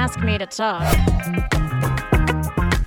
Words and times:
ask 0.00 0.18
me 0.20 0.38
to 0.38 0.46
talk. 0.46 0.80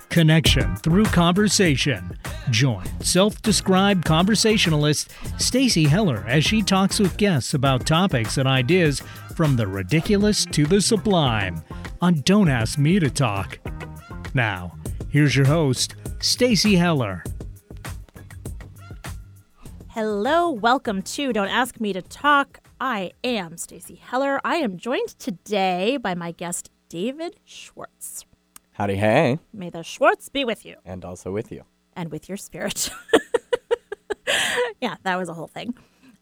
Connection 0.09 0.75
through 0.77 1.03
conversation. 1.05 2.17
Join 2.49 2.83
self-described 3.01 4.03
conversationalist 4.03 5.11
Stacy 5.37 5.83
Heller 5.83 6.25
as 6.27 6.43
she 6.43 6.63
talks 6.63 6.99
with 6.99 7.15
guests 7.17 7.53
about 7.53 7.85
topics 7.85 8.39
and 8.39 8.47
ideas 8.47 9.03
from 9.35 9.55
the 9.55 9.67
ridiculous 9.67 10.43
to 10.47 10.65
the 10.65 10.81
sublime 10.81 11.63
on 12.01 12.21
Don't 12.21 12.49
Ask 12.49 12.79
Me 12.79 12.99
to 12.99 13.11
Talk. 13.11 13.59
Now, 14.33 14.75
here's 15.09 15.35
your 15.35 15.45
host, 15.45 15.93
Stacy 16.19 16.77
Heller. 16.77 17.23
Hello, 19.89 20.49
welcome 20.49 21.03
to 21.03 21.31
Don't 21.31 21.49
Ask 21.49 21.79
Me 21.79 21.93
to 21.93 22.01
Talk. 22.01 22.59
I 22.81 23.11
am 23.23 23.57
Stacy 23.57 23.95
Heller. 23.95 24.41
I 24.43 24.55
am 24.55 24.77
joined 24.77 25.09
today 25.19 25.97
by 25.97 26.15
my 26.15 26.31
guest 26.31 26.71
David 26.93 27.37
Schwartz. 27.43 28.23
Howdy, 28.73 28.97
hey. 28.97 29.39
May 29.51 29.71
the 29.71 29.81
Schwartz 29.81 30.29
be 30.29 30.45
with 30.45 30.63
you 30.63 30.75
And 30.85 31.03
also 31.03 31.31
with 31.31 31.51
you. 31.51 31.63
and 31.95 32.11
with 32.11 32.29
your 32.29 32.37
spirit. 32.37 32.91
yeah, 34.79 34.97
that 35.01 35.17
was 35.17 35.27
a 35.27 35.33
whole 35.33 35.47
thing. 35.47 35.73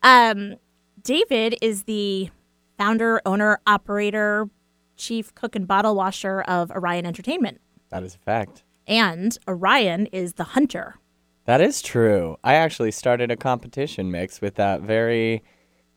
Um, 0.02 0.55
David 1.04 1.58
is 1.62 1.84
the 1.84 2.30
founder, 2.78 3.22
owner, 3.26 3.59
operator, 3.68 4.50
chief 4.95 5.36
cook 5.36 5.58
and 5.58 5.68
bottle 5.68 5.94
washer 5.94 6.40
of 6.44 6.72
Orion 6.72 7.06
Entertainment. 7.06 7.59
That 7.90 8.03
is 8.03 8.16
a 8.16 8.20
fact. 8.20 8.64
And 8.88 9.38
Orion 9.50 10.06
is 10.14 10.36
the 10.36 10.45
hunter. 10.45 10.95
That 11.44 11.59
is 11.59 11.81
true. 11.81 12.38
I 12.45 12.53
actually 12.53 12.92
started 12.92 13.30
a 13.30 13.36
competition 13.36 14.09
mix 14.09 14.40
with 14.40 14.56
that 14.56 14.80
very 14.84 15.44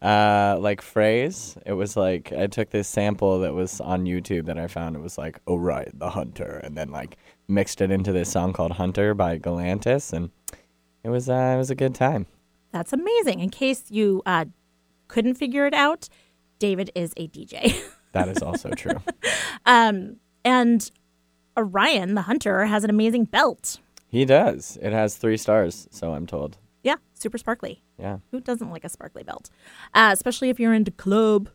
uh 0.02 0.56
like 0.60 0.82
phrase. 0.82 1.56
It 1.64 1.72
was 1.72 1.96
like 1.96 2.32
I 2.32 2.46
took 2.46 2.70
this 2.70 2.88
sample 2.88 3.40
that 3.40 3.54
was 3.54 3.80
on 3.80 4.04
YouTube 4.04 4.46
that 4.46 4.58
I 4.58 4.66
found. 4.66 4.96
It 4.96 5.02
was 5.02 5.18
like, 5.18 5.40
"Oh 5.46 5.56
right, 5.56 5.90
the 5.98 6.10
hunter," 6.10 6.60
and 6.62 6.76
then 6.76 6.90
like 6.90 7.16
mixed 7.48 7.80
it 7.80 7.90
into 7.90 8.12
this 8.12 8.30
song 8.30 8.52
called 8.52 8.72
"Hunter" 8.72 9.14
by 9.14 9.38
Galantis, 9.38 10.12
and 10.12 10.30
it 11.02 11.10
was 11.10 11.28
uh, 11.28 11.52
it 11.54 11.58
was 11.58 11.70
a 11.70 11.74
good 11.74 11.94
time. 11.94 12.26
That's 12.72 12.92
amazing. 12.92 13.40
In 13.40 13.50
case 13.50 13.84
you 13.90 14.22
uh, 14.26 14.46
couldn't 15.06 15.34
figure 15.34 15.66
it 15.66 15.74
out, 15.74 16.08
David 16.58 16.90
is 16.94 17.12
a 17.16 17.28
DJ. 17.28 17.74
That 18.12 18.28
is 18.28 18.42
also 18.42 18.70
true. 18.70 19.02
um, 19.66 20.18
and 20.44 20.88
Orion, 21.56 22.14
the 22.14 22.22
hunter, 22.22 22.64
has 22.64 22.84
an 22.84 22.90
amazing 22.90 23.24
belt. 23.24 23.78
He 24.06 24.24
does. 24.24 24.78
It 24.80 24.92
has 24.92 25.16
three 25.16 25.36
stars, 25.36 25.88
so 25.90 26.14
I'm 26.14 26.24
told. 26.24 26.56
Yeah, 26.84 26.96
super 27.14 27.38
sparkly. 27.38 27.82
Yeah, 27.98 28.18
Who 28.30 28.40
doesn't 28.40 28.70
like 28.70 28.84
a 28.84 28.88
sparkly 28.88 29.24
belt? 29.24 29.50
Uh, 29.94 30.10
especially 30.12 30.50
if 30.50 30.60
you're 30.60 30.72
into 30.74 30.90
club. 30.92 31.48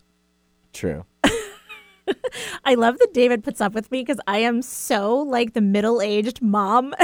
true. 0.73 1.05
I 2.65 2.73
love 2.75 2.97
that 2.97 3.13
David 3.13 3.43
puts 3.43 3.61
up 3.61 3.73
with 3.73 3.91
me 3.91 4.01
because 4.01 4.19
I 4.25 4.39
am 4.39 4.61
so 4.63 5.17
like 5.19 5.53
the 5.53 5.61
middle 5.61 6.01
aged 6.01 6.41
mom. 6.41 6.93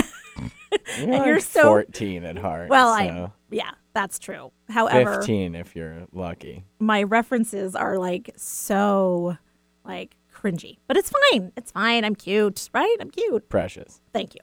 You're, 0.99 1.13
And 1.13 1.25
you're 1.25 1.39
so- 1.39 1.63
14 1.63 2.25
at 2.25 2.37
heart. 2.37 2.69
well, 2.69 2.87
so 2.97 3.01
I, 3.01 3.31
yeah, 3.49 3.71
that's 3.93 4.19
true. 4.19 4.51
However, 4.67 5.15
15 5.17 5.55
if 5.55 5.73
you're 5.75 6.05
lucky. 6.11 6.65
my 6.79 7.03
references 7.03 7.75
are 7.75 7.97
like 7.97 8.31
so 8.35 9.37
like 9.85 10.17
cringy, 10.33 10.79
but 10.87 10.97
it's 10.97 11.11
fine. 11.31 11.53
It's 11.55 11.71
fine. 11.71 12.03
I'm 12.03 12.15
cute, 12.15 12.69
right? 12.73 12.95
I'm 12.99 13.09
cute. 13.09 13.47
Precious. 13.47 14.01
Thank 14.11 14.35
you. 14.35 14.41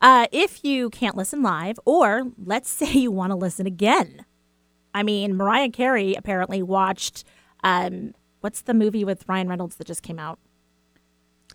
Uh, 0.00 0.26
if 0.32 0.64
you 0.64 0.90
can't 0.90 1.16
listen 1.16 1.42
live, 1.42 1.78
or 1.84 2.32
let's 2.42 2.70
say 2.70 2.92
you 2.92 3.10
want 3.10 3.30
to 3.30 3.36
listen 3.36 3.66
again, 3.66 4.24
I 4.94 5.02
mean, 5.02 5.36
Mariah 5.36 5.70
Carey 5.70 6.14
apparently 6.14 6.62
watched. 6.62 7.24
Um, 7.62 8.14
what's 8.40 8.62
the 8.62 8.74
movie 8.74 9.04
with 9.04 9.28
Ryan 9.28 9.48
Reynolds 9.48 9.76
that 9.76 9.86
just 9.86 10.02
came 10.02 10.18
out? 10.18 10.38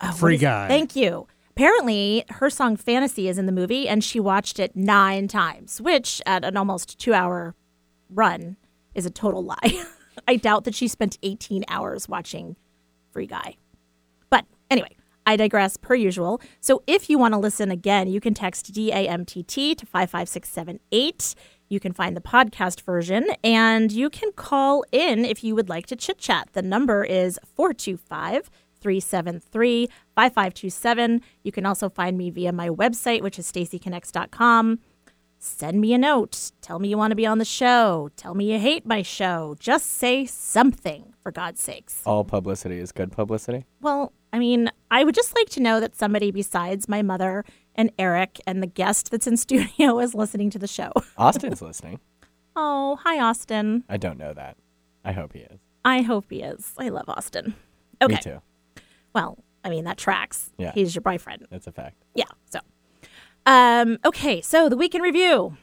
Oh, 0.01 0.11
Free 0.11 0.35
is 0.35 0.41
it? 0.41 0.45
Guy. 0.45 0.67
Thank 0.67 0.95
you. 0.95 1.27
Apparently, 1.49 2.25
her 2.29 2.49
song 2.49 2.75
"Fantasy" 2.75 3.29
is 3.29 3.37
in 3.37 3.45
the 3.45 3.51
movie, 3.51 3.87
and 3.87 4.03
she 4.03 4.19
watched 4.19 4.59
it 4.59 4.75
nine 4.75 5.27
times, 5.27 5.79
which 5.79 6.21
at 6.25 6.43
an 6.43 6.57
almost 6.57 6.99
two-hour 6.99 7.55
run 8.09 8.57
is 8.93 9.05
a 9.05 9.09
total 9.09 9.43
lie. 9.43 9.83
I 10.27 10.35
doubt 10.35 10.65
that 10.65 10.75
she 10.75 10.87
spent 10.87 11.17
18 11.23 11.65
hours 11.67 12.07
watching 12.07 12.55
Free 13.11 13.27
Guy. 13.27 13.55
But 14.29 14.45
anyway, 14.69 14.95
I 15.25 15.35
digress 15.35 15.77
per 15.77 15.95
usual. 15.95 16.41
So 16.61 16.83
if 16.87 17.09
you 17.09 17.17
want 17.17 17.33
to 17.33 17.39
listen 17.39 17.71
again, 17.71 18.07
you 18.07 18.21
can 18.21 18.33
text 18.33 18.73
DAMTT 18.73 19.77
to 19.77 19.85
55678. 19.85 21.35
You 21.67 21.79
can 21.79 21.93
find 21.93 22.15
the 22.15 22.21
podcast 22.21 22.81
version 22.81 23.27
and 23.43 23.91
you 23.91 24.09
can 24.09 24.31
call 24.33 24.83
in 24.91 25.25
if 25.25 25.43
you 25.43 25.55
would 25.55 25.69
like 25.69 25.87
to 25.87 25.95
chit 25.95 26.19
chat. 26.19 26.49
The 26.53 26.61
number 26.61 27.03
is 27.03 27.39
425 27.55 28.51
373 28.79 29.87
5527. 30.15 31.21
You 31.43 31.51
can 31.51 31.65
also 31.65 31.89
find 31.89 32.17
me 32.17 32.29
via 32.29 32.51
my 32.51 32.69
website, 32.69 33.21
which 33.21 33.39
is 33.39 33.51
stacyconnects.com 33.51 34.79
send 35.45 35.79
me 35.79 35.93
a 35.93 35.97
note. 35.97 36.51
Tell 36.61 36.79
me 36.79 36.87
you 36.89 36.97
want 36.97 37.11
to 37.11 37.15
be 37.15 37.25
on 37.25 37.37
the 37.37 37.45
show. 37.45 38.09
Tell 38.15 38.33
me 38.33 38.51
you 38.53 38.59
hate 38.59 38.85
my 38.85 39.01
show. 39.01 39.55
Just 39.59 39.85
say 39.93 40.25
something, 40.25 41.13
for 41.21 41.31
God's 41.31 41.61
sakes. 41.61 42.01
All 42.05 42.23
publicity 42.23 42.79
is 42.79 42.91
good 42.91 43.11
publicity. 43.11 43.65
Well, 43.81 44.11
I 44.33 44.39
mean, 44.39 44.71
I 44.91 45.03
would 45.03 45.15
just 45.15 45.35
like 45.35 45.49
to 45.51 45.59
know 45.61 45.79
that 45.79 45.95
somebody 45.95 46.31
besides 46.31 46.89
my 46.89 47.01
mother 47.01 47.45
and 47.75 47.91
Eric 47.99 48.39
and 48.47 48.61
the 48.61 48.67
guest 48.67 49.11
that's 49.11 49.27
in 49.27 49.37
studio 49.45 49.99
is 49.99 50.13
listening 50.15 50.49
to 50.51 50.59
the 50.59 50.67
show. 50.67 50.91
Austin's 51.17 51.61
listening. 51.61 51.99
Oh, 52.57 52.95
hi, 53.03 53.19
Austin. 53.19 53.83
I 53.89 53.97
don't 53.97 54.17
know 54.17 54.31
that. 54.33 54.55
I 55.03 55.11
hope 55.11 55.33
he 55.33 55.39
is. 55.39 55.59
I 55.83 56.03
hope 56.03 56.27
he 56.29 56.41
is. 56.41 56.71
I 56.77 56.87
love 56.87 57.09
Austin. 57.09 57.53
Okay. 58.01 58.13
Me 58.15 58.21
too. 58.21 58.41
Well, 59.13 59.37
I 59.65 59.69
mean, 59.69 59.83
that 59.83 59.97
tracks. 59.97 60.51
Yeah. 60.57 60.71
He's 60.73 60.95
your 60.95 61.01
boyfriend. 61.01 61.47
That's 61.51 61.67
a 61.67 61.73
fact. 61.73 61.97
Yeah. 62.13 62.23
So, 62.49 62.59
um, 63.45 63.97
okay. 64.05 64.41
So 64.41 64.69
the 64.69 64.77
week 64.77 64.95
in 64.95 65.01
review. 65.01 65.57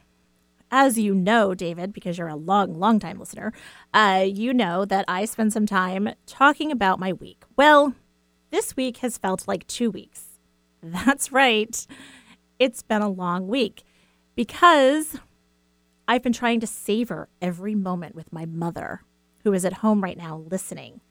As 0.75 0.97
you 0.97 1.13
know, 1.13 1.53
David, 1.53 1.93
because 1.93 2.17
you're 2.17 2.27
a 2.27 2.35
long, 2.35 2.73
long 2.73 2.99
time 2.99 3.19
listener, 3.19 3.53
uh, 3.93 4.25
you 4.27 4.55
know 4.55 4.85
that 4.85 5.05
I 5.07 5.25
spend 5.25 5.53
some 5.53 5.67
time 5.67 6.09
talking 6.25 6.71
about 6.71 6.99
my 6.99 7.13
week. 7.13 7.43
Well, 7.55 7.93
this 8.49 8.75
week 8.75 8.97
has 8.97 9.19
felt 9.19 9.47
like 9.47 9.67
two 9.67 9.91
weeks. 9.91 10.39
That's 10.81 11.31
right. 11.31 11.85
It's 12.57 12.81
been 12.81 13.03
a 13.03 13.09
long 13.09 13.47
week 13.47 13.83
because 14.35 15.19
I've 16.07 16.23
been 16.23 16.33
trying 16.33 16.59
to 16.61 16.67
savor 16.67 17.29
every 17.39 17.75
moment 17.75 18.15
with 18.15 18.33
my 18.33 18.47
mother, 18.47 19.03
who 19.43 19.53
is 19.53 19.65
at 19.65 19.73
home 19.73 20.01
right 20.01 20.17
now 20.17 20.37
listening 20.49 21.01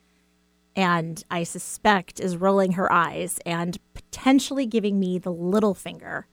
and 0.74 1.22
I 1.30 1.42
suspect 1.42 2.20
is 2.20 2.36
rolling 2.36 2.72
her 2.72 2.90
eyes 2.92 3.38
and 3.44 3.78
potentially 3.94 4.66
giving 4.66 4.98
me 4.98 5.18
the 5.18 5.32
little 5.32 5.74
finger 5.74 6.26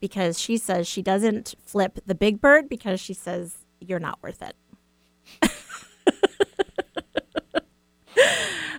because 0.00 0.40
she 0.40 0.56
says 0.56 0.88
she 0.88 1.02
doesn't 1.02 1.54
flip 1.64 1.98
the 2.06 2.14
big 2.14 2.40
bird 2.40 2.68
because 2.68 3.00
she 3.00 3.14
says 3.14 3.58
you're 3.80 4.00
not 4.00 4.22
worth 4.22 4.42
it. 4.42 4.56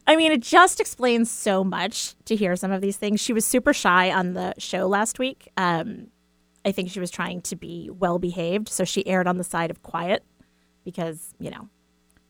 I 0.07 0.15
mean, 0.15 0.31
it 0.31 0.41
just 0.41 0.79
explains 0.79 1.29
so 1.31 1.63
much 1.63 2.15
to 2.25 2.35
hear 2.35 2.55
some 2.55 2.71
of 2.71 2.81
these 2.81 2.97
things. 2.97 3.21
She 3.21 3.33
was 3.33 3.45
super 3.45 3.73
shy 3.73 4.11
on 4.11 4.33
the 4.33 4.53
show 4.57 4.87
last 4.87 5.19
week. 5.19 5.49
Um, 5.57 6.07
I 6.65 6.71
think 6.71 6.89
she 6.89 6.99
was 6.99 7.09
trying 7.09 7.41
to 7.43 7.55
be 7.55 7.89
well 7.89 8.19
behaved, 8.19 8.67
so 8.67 8.83
she 8.83 9.05
erred 9.07 9.27
on 9.27 9.37
the 9.37 9.43
side 9.43 9.71
of 9.71 9.81
quiet 9.83 10.23
because, 10.83 11.33
you 11.39 11.49
know, 11.49 11.69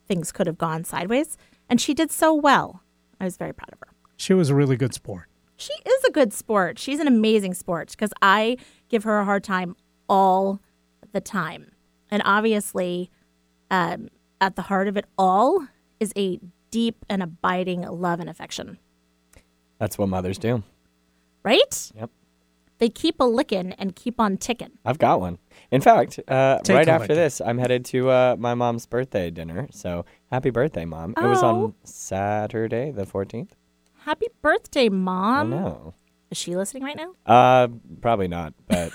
things 0.06 0.32
could 0.32 0.46
have 0.46 0.58
gone 0.58 0.84
sideways. 0.84 1.36
And 1.68 1.80
she 1.80 1.94
did 1.94 2.10
so 2.10 2.34
well. 2.34 2.82
I 3.20 3.24
was 3.24 3.36
very 3.36 3.52
proud 3.52 3.70
of 3.72 3.78
her. 3.80 3.88
She 4.16 4.34
was 4.34 4.50
a 4.50 4.54
really 4.54 4.76
good 4.76 4.94
sport. 4.94 5.28
She 5.56 5.72
is 5.72 6.04
a 6.04 6.10
good 6.10 6.32
sport. 6.32 6.78
She's 6.78 6.98
an 6.98 7.06
amazing 7.06 7.54
sport 7.54 7.90
because 7.90 8.10
I 8.20 8.56
give 8.92 9.02
her 9.04 9.18
a 9.18 9.24
hard 9.24 9.42
time 9.42 9.74
all 10.08 10.60
the 11.12 11.20
time. 11.20 11.72
And 12.10 12.22
obviously, 12.24 13.10
um, 13.70 14.08
at 14.40 14.54
the 14.54 14.62
heart 14.62 14.86
of 14.86 14.96
it 14.96 15.06
all 15.18 15.66
is 15.98 16.12
a 16.16 16.38
deep 16.70 17.04
and 17.08 17.22
abiding 17.22 17.80
love 17.82 18.20
and 18.20 18.28
affection, 18.30 18.78
That's 19.78 19.98
what 19.98 20.08
mothers 20.08 20.38
do. 20.38 20.62
right? 21.42 21.92
Yep. 21.96 22.10
They 22.78 22.88
keep 22.88 23.20
a 23.20 23.24
licking 23.24 23.72
and 23.74 23.94
keep 23.94 24.18
on 24.20 24.36
ticking. 24.36 24.72
I've 24.84 24.98
got 24.98 25.20
one. 25.20 25.38
In 25.70 25.80
fact, 25.80 26.18
uh, 26.28 26.58
right 26.68 26.88
after 26.88 27.08
look. 27.14 27.16
this, 27.16 27.40
I'm 27.40 27.58
headed 27.58 27.84
to 27.86 28.10
uh, 28.10 28.36
my 28.38 28.54
mom's 28.54 28.86
birthday 28.86 29.30
dinner. 29.30 29.68
So 29.70 30.04
happy 30.32 30.50
birthday, 30.50 30.84
mom. 30.84 31.14
It 31.16 31.22
was 31.26 31.42
Oh. 31.42 31.46
on 31.48 31.74
Saturday, 31.84 32.90
the 32.90 33.06
14th. 33.06 33.50
Happy 34.04 34.26
birthday, 34.42 34.86
I 34.86 34.88
Mom. 34.88 35.50
know. 35.50 35.94
Is 36.32 36.38
she 36.38 36.56
listening 36.56 36.82
right 36.82 36.96
now? 36.96 37.12
Uh, 37.26 37.68
probably 38.00 38.26
not, 38.26 38.54
but 38.66 38.90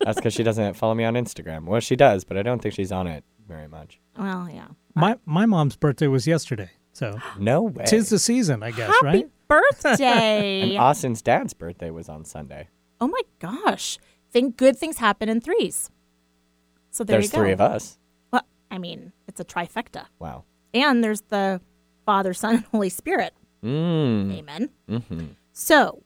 that's 0.00 0.16
because 0.16 0.34
she 0.34 0.42
doesn't 0.50 0.74
follow 0.74 0.94
me 0.94 1.02
on 1.04 1.14
Instagram. 1.14 1.64
Well, 1.64 1.80
she 1.80 1.96
does, 1.96 2.22
but 2.24 2.36
I 2.36 2.42
don't 2.42 2.60
think 2.62 2.74
she's 2.74 2.92
on 2.92 3.06
it 3.06 3.24
very 3.48 3.66
much. 3.68 3.98
Well, 4.18 4.48
yeah. 4.52 4.68
My 4.94 5.16
my 5.24 5.46
mom's 5.46 5.76
birthday 5.76 6.06
was 6.06 6.26
yesterday, 6.26 6.70
so 6.92 7.18
No 7.38 7.62
way. 7.62 7.84
tis 7.86 8.10
the 8.10 8.18
season, 8.18 8.62
I 8.62 8.70
guess, 8.70 8.90
Happy 8.90 9.04
right? 9.06 9.30
birthday. 9.48 10.60
and 10.70 10.78
Austin's 10.78 11.22
dad's 11.22 11.54
birthday 11.54 11.90
was 11.90 12.08
on 12.08 12.24
Sunday. 12.24 12.68
oh 13.00 13.08
my 13.08 13.20
gosh. 13.40 13.98
Think 14.30 14.56
good 14.56 14.76
things 14.76 14.98
happen 14.98 15.28
in 15.28 15.40
threes. 15.40 15.90
So 16.90 17.02
there 17.02 17.14
There's 17.16 17.26
you 17.26 17.32
go. 17.32 17.38
three 17.38 17.52
of 17.52 17.60
us. 17.60 17.98
Well, 18.32 18.42
I 18.70 18.78
mean, 18.78 19.12
it's 19.26 19.40
a 19.40 19.44
trifecta. 19.44 20.06
Wow. 20.18 20.44
And 20.74 21.02
there's 21.02 21.22
the 21.22 21.60
Father, 22.04 22.34
Son, 22.34 22.56
and 22.56 22.64
Holy 22.66 22.88
Spirit. 22.90 23.32
Mm. 23.64 24.36
Amen. 24.38 24.70
hmm 24.88 25.24
So, 25.52 26.02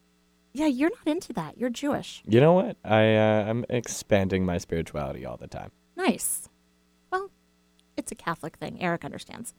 yeah, 0.58 0.66
you're 0.66 0.90
not 0.90 1.06
into 1.06 1.32
that. 1.34 1.56
You're 1.58 1.70
Jewish. 1.70 2.22
You 2.26 2.40
know 2.40 2.52
what? 2.52 2.76
I 2.84 3.14
uh, 3.16 3.44
I'm 3.48 3.64
expanding 3.68 4.44
my 4.44 4.58
spirituality 4.58 5.24
all 5.24 5.36
the 5.36 5.46
time. 5.48 5.70
Nice. 5.96 6.48
Well, 7.10 7.30
it's 7.96 8.12
a 8.12 8.14
Catholic 8.14 8.56
thing. 8.56 8.78
Eric 8.80 9.04
understands. 9.04 9.54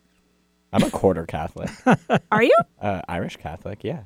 I'm 0.72 0.84
a 0.84 0.92
quarter 0.92 1.25
Catholic, 1.25 1.69
Are 2.31 2.44
you? 2.44 2.56
uh, 2.80 3.01
Irish 3.10 3.38
Catholic. 3.38 3.84
Yeah. 3.84 4.04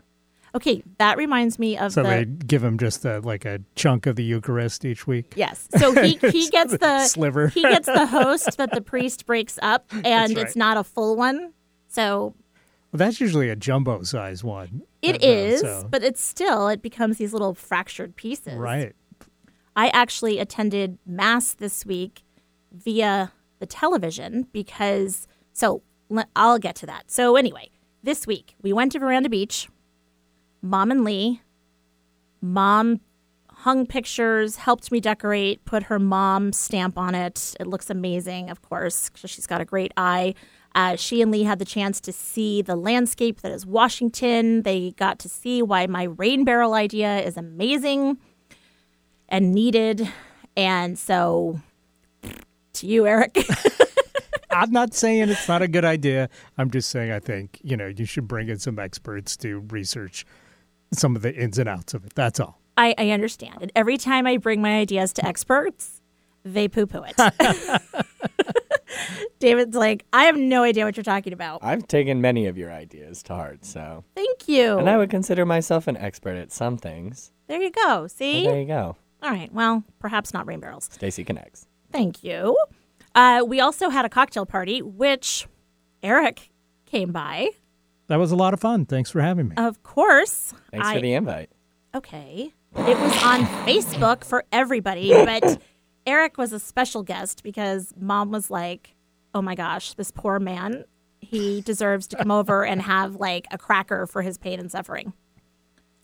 Okay, 0.55 0.83
that 0.99 1.17
reminds 1.17 1.57
me 1.59 1.77
of 1.77 1.91
So 1.91 2.03
the 2.03 2.09
they 2.09 2.25
give 2.25 2.63
him 2.63 2.77
just 2.77 3.03
a, 3.05 3.19
like 3.19 3.43
a 3.43 3.59
chunk 3.75 4.05
of 4.05 4.15
the 4.15 4.23
Eucharist 4.23 4.85
each 4.85 5.05
week. 5.07 5.33
Yes. 5.35 5.67
So 5.77 5.91
he 6.01 6.15
he 6.31 6.47
gets 6.49 6.77
the 6.77 7.05
Sliver. 7.07 7.47
He 7.47 7.63
gets 7.63 7.87
the 7.87 8.05
host 8.05 8.57
that 8.57 8.71
the 8.71 8.81
priest 8.81 9.25
breaks 9.25 9.57
up, 9.61 9.85
and 9.91 10.05
right. 10.05 10.37
it's 10.37 10.55
not 10.55 10.77
a 10.77 10.83
full 10.83 11.15
one. 11.17 11.53
So 11.89 12.33
Well, 12.91 12.97
that's 12.99 13.19
usually 13.19 13.49
a 13.49 13.55
jumbo 13.55 14.03
size 14.03 14.43
one. 14.43 14.83
It 15.03 15.23
is, 15.23 15.61
so- 15.61 15.87
but 15.89 16.03
it's 16.03 16.21
still 16.23 16.67
it 16.67 16.81
becomes 16.81 17.17
these 17.17 17.33
little 17.33 17.53
fractured 17.53 18.15
pieces. 18.15 18.53
right. 18.55 18.93
I 19.75 19.87
actually 19.89 20.37
attended 20.39 20.99
mass 21.05 21.53
this 21.55 21.83
week 21.85 22.23
via 22.71 23.31
the 23.59 23.65
television 23.65 24.47
because 24.53 25.27
so 25.51 25.81
I'll 26.35 26.59
get 26.59 26.75
to 26.77 26.85
that. 26.85 27.09
So 27.09 27.35
anyway, 27.35 27.69
this 28.03 28.27
week 28.27 28.55
we 28.61 28.71
went 28.73 28.91
to 28.91 28.99
Veranda 28.99 29.29
Beach. 29.29 29.67
Mom 30.61 30.91
and 30.91 31.03
Lee. 31.03 31.41
Mom 32.41 32.99
hung 33.49 33.85
pictures, 33.85 34.57
helped 34.57 34.91
me 34.91 34.99
decorate, 34.99 35.63
put 35.65 35.83
her 35.83 35.97
mom 35.97 36.51
stamp 36.51 36.97
on 36.97 37.15
it. 37.15 37.55
It 37.59 37.67
looks 37.67 37.89
amazing, 37.89 38.49
of 38.49 38.61
course, 38.61 39.09
'cause 39.09 39.29
she's 39.29 39.47
got 39.47 39.61
a 39.61 39.65
great 39.65 39.93
eye. 39.95 40.35
Uh, 40.75 40.95
she 40.95 41.21
and 41.21 41.31
Lee 41.31 41.43
had 41.43 41.59
the 41.59 41.65
chance 41.65 42.01
to 42.01 42.11
see 42.11 42.61
the 42.61 42.75
landscape 42.75 43.41
that 43.41 43.51
is 43.51 43.65
Washington. 43.65 44.63
They 44.63 44.91
got 44.91 45.19
to 45.19 45.29
see 45.29 45.61
why 45.61 45.85
my 45.85 46.03
rain 46.03 46.43
barrel 46.45 46.73
idea 46.73 47.19
is 47.19 47.37
amazing 47.37 48.17
and 49.29 49.53
needed. 49.53 50.09
And 50.57 50.97
so, 50.97 51.59
to 52.73 52.87
you, 52.87 53.05
Eric. 53.05 53.37
I'm 54.51 54.71
not 54.71 54.93
saying 54.93 55.29
it's 55.29 55.47
not 55.47 55.61
a 55.61 55.67
good 55.67 55.85
idea. 55.85 56.29
I'm 56.57 56.69
just 56.69 56.89
saying 56.89 57.11
I 57.11 57.19
think, 57.19 57.59
you 57.63 57.75
know, 57.75 57.87
you 57.87 58.05
should 58.05 58.27
bring 58.27 58.49
in 58.49 58.59
some 58.59 58.77
experts 58.77 59.35
to 59.37 59.59
research 59.69 60.25
some 60.91 61.15
of 61.15 61.23
the 61.23 61.33
ins 61.33 61.57
and 61.57 61.67
outs 61.67 61.93
of 61.93 62.05
it. 62.05 62.13
That's 62.13 62.39
all. 62.39 62.59
I, 62.77 62.95
I 62.97 63.09
understand. 63.09 63.57
And 63.61 63.71
every 63.75 63.97
time 63.97 64.25
I 64.27 64.37
bring 64.37 64.61
my 64.61 64.77
ideas 64.77 65.13
to 65.13 65.25
experts, 65.25 66.01
they 66.43 66.67
poo 66.67 66.85
poo 66.85 67.03
it. 67.07 67.15
David's 69.39 69.75
like, 69.75 70.05
I 70.13 70.25
have 70.25 70.37
no 70.37 70.63
idea 70.63 70.85
what 70.85 70.95
you're 70.95 71.03
talking 71.03 71.33
about. 71.33 71.63
I've 71.63 71.87
taken 71.87 72.21
many 72.21 72.45
of 72.47 72.57
your 72.57 72.71
ideas 72.71 73.21
to 73.23 73.33
heart, 73.35 73.65
so 73.65 74.03
Thank 74.15 74.47
you. 74.47 74.77
and 74.77 74.89
I 74.89 74.97
would 74.97 75.09
consider 75.09 75.45
myself 75.45 75.87
an 75.87 75.97
expert 75.97 76.35
at 76.37 76.51
some 76.51 76.77
things. 76.77 77.31
there 77.47 77.61
you 77.61 77.71
go. 77.71 77.81
Well, 77.85 78.09
See? 78.09 78.43
there 78.45 78.59
you 78.59 78.67
go. 78.67 78.95
All 79.21 79.29
right. 79.29 79.51
Well, 79.53 79.83
perhaps 79.99 80.33
not 80.33 80.45
rain 80.47 80.59
barrels. 80.59 80.89
Stacy 80.91 81.23
connects. 81.23 81.67
Thank 81.91 82.23
you. 82.23 82.57
Uh, 83.15 83.43
we 83.45 83.59
also 83.59 83.89
had 83.89 84.05
a 84.05 84.09
cocktail 84.09 84.45
party, 84.45 84.81
which 84.81 85.47
Eric 86.01 86.49
came 86.85 87.11
by. 87.11 87.49
That 88.07 88.17
was 88.17 88.31
a 88.31 88.35
lot 88.35 88.53
of 88.53 88.59
fun. 88.59 88.85
Thanks 88.85 89.09
for 89.11 89.21
having 89.21 89.49
me. 89.49 89.55
Of 89.57 89.83
course. 89.83 90.53
Thanks 90.71 90.87
I, 90.87 90.95
for 90.95 91.01
the 91.01 91.13
invite. 91.13 91.49
Okay. 91.95 92.53
It 92.75 92.99
was 92.99 93.23
on 93.23 93.45
Facebook 93.65 94.23
for 94.23 94.43
everybody, 94.51 95.09
but 95.13 95.61
Eric 96.05 96.37
was 96.37 96.51
a 96.53 96.59
special 96.59 97.03
guest 97.03 97.43
because 97.43 97.93
mom 97.99 98.31
was 98.31 98.49
like, 98.51 98.95
oh 99.33 99.41
my 99.41 99.55
gosh, 99.55 99.93
this 99.93 100.11
poor 100.11 100.39
man, 100.39 100.83
he 101.21 101.61
deserves 101.61 102.07
to 102.07 102.17
come 102.17 102.31
over 102.39 102.65
and 102.65 102.81
have 102.81 103.15
like 103.15 103.47
a 103.51 103.57
cracker 103.57 104.05
for 104.05 104.21
his 104.21 104.37
pain 104.37 104.59
and 104.59 104.71
suffering. 104.71 105.13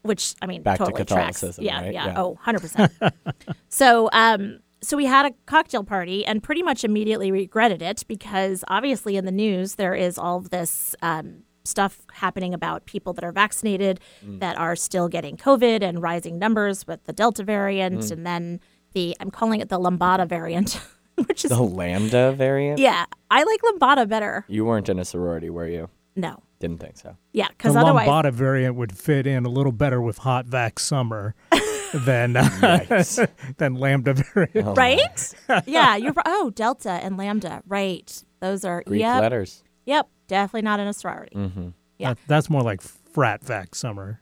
Which, 0.01 0.34
I 0.42 0.46
mean, 0.46 0.63
Back 0.63 0.78
to 0.78 0.86
totally 0.86 1.04
tracks. 1.06 1.38
Catholicism, 1.40 1.66
Yeah, 1.66 1.81
right? 1.81 1.94
yeah, 1.94 2.06
Yeah. 2.07 2.22
Oh, 2.22 2.40
100%. 2.46 3.12
so, 3.69 4.10
um, 4.13 4.60
so 4.81 4.96
we 4.96 5.06
had 5.06 5.25
a 5.25 5.31
cocktail 5.46 5.84
party 5.84 6.25
and 6.25 6.42
pretty 6.42 6.63
much 6.63 6.86
immediately 6.86 7.31
regretted 7.34 7.81
it 7.81 8.06
because 8.07 8.63
obviously 8.69 9.18
in 9.18 9.25
the 9.25 9.31
news 9.31 9.75
there 9.75 9.94
is 9.94 10.18
all 10.18 10.38
of 10.38 10.52
this 10.52 10.95
um, 11.02 11.44
stuff 11.66 12.00
happening 12.13 12.54
about 12.54 12.86
people 12.86 13.12
that 13.12 13.25
are 13.25 13.34
vaccinated 13.34 14.00
Mm. 14.25 14.40
that 14.40 14.57
are 14.57 14.78
still 14.78 15.10
getting 15.10 15.36
COVID 15.36 15.84
and 15.84 16.02
rising 16.02 16.40
numbers 16.40 16.88
with 16.88 17.04
the 17.04 17.12
Delta 17.12 17.44
variant 17.44 18.00
Mm. 18.00 18.12
and 18.12 18.25
then 18.25 18.60
the 18.94 19.15
I'm 19.19 19.31
calling 19.31 19.59
it 19.62 19.69
the 19.69 19.80
Lambada 19.80 20.27
variant, 20.27 20.80
which 21.27 21.45
is 21.45 21.50
The 21.51 21.62
Lambda 21.62 22.31
variant? 22.33 22.80
yeah, 22.80 23.06
I 23.31 23.44
like 23.44 23.62
Lambada 23.62 24.07
better. 24.07 24.45
You 24.47 24.65
weren't 24.65 24.89
in 24.89 25.00
a 25.00 25.06
sorority, 25.06 25.50
were 25.50 25.68
you? 25.68 25.89
No, 26.15 26.41
Didn't 26.59 26.80
think 26.80 26.97
so. 26.97 27.15
yeah, 27.33 27.47
The 27.47 27.53
because 27.57 27.75
otherwise, 27.75 28.07
Lambada 28.07 28.31
variant 28.33 28.75
would 28.75 28.97
fit 28.97 29.25
in 29.27 29.45
a 29.45 29.50
little 29.50 29.71
better 29.71 30.01
with 30.01 30.18
hot 30.19 30.45
vac 30.47 30.80
summer 30.80 31.36
than 31.94 32.33
Yikes. 32.33 33.27
than 33.57 33.75
lambda 33.75 34.13
variant. 34.13 34.68
Oh, 34.68 34.74
right? 34.74 35.33
yeah, 35.65 35.95
you're 35.95 36.13
right. 36.13 36.25
oh 36.27 36.50
Delta 36.51 36.92
and 36.92 37.15
Lambda, 37.18 37.62
right? 37.68 38.24
Those 38.42 38.65
are 38.65 38.83
Greek 38.85 39.01
yep, 39.01 39.21
letters. 39.21 39.63
yep, 39.85 40.07
definitely 40.27 40.63
not 40.63 40.80
in 40.80 40.88
a 40.88 40.94
sorority, 40.94 41.35
Mm-hmm. 41.35 41.69
Yeah. 41.97 42.09
That- 42.13 42.19
that's 42.27 42.50
more 42.50 42.62
like 42.63 42.81
frat 42.81 43.44
vac 43.44 43.75
summer. 43.75 44.21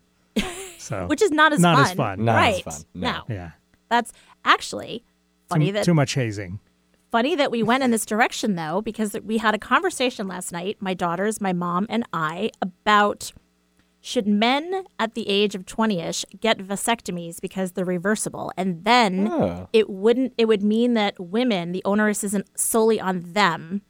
So 0.79 1.07
which 1.07 1.21
is 1.23 1.31
not 1.31 1.53
as 1.53 1.59
Not 1.59 1.75
fun. 1.77 1.85
as 1.85 1.93
fun. 1.93 2.25
Not 2.25 2.37
as 2.37 2.53
right? 2.55 2.63
fun, 2.63 2.81
no. 2.93 3.23
yeah, 3.27 3.51
that's 3.89 4.13
actually 4.47 5.03
funny 5.49 5.67
too, 5.67 5.71
that 5.73 5.85
too 5.85 5.93
much 5.93 6.13
hazing. 6.13 6.59
funny 7.11 7.35
that 7.35 7.51
we 7.51 7.61
went 7.63 7.83
in 7.83 7.91
this 7.91 8.05
direction 8.05 8.55
though 8.55 8.81
because 8.81 9.15
we 9.23 9.37
had 9.37 9.53
a 9.53 9.59
conversation 9.59 10.27
last 10.27 10.51
night 10.51 10.77
my 10.79 10.93
daughters 10.93 11.39
my 11.39 11.53
mom 11.53 11.85
and 11.89 12.03
i 12.13 12.49
about 12.61 13.31
should 14.01 14.27
men 14.27 14.83
at 14.99 15.15
the 15.15 15.27
age 15.27 15.53
of 15.55 15.65
20ish 15.65 16.23
get 16.39 16.57
vasectomies 16.59 17.41
because 17.41 17.73
they're 17.73 17.83
reversible 17.85 18.51
and 18.57 18.83
then 18.85 19.27
Oh. 19.29 19.67
it 19.73 19.89
wouldn't 19.89 20.33
it 20.37 20.45
would 20.47 20.63
mean 20.63 20.93
that 20.93 21.19
women 21.19 21.71
the 21.73 21.83
onerous 21.83 22.23
isn't 22.23 22.47
solely 22.57 22.99
on 22.99 23.33
them 23.33 23.81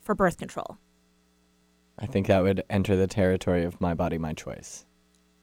for 0.00 0.14
birth 0.14 0.38
control 0.38 0.78
I 1.98 2.06
think 2.06 2.26
that 2.26 2.42
would 2.42 2.64
enter 2.68 2.96
the 2.96 3.06
territory 3.06 3.62
of 3.64 3.80
my 3.80 3.94
body, 3.94 4.18
my 4.18 4.32
choice. 4.32 4.84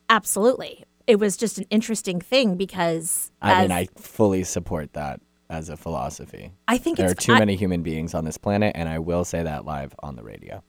absolutely 0.09 0.83
it 1.11 1.19
was 1.19 1.35
just 1.37 1.57
an 1.57 1.65
interesting 1.69 2.21
thing 2.21 2.55
because 2.55 3.31
I 3.41 3.51
as, 3.53 3.61
mean, 3.69 3.71
I 3.77 3.87
fully 3.97 4.43
support 4.43 4.93
that 4.93 5.19
as 5.49 5.67
a 5.69 5.75
philosophy. 5.75 6.53
I 6.67 6.77
think 6.77 6.97
There 6.97 7.09
are 7.09 7.13
too 7.13 7.33
I- 7.33 7.39
many 7.39 7.55
human 7.57 7.83
beings 7.83 8.13
on 8.13 8.23
this 8.23 8.37
planet, 8.37 8.71
and 8.75 8.87
I 8.87 8.99
will 8.99 9.25
say 9.25 9.43
that 9.43 9.65
live 9.65 9.93
on 10.01 10.15
the 10.15 10.23
radio. 10.23 10.63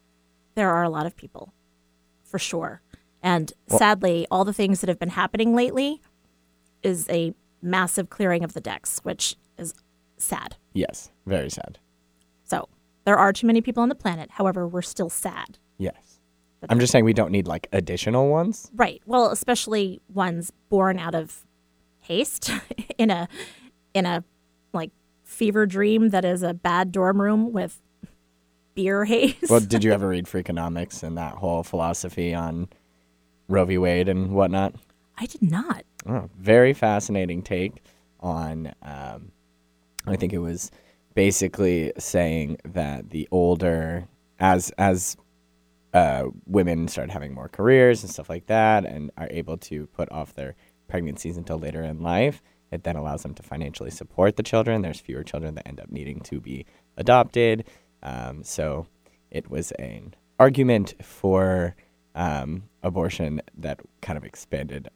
there 0.55 0.71
are 0.71 0.83
a 0.83 0.91
lot 0.91 1.06
of 1.06 1.17
people 1.17 1.53
for 2.25 2.39
sure 2.39 2.83
and 3.23 3.53
sadly 3.69 4.27
all 4.31 4.44
the 4.44 4.53
things 4.53 4.81
that 4.81 4.89
have 4.89 4.99
been 4.99 5.11
happening 5.23 5.55
lately 5.55 6.03
is 6.82 7.08
a 7.08 7.32
massive 7.63 8.11
clearing 8.11 8.43
of 8.44 8.53
the 8.53 8.61
decks 8.61 8.99
which 9.03 9.37
is 9.56 9.72
sad 10.19 10.56
Yes, 10.75 11.11
very 11.25 11.49
sad. 11.49 11.79
so 12.43 12.69
there 13.06 13.17
are 13.17 13.32
too 13.32 13.46
many 13.46 13.61
people 13.63 13.82
on 13.82 13.89
the 13.89 13.94
planet 13.94 14.29
however 14.32 14.67
we're 14.69 14.82
still 14.82 15.08
sad 15.08 15.58
Yes. 15.79 16.11
I'm 16.69 16.78
just 16.81 16.92
saying 16.92 17.04
we 17.04 17.12
don't 17.12 17.32
need 17.32 17.46
like 17.46 17.69
additional 17.72 18.28
ones. 18.28 18.70
right 18.74 19.02
well 19.06 19.31
especially 19.31 20.00
ones 20.12 20.52
born 20.69 20.98
out 20.98 21.14
of 21.14 21.44
haste 22.00 22.50
in 22.98 23.10
a 23.10 23.28
in 23.94 24.06
a 24.06 24.24
like 24.72 24.90
fever 25.24 25.66
dream 25.66 26.10
that 26.10 26.24
is 26.24 26.42
a 26.42 26.54
bad 26.54 26.92
dorm 26.92 27.20
room 27.20 27.52
with 27.52 27.81
beer 28.74 29.04
haze 29.12 29.34
Well, 29.50 29.60
did 29.60 29.84
you 29.84 29.92
ever 29.92 30.08
read 30.08 30.26
Freakonomics 30.26 31.02
and 31.02 31.16
that 31.19 31.34
whole 31.34 31.62
philosophy 31.62 32.34
on 32.34 32.69
Roe 33.48 33.64
v. 33.64 33.78
Wade 33.78 34.08
and 34.08 34.32
whatnot? 34.32 34.74
i 35.19 35.26
did 35.26 35.42
not 35.42 35.84
Oh, 36.06 36.28
very 36.38 36.72
fascinating 36.72 37.42
take 37.42 37.81
on. 38.19 38.72
Um, 38.82 39.31
I 40.04 40.16
think 40.16 40.32
it 40.32 40.38
was 40.38 40.70
basically 41.14 41.92
saying 41.96 42.56
that 42.64 43.10
the 43.10 43.28
older, 43.31 44.08
as 44.40 44.70
as 44.78 45.16
uh, 45.93 46.25
women 46.46 46.89
start 46.89 47.11
having 47.11 47.34
more 47.34 47.49
careers 47.49 48.03
and 48.03 48.11
stuff 48.11 48.29
like 48.29 48.46
that, 48.46 48.84
and 48.84 49.11
are 49.17 49.29
able 49.31 49.56
to 49.58 49.87
put 49.89 50.11
off 50.11 50.34
their 50.34 50.55
pregnancies 50.89 51.37
until 51.37 51.58
later 51.58 51.82
in 51.82 52.01
life, 52.01 52.43
it 52.70 52.84
then 52.84 52.96
allows 52.96 53.22
them 53.22 53.34
to 53.34 53.43
financially 53.43 53.91
support 53.91 54.37
the 54.37 54.43
children. 54.43 54.82
There's 54.82 55.01
fewer 55.01 55.22
children 55.22 55.55
that 55.55 55.67
end 55.67 55.81
up 55.81 55.91
needing 55.91 56.20
to 56.20 56.41
be 56.41 56.67
adopted. 56.96 57.65
Um, 58.03 58.43
so 58.43 58.87
it 59.31 59.51
was 59.51 59.70
an 59.72 60.15
argument 60.39 60.94
for 61.03 61.77
um, 62.15 62.65
abortion 62.82 63.41
that 63.56 63.81
kind 64.01 64.17
of 64.17 64.25
expanded 64.25 64.89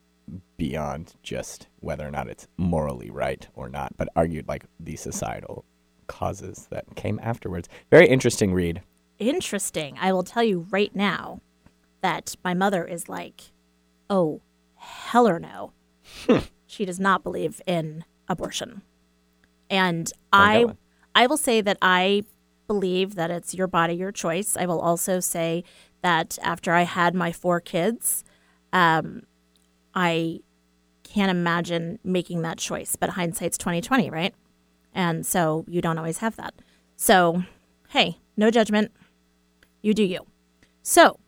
beyond 0.56 1.14
just 1.22 1.68
whether 1.80 2.06
or 2.06 2.10
not 2.10 2.28
it's 2.28 2.48
morally 2.56 3.10
right 3.10 3.46
or 3.54 3.68
not, 3.68 3.96
but 3.96 4.08
argued 4.16 4.48
like 4.48 4.64
the 4.80 4.96
societal 4.96 5.64
causes 6.06 6.66
that 6.70 6.84
came 6.96 7.20
afterwards. 7.22 7.68
Very 7.90 8.08
interesting 8.08 8.52
read. 8.52 8.82
Interesting. 9.18 9.96
I 10.00 10.12
will 10.12 10.22
tell 10.22 10.42
you 10.42 10.66
right 10.70 10.94
now 10.94 11.40
that 12.02 12.36
my 12.44 12.54
mother 12.54 12.84
is 12.84 13.08
like, 13.08 13.42
oh, 14.08 14.40
hell 14.76 15.28
or 15.28 15.38
no. 15.38 15.72
she 16.66 16.84
does 16.84 17.00
not 17.00 17.22
believe 17.22 17.60
in 17.66 18.04
abortion. 18.28 18.82
And 19.70 20.12
I 20.32 20.64
that. 20.64 20.76
I 21.14 21.26
will 21.26 21.36
say 21.36 21.60
that 21.60 21.78
I 21.80 22.24
believe 22.66 23.14
that 23.14 23.30
it's 23.30 23.54
your 23.54 23.66
body, 23.66 23.94
your 23.94 24.12
choice. 24.12 24.56
I 24.56 24.66
will 24.66 24.80
also 24.80 25.20
say 25.20 25.64
that 26.02 26.38
after 26.42 26.72
I 26.72 26.82
had 26.82 27.14
my 27.14 27.32
four 27.32 27.60
kids, 27.60 28.24
um, 28.72 29.22
I 29.94 30.40
can't 31.02 31.30
imagine 31.30 31.98
making 32.04 32.42
that 32.42 32.58
choice. 32.58 32.96
But 32.96 33.10
hindsight's 33.10 33.58
twenty 33.58 33.80
twenty, 33.80 34.10
right? 34.10 34.34
And 34.92 35.24
so 35.26 35.64
you 35.68 35.80
don't 35.80 35.98
always 35.98 36.18
have 36.18 36.36
that. 36.36 36.54
So, 36.96 37.44
hey, 37.90 38.18
no 38.36 38.50
judgment. 38.50 38.92
You 39.86 39.94
do 39.94 40.02
you. 40.02 40.26
So, 40.82 41.20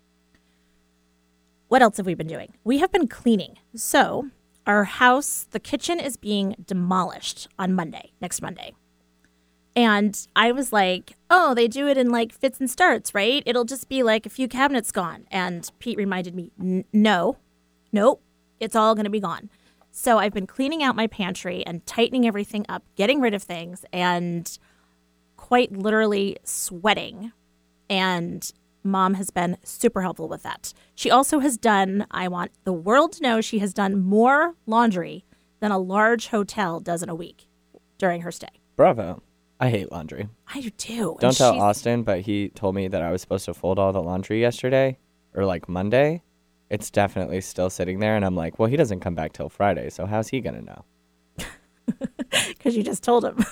what 1.69 1.81
else 1.81 1.97
have 1.99 2.07
we 2.07 2.15
been 2.15 2.27
doing? 2.27 2.55
We 2.65 2.79
have 2.79 2.91
been 2.91 3.07
cleaning. 3.07 3.57
So, 3.77 4.31
our 4.67 4.83
house, 4.83 5.47
the 5.53 5.61
kitchen 5.61 6.01
is 6.01 6.17
being 6.17 6.57
demolished 6.67 7.47
on 7.57 7.73
Monday, 7.73 8.11
next 8.21 8.43
Monday. 8.43 8.75
And 9.77 10.27
I 10.35 10.51
was 10.51 10.73
like, 10.73 11.13
oh, 11.31 11.55
they 11.55 11.69
do 11.69 11.87
it 11.87 11.97
in 11.97 12.11
like 12.11 12.33
fits 12.33 12.59
and 12.59 12.69
starts, 12.69 13.15
right? 13.15 13.45
It'll 13.47 13.63
just 13.63 13.89
be 13.89 14.03
like 14.03 14.27
a 14.27 14.29
few 14.29 14.49
cabinets 14.49 14.91
gone. 14.91 15.29
And 15.31 15.71
Pete 15.79 15.97
reminded 15.97 16.35
me, 16.35 16.51
no, 16.93 17.37
nope, 17.93 18.21
it's 18.59 18.75
all 18.75 18.97
going 18.97 19.05
to 19.05 19.11
be 19.11 19.21
gone. 19.21 19.51
So 19.93 20.19
I've 20.19 20.35
been 20.35 20.49
cleaning 20.49 20.83
out 20.83 20.97
my 20.97 21.07
pantry 21.07 21.65
and 21.65 21.87
tightening 21.87 22.27
everything 22.27 22.67
up, 22.69 22.83
getting 22.97 23.21
rid 23.21 23.35
of 23.35 23.43
things, 23.45 23.85
and 23.93 24.59
quite 25.37 25.71
literally 25.71 26.39
sweating. 26.43 27.31
And 27.91 28.51
mom 28.85 29.15
has 29.15 29.31
been 29.31 29.57
super 29.65 30.03
helpful 30.03 30.29
with 30.29 30.43
that. 30.43 30.73
She 30.95 31.11
also 31.11 31.39
has 31.41 31.57
done, 31.57 32.07
I 32.11 32.29
want 32.29 32.53
the 32.65 32.73
world 32.73 33.13
to 33.15 33.23
know, 33.23 33.41
she 33.41 33.59
has 33.61 33.73
done 33.75 33.99
more 34.01 34.55
laundry 34.67 35.25
than 35.61 35.71
a 35.73 35.79
large 35.79 36.29
hotel 36.29 36.81
does 36.81 37.03
in 37.03 37.09
a 37.09 37.15
week 37.15 37.49
during 37.99 38.21
her 38.23 38.31
stay. 38.33 38.49
Bravo. 38.77 39.23
I 39.61 39.71
hate 39.71 39.91
laundry. 39.91 40.29
I 40.55 40.61
do 40.61 40.71
too. 40.71 41.17
Don't 41.21 41.25
And 41.31 41.37
tell 41.37 41.53
she's- 41.55 41.63
Austin, 41.63 42.03
but 42.05 42.21
he 42.21 42.51
told 42.51 42.75
me 42.77 42.87
that 42.89 43.03
I 43.03 43.11
was 43.11 43.21
supposed 43.21 43.45
to 43.47 43.55
fold 43.55 43.79
all 43.79 43.93
the 43.93 44.03
laundry 44.03 44.41
yesterday 44.41 44.99
or 45.35 45.45
like 45.45 45.69
Monday. 45.69 46.23
It's 46.71 46.91
definitely 46.91 47.41
still 47.41 47.71
sitting 47.71 47.99
there. 47.99 48.15
And 48.15 48.25
I'm 48.25 48.37
like, 48.37 48.59
well, 48.59 48.69
he 48.69 48.77
doesn't 48.77 49.01
come 49.01 49.15
back 49.17 49.33
till 49.33 49.49
Friday. 49.49 49.91
So 49.91 50.07
how's 50.07 50.29
he 50.29 50.41
going 50.41 50.55
to 50.57 50.63
know? 50.65 50.85
because 52.49 52.77
you 52.77 52.83
just 52.83 53.03
told 53.03 53.25
him. 53.25 53.45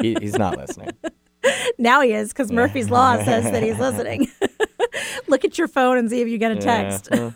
He, 0.00 0.16
he's 0.20 0.36
not 0.36 0.56
listening. 0.58 0.90
now 1.78 2.00
he 2.00 2.12
is 2.12 2.32
because 2.32 2.50
Murphy's 2.50 2.90
Law 2.90 3.22
says 3.24 3.44
that 3.44 3.62
he's 3.62 3.78
listening. 3.80 4.30
Look 5.26 5.44
at 5.44 5.58
your 5.58 5.68
phone 5.68 5.98
and 5.98 6.10
see 6.10 6.20
if 6.20 6.28
you 6.28 6.38
get 6.38 6.52
a 6.52 6.56
text. 6.56 7.08
Yeah. 7.12 7.32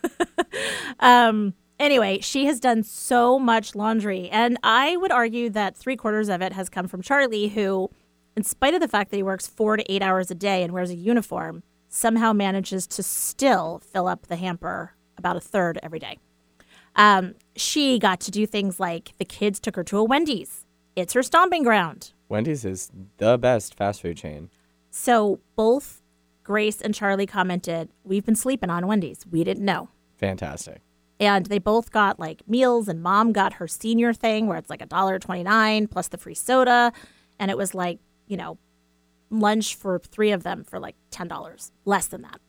Um, 1.00 1.54
anyway, 1.78 2.20
she 2.20 2.46
has 2.46 2.60
done 2.60 2.82
so 2.82 3.38
much 3.38 3.74
laundry, 3.74 4.28
and 4.30 4.58
I 4.62 4.96
would 4.96 5.12
argue 5.12 5.50
that 5.50 5.76
three 5.76 5.96
quarters 5.96 6.28
of 6.28 6.42
it 6.42 6.52
has 6.52 6.68
come 6.68 6.88
from 6.88 7.02
Charlie, 7.02 7.48
who, 7.48 7.90
in 8.36 8.44
spite 8.44 8.74
of 8.74 8.80
the 8.80 8.88
fact 8.88 9.10
that 9.10 9.16
he 9.16 9.22
works 9.22 9.46
four 9.46 9.76
to 9.76 9.92
eight 9.92 10.02
hours 10.02 10.30
a 10.30 10.34
day 10.34 10.62
and 10.62 10.72
wears 10.72 10.90
a 10.90 10.94
uniform, 10.94 11.62
somehow 11.88 12.32
manages 12.32 12.86
to 12.86 13.02
still 13.02 13.80
fill 13.92 14.06
up 14.06 14.26
the 14.26 14.36
hamper 14.36 14.94
about 15.16 15.36
a 15.36 15.40
third 15.40 15.78
every 15.82 15.98
day. 15.98 16.18
Um, 16.96 17.34
she 17.56 17.98
got 17.98 18.20
to 18.20 18.30
do 18.30 18.46
things 18.46 18.80
like 18.80 19.12
the 19.18 19.24
kids 19.24 19.60
took 19.60 19.76
her 19.76 19.84
to 19.84 19.98
a 19.98 20.04
Wendy's. 20.04 20.64
It's 20.96 21.12
her 21.12 21.22
stomping 21.22 21.62
ground. 21.62 22.12
Wendy's 22.28 22.64
is 22.64 22.90
the 23.16 23.38
best 23.38 23.74
fast 23.74 24.02
food 24.02 24.16
chain. 24.16 24.50
So 24.90 25.40
both 25.56 26.02
Grace 26.42 26.80
and 26.80 26.94
Charlie 26.94 27.26
commented, 27.26 27.90
We've 28.04 28.24
been 28.24 28.34
sleeping 28.34 28.70
on 28.70 28.86
Wendy's. 28.86 29.26
We 29.30 29.44
didn't 29.44 29.64
know. 29.64 29.88
Fantastic. 30.16 30.82
And 31.20 31.46
they 31.46 31.58
both 31.58 31.90
got 31.90 32.20
like 32.20 32.46
meals, 32.48 32.88
and 32.88 33.02
mom 33.02 33.32
got 33.32 33.54
her 33.54 33.66
senior 33.66 34.12
thing 34.12 34.46
where 34.46 34.56
it's 34.56 34.70
like 34.70 34.82
a 34.82 34.86
dollar 34.86 35.18
twenty 35.18 35.42
nine 35.42 35.88
plus 35.88 36.08
the 36.08 36.18
free 36.18 36.34
soda. 36.34 36.92
And 37.38 37.50
it 37.50 37.56
was 37.56 37.74
like, 37.74 37.98
you 38.26 38.36
know, 38.36 38.58
lunch 39.30 39.74
for 39.74 39.98
three 39.98 40.30
of 40.30 40.42
them 40.42 40.64
for 40.64 40.78
like 40.78 40.94
ten 41.10 41.26
dollars. 41.28 41.72
Less 41.84 42.06
than 42.06 42.22
that. 42.22 42.40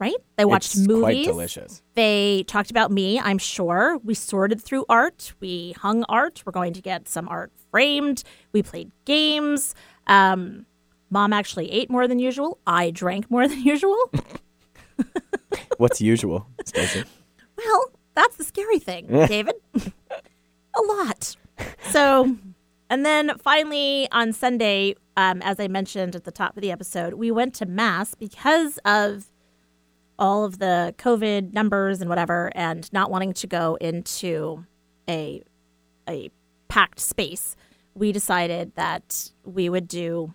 Right? 0.00 0.16
They 0.36 0.46
watched 0.46 0.74
it's 0.74 0.86
movies. 0.86 1.02
quite 1.02 1.24
delicious. 1.26 1.82
They 1.94 2.44
talked 2.46 2.70
about 2.70 2.90
me, 2.90 3.20
I'm 3.20 3.36
sure. 3.36 3.98
We 4.02 4.14
sorted 4.14 4.60
through 4.62 4.86
art. 4.88 5.34
We 5.40 5.72
hung 5.72 6.04
art. 6.08 6.42
We're 6.46 6.52
going 6.52 6.72
to 6.72 6.80
get 6.80 7.06
some 7.06 7.28
art 7.28 7.52
framed. 7.70 8.22
We 8.52 8.62
played 8.62 8.90
games. 9.04 9.74
Um, 10.06 10.64
Mom 11.10 11.34
actually 11.34 11.70
ate 11.70 11.90
more 11.90 12.08
than 12.08 12.18
usual. 12.18 12.58
I 12.66 12.90
drank 12.90 13.30
more 13.30 13.46
than 13.48 13.62
usual. 13.62 14.10
What's 15.76 16.00
usual, 16.00 16.46
Stacey? 16.64 17.04
well, 17.58 17.90
that's 18.14 18.36
the 18.36 18.44
scary 18.44 18.78
thing, 18.78 19.06
David. 19.26 19.54
A 19.76 20.80
lot. 20.82 21.36
So, 21.90 22.36
and 22.88 23.04
then 23.04 23.32
finally 23.38 24.08
on 24.12 24.32
Sunday, 24.32 24.94
um, 25.16 25.42
as 25.42 25.60
I 25.60 25.68
mentioned 25.68 26.16
at 26.16 26.24
the 26.24 26.32
top 26.32 26.56
of 26.56 26.62
the 26.62 26.70
episode, 26.70 27.14
we 27.14 27.30
went 27.30 27.54
to 27.56 27.66
Mass 27.66 28.14
because 28.14 28.78
of 28.84 29.26
all 30.20 30.44
of 30.44 30.58
the 30.58 30.94
COVID 30.98 31.52
numbers 31.52 32.00
and 32.00 32.08
whatever, 32.08 32.52
and 32.54 32.92
not 32.92 33.10
wanting 33.10 33.32
to 33.32 33.46
go 33.46 33.76
into 33.80 34.64
a 35.08 35.42
a 36.08 36.30
packed 36.68 37.00
space. 37.00 37.56
We 37.94 38.12
decided 38.12 38.74
that 38.76 39.32
we 39.44 39.68
would 39.68 39.88
do 39.88 40.34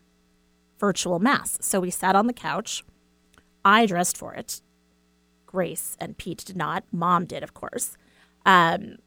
virtual 0.79 1.19
mass. 1.19 1.57
So 1.61 1.79
we 1.79 1.91
sat 1.91 2.15
on 2.15 2.27
the 2.27 2.33
couch. 2.33 2.83
I 3.63 3.85
dressed 3.85 4.17
for 4.17 4.33
it. 4.33 4.61
Grace 5.45 5.95
and 5.99 6.17
Pete 6.17 6.43
did 6.45 6.57
not. 6.57 6.83
Mom 6.91 7.25
did, 7.25 7.43
of 7.43 7.53
course. 7.53 7.95
Um, 8.45 8.97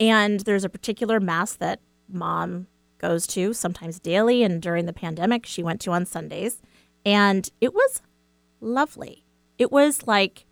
and 0.00 0.40
there's 0.40 0.64
a 0.64 0.68
particular 0.68 1.20
mass 1.20 1.54
that 1.54 1.80
mom 2.08 2.66
goes 2.98 3.26
to 3.28 3.52
sometimes 3.52 4.00
daily, 4.00 4.42
and 4.42 4.60
during 4.60 4.86
the 4.86 4.92
pandemic, 4.92 5.46
she 5.46 5.62
went 5.62 5.80
to 5.82 5.92
on 5.92 6.06
Sundays. 6.06 6.60
And 7.04 7.48
it 7.60 7.72
was 7.72 8.02
lovely. 8.60 9.21
It 9.62 9.70
was 9.70 10.08
like 10.08 10.44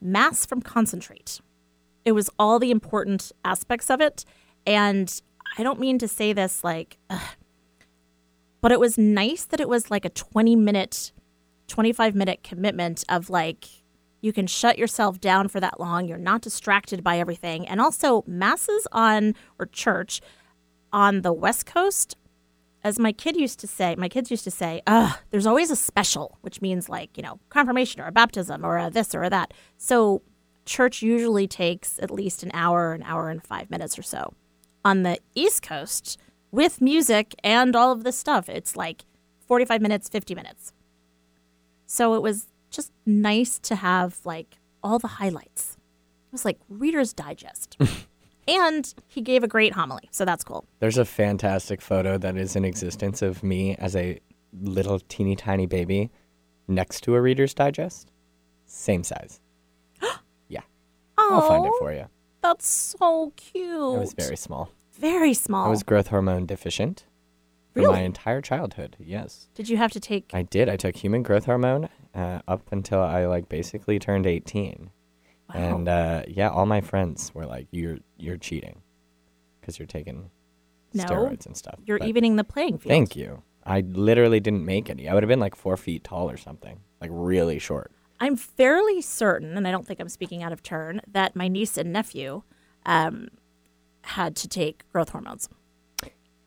mass 0.00 0.46
from 0.46 0.62
concentrate. 0.62 1.42
It 2.06 2.12
was 2.12 2.30
all 2.38 2.58
the 2.58 2.70
important 2.70 3.30
aspects 3.44 3.90
of 3.90 4.00
it. 4.00 4.24
And 4.66 5.20
I 5.58 5.62
don't 5.62 5.78
mean 5.78 5.98
to 5.98 6.08
say 6.08 6.32
this 6.32 6.64
like, 6.64 6.96
ugh, 7.10 7.36
but 8.62 8.72
it 8.72 8.80
was 8.80 8.96
nice 8.96 9.44
that 9.44 9.60
it 9.60 9.68
was 9.68 9.90
like 9.90 10.06
a 10.06 10.08
20 10.08 10.56
minute, 10.56 11.12
25 11.66 12.14
minute 12.14 12.42
commitment 12.42 13.04
of 13.10 13.28
like, 13.28 13.66
you 14.22 14.32
can 14.32 14.46
shut 14.46 14.78
yourself 14.78 15.20
down 15.20 15.48
for 15.48 15.60
that 15.60 15.78
long. 15.78 16.08
You're 16.08 16.16
not 16.16 16.40
distracted 16.40 17.04
by 17.04 17.18
everything. 17.18 17.68
And 17.68 17.82
also, 17.82 18.24
masses 18.26 18.86
on, 18.92 19.34
or 19.58 19.66
church 19.66 20.22
on 20.90 21.20
the 21.20 21.34
West 21.34 21.66
Coast, 21.66 22.16
as 22.84 22.98
my 22.98 23.12
kid 23.12 23.36
used 23.36 23.58
to 23.60 23.66
say, 23.66 23.94
my 23.96 24.08
kids 24.08 24.30
used 24.30 24.44
to 24.44 24.50
say, 24.50 24.82
Ugh, 24.86 25.16
there's 25.30 25.46
always 25.46 25.70
a 25.70 25.76
special, 25.76 26.38
which 26.42 26.60
means 26.60 26.88
like, 26.88 27.16
you 27.16 27.22
know, 27.22 27.40
confirmation 27.48 28.00
or 28.00 28.06
a 28.06 28.12
baptism 28.12 28.64
or 28.64 28.78
a 28.78 28.90
this 28.90 29.14
or 29.14 29.22
a 29.22 29.30
that. 29.30 29.52
So, 29.76 30.22
church 30.64 31.02
usually 31.02 31.48
takes 31.48 31.98
at 31.98 32.10
least 32.10 32.42
an 32.42 32.50
hour, 32.52 32.92
an 32.92 33.02
hour 33.02 33.30
and 33.30 33.42
five 33.42 33.70
minutes 33.70 33.98
or 33.98 34.02
so. 34.02 34.34
On 34.84 35.02
the 35.02 35.18
East 35.34 35.62
Coast, 35.62 36.18
with 36.50 36.80
music 36.80 37.34
and 37.42 37.74
all 37.74 37.90
of 37.92 38.04
this 38.04 38.18
stuff, 38.18 38.48
it's 38.48 38.76
like 38.76 39.04
45 39.46 39.80
minutes, 39.80 40.08
50 40.08 40.34
minutes. 40.34 40.72
So 41.86 42.14
it 42.14 42.22
was 42.22 42.48
just 42.70 42.92
nice 43.06 43.58
to 43.60 43.76
have 43.76 44.20
like 44.24 44.58
all 44.82 44.98
the 44.98 45.08
highlights. 45.08 45.72
It 46.26 46.32
was 46.32 46.44
like 46.44 46.58
Reader's 46.68 47.12
Digest. 47.12 47.76
and 48.48 48.92
he 49.06 49.20
gave 49.20 49.44
a 49.44 49.48
great 49.48 49.74
homily, 49.74 50.08
so 50.10 50.24
that's 50.24 50.42
cool. 50.42 50.64
There's 50.80 50.98
a 50.98 51.04
fantastic 51.04 51.80
photo 51.82 52.18
that 52.18 52.36
is 52.36 52.56
in 52.56 52.64
existence 52.64 53.22
of 53.22 53.42
me 53.42 53.76
as 53.76 53.94
a 53.94 54.18
little 54.60 54.98
teeny 55.00 55.36
tiny 55.36 55.66
baby 55.66 56.10
next 56.66 57.02
to 57.02 57.14
a 57.14 57.20
Reader's 57.20 57.54
Digest. 57.54 58.10
Same 58.66 59.04
size. 59.04 59.40
yeah. 60.48 60.60
I'll 61.16 61.42
find 61.46 61.64
it 61.66 61.72
Oh, 61.74 61.78
for 61.78 61.92
you. 61.92 62.06
That's 62.42 62.66
so 62.68 63.32
cute. 63.36 63.64
It 63.96 63.98
was 64.00 64.12
very 64.14 64.36
small. 64.36 64.70
very 64.98 65.34
small. 65.34 65.66
I 65.66 65.68
was 65.68 65.82
growth 65.82 66.08
hormone 66.08 66.46
deficient 66.46 67.04
for 67.74 67.80
Really? 67.80 67.92
my 67.92 68.00
entire 68.00 68.40
childhood. 68.40 68.96
Yes. 68.98 69.48
Did 69.54 69.68
you 69.68 69.76
have 69.76 69.92
to 69.92 70.00
take? 70.00 70.30
I 70.32 70.42
did. 70.42 70.68
I 70.68 70.76
took 70.76 70.96
human 70.96 71.22
growth 71.22 71.44
hormone 71.46 71.88
uh, 72.14 72.40
up 72.48 72.62
until 72.72 73.00
I 73.00 73.26
like 73.26 73.48
basically 73.48 73.98
turned 73.98 74.26
18. 74.26 74.90
And 75.54 75.88
uh, 75.88 76.22
yeah, 76.28 76.50
all 76.50 76.66
my 76.66 76.80
friends 76.80 77.32
were 77.34 77.46
like, 77.46 77.68
"You're 77.70 77.98
you're 78.18 78.36
cheating 78.36 78.82
because 79.60 79.78
you're 79.78 79.86
taking 79.86 80.30
No. 80.94 81.04
steroids 81.04 81.46
and 81.46 81.56
stuff." 81.56 81.76
You're 81.86 81.98
But 81.98 82.08
evening 82.08 82.36
the 82.36 82.44
playing 82.44 82.78
field. 82.78 82.90
Thank 82.90 83.16
you. 83.16 83.42
I 83.64 83.80
literally 83.80 84.40
didn't 84.40 84.64
make 84.64 84.88
any. 84.90 85.08
I 85.08 85.14
would 85.14 85.22
have 85.22 85.28
been 85.28 85.40
like 85.40 85.54
four 85.54 85.76
feet 85.76 86.04
tall 86.04 86.30
or 86.30 86.36
something, 86.36 86.80
like 87.00 87.10
really 87.12 87.58
short. 87.58 87.92
I'm 88.20 88.36
fairly 88.36 89.00
certain, 89.00 89.56
and 89.56 89.66
I 89.68 89.70
don't 89.70 89.86
think 89.86 90.00
I'm 90.00 90.08
speaking 90.08 90.42
out 90.42 90.52
of 90.52 90.62
turn, 90.62 91.00
that 91.12 91.36
my 91.36 91.48
niece 91.48 91.76
and 91.78 91.92
nephew 91.92 92.42
um, 92.84 93.28
had 94.02 94.34
to 94.36 94.48
take 94.48 94.84
growth 94.90 95.10
hormones. 95.10 95.48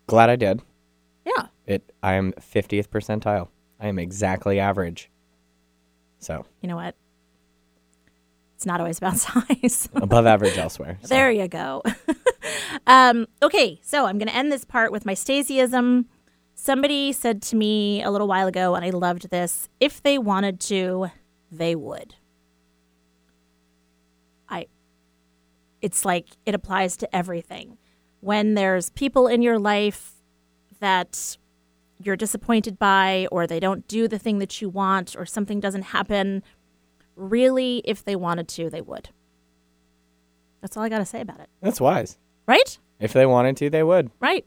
Glad 0.07 0.29
I 0.29 0.35
did. 0.35 0.61
Yeah. 1.25 1.47
It. 1.65 1.91
I 2.03 2.13
am 2.15 2.33
50th 2.33 2.89
percentile. 2.89 3.47
I 3.79 3.87
am 3.87 3.97
exactly 3.99 4.59
average. 4.59 5.09
So 6.19 6.45
You 6.61 6.67
know 6.69 6.75
what? 6.75 6.95
It's 8.61 8.65
not 8.67 8.79
always 8.79 8.99
about 8.99 9.17
size. 9.17 9.89
above 9.95 10.27
average 10.27 10.55
elsewhere. 10.55 10.99
So. 11.01 11.07
There 11.07 11.31
you 11.31 11.47
go. 11.47 11.81
um, 12.85 13.25
okay, 13.41 13.79
so 13.81 14.05
I'm 14.05 14.19
going 14.19 14.27
to 14.27 14.35
end 14.35 14.51
this 14.51 14.65
part 14.65 14.91
with 14.91 15.03
my 15.03 15.15
Stasiism. 15.15 16.05
Somebody 16.53 17.11
said 17.11 17.41
to 17.41 17.55
me 17.55 18.03
a 18.03 18.11
little 18.11 18.27
while 18.27 18.45
ago, 18.45 18.75
and 18.75 18.85
I 18.85 18.91
loved 18.91 19.31
this 19.31 19.67
if 19.79 20.03
they 20.03 20.19
wanted 20.19 20.59
to, 20.59 21.07
they 21.51 21.75
would. 21.75 22.13
I, 24.47 24.67
it's 25.81 26.05
like 26.05 26.27
it 26.45 26.53
applies 26.53 26.95
to 26.97 27.15
everything. 27.15 27.79
When 28.19 28.53
there's 28.53 28.91
people 28.91 29.25
in 29.25 29.41
your 29.41 29.57
life 29.57 30.11
that 30.79 31.35
you're 31.97 32.15
disappointed 32.15 32.77
by, 32.77 33.27
or 33.31 33.47
they 33.47 33.59
don't 33.59 33.87
do 33.87 34.07
the 34.07 34.19
thing 34.19 34.37
that 34.37 34.61
you 34.61 34.69
want, 34.69 35.15
or 35.17 35.25
something 35.25 35.59
doesn't 35.59 35.81
happen, 35.81 36.43
really, 37.21 37.81
if 37.85 38.03
they 38.03 38.15
wanted 38.15 38.47
to, 38.49 38.69
they 38.69 38.81
would. 38.81 39.09
That's 40.61 40.77
all 40.77 40.83
I 40.83 40.89
got 40.89 40.99
to 40.99 41.05
say 41.05 41.21
about 41.21 41.39
it. 41.39 41.49
That's 41.61 41.81
wise. 41.81 42.17
Right? 42.47 42.77
If 42.99 43.13
they 43.13 43.25
wanted 43.25 43.57
to, 43.57 43.69
they 43.69 43.83
would. 43.83 44.11
Right. 44.19 44.45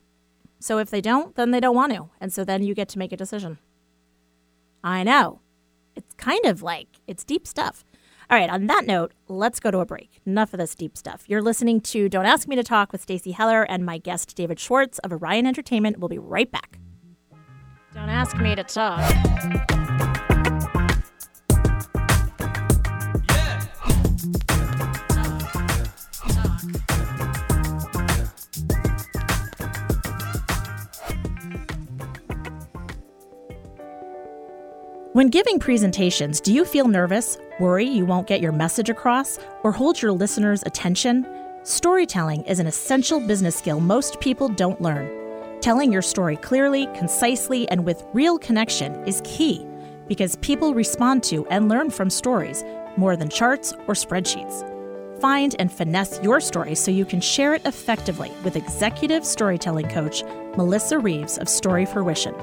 So 0.61 0.79
if 0.79 0.91
they 0.91 1.01
don't, 1.01 1.35
then 1.35 1.51
they 1.51 1.61
don't 1.61 1.75
want 1.75 1.93
to. 1.93 2.11
And 2.21 2.33
so 2.33 2.45
then 2.45 2.63
you 2.63 2.75
get 2.75 2.89
to 2.91 2.99
make 2.99 3.13
a 3.13 3.17
decision. 3.17 3.59
I 4.83 5.03
know. 5.03 5.41
It's 5.97 6.15
kind 6.15 6.45
of 6.47 6.63
like 6.63 6.89
it's 7.07 7.25
deep 7.25 7.47
stuff. 7.47 7.85
All 8.31 8.39
right, 8.39 8.49
on 8.49 8.67
that 8.69 8.87
note, 8.87 9.13
let's 9.29 9.61
go 9.61 9.71
to 9.71 9.79
a 9.79 9.87
break. 9.87 10.21
Enough 10.25 10.55
of 10.55 10.59
this 10.59 10.75
deep 10.75 10.97
stuff. 10.97 11.25
You're 11.27 11.43
listening 11.43 11.81
to 11.83 12.09
Don't 12.09 12.25
Ask 12.25 12.49
Me 12.49 12.57
to 12.57 12.63
Talk 12.63 12.91
with 12.91 13.03
Stacey 13.03 13.33
Heller 13.33 13.65
and 13.65 13.85
my 13.85 13.99
guest 13.99 14.35
David 14.35 14.59
Schwartz 14.59 14.99
of 15.01 15.13
Orion 15.13 15.47
Entertainment. 15.47 15.99
We'll 15.99 16.09
be 16.09 16.19
right 16.19 16.51
back. 16.51 16.79
Don't 17.93 18.09
ask 18.09 18.37
me 18.39 18.55
to 18.55 18.65
talk. 18.65 20.04
When 35.15 35.29
giving 35.29 35.61
presentations, 35.61 36.41
do 36.41 36.53
you 36.53 36.65
feel 36.65 36.89
nervous, 36.89 37.39
worry 37.61 37.85
you 37.85 38.05
won't 38.05 38.27
get 38.27 38.41
your 38.41 38.51
message 38.51 38.91
across, 38.91 39.39
or 39.63 39.71
hold 39.71 40.03
your 40.03 40.11
listeners' 40.11 40.65
attention? 40.67 41.25
Storytelling 41.63 42.43
is 42.47 42.59
an 42.59 42.67
essential 42.67 43.21
business 43.21 43.55
skill 43.55 43.79
most 43.79 44.19
people 44.19 44.49
don't 44.49 44.81
learn. 44.81 45.61
Telling 45.61 45.93
your 45.93 46.03
story 46.03 46.35
clearly, 46.35 46.89
concisely, 46.97 47.69
and 47.69 47.85
with 47.85 48.03
real 48.13 48.41
connection 48.41 48.93
is 49.07 49.23
key 49.23 49.65
because 50.09 50.35
people 50.41 50.75
respond 50.75 51.23
to 51.23 51.47
and 51.47 51.69
learn 51.69 51.91
from 51.91 52.11
stories 52.11 52.65
more 52.97 53.15
than 53.15 53.29
charts 53.29 53.73
or 53.87 53.95
spreadsheets. 53.95 54.69
Find 55.21 55.55
and 55.61 55.73
finesse 55.73 56.21
your 56.25 56.41
story 56.41 56.75
so 56.75 56.91
you 56.91 57.05
can 57.05 57.21
share 57.21 57.55
it 57.55 57.65
effectively 57.65 58.33
with 58.43 58.57
executive 58.57 59.25
storytelling 59.25 59.91
coach 59.91 60.25
Melissa 60.57 60.99
Reeves 60.99 61.39
of 61.39 61.49
Story 61.49 61.87
Fruition. 61.87 62.35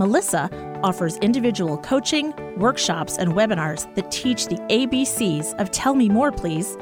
Melissa 0.00 0.50
offers 0.82 1.18
individual 1.18 1.76
coaching, 1.76 2.32
workshops, 2.56 3.18
and 3.18 3.34
webinars 3.34 3.94
that 3.94 4.10
teach 4.10 4.46
the 4.46 4.56
ABCs 4.70 5.60
of 5.60 5.70
Tell 5.70 5.94
Me 5.94 6.08
More, 6.08 6.32
please. 6.32 6.78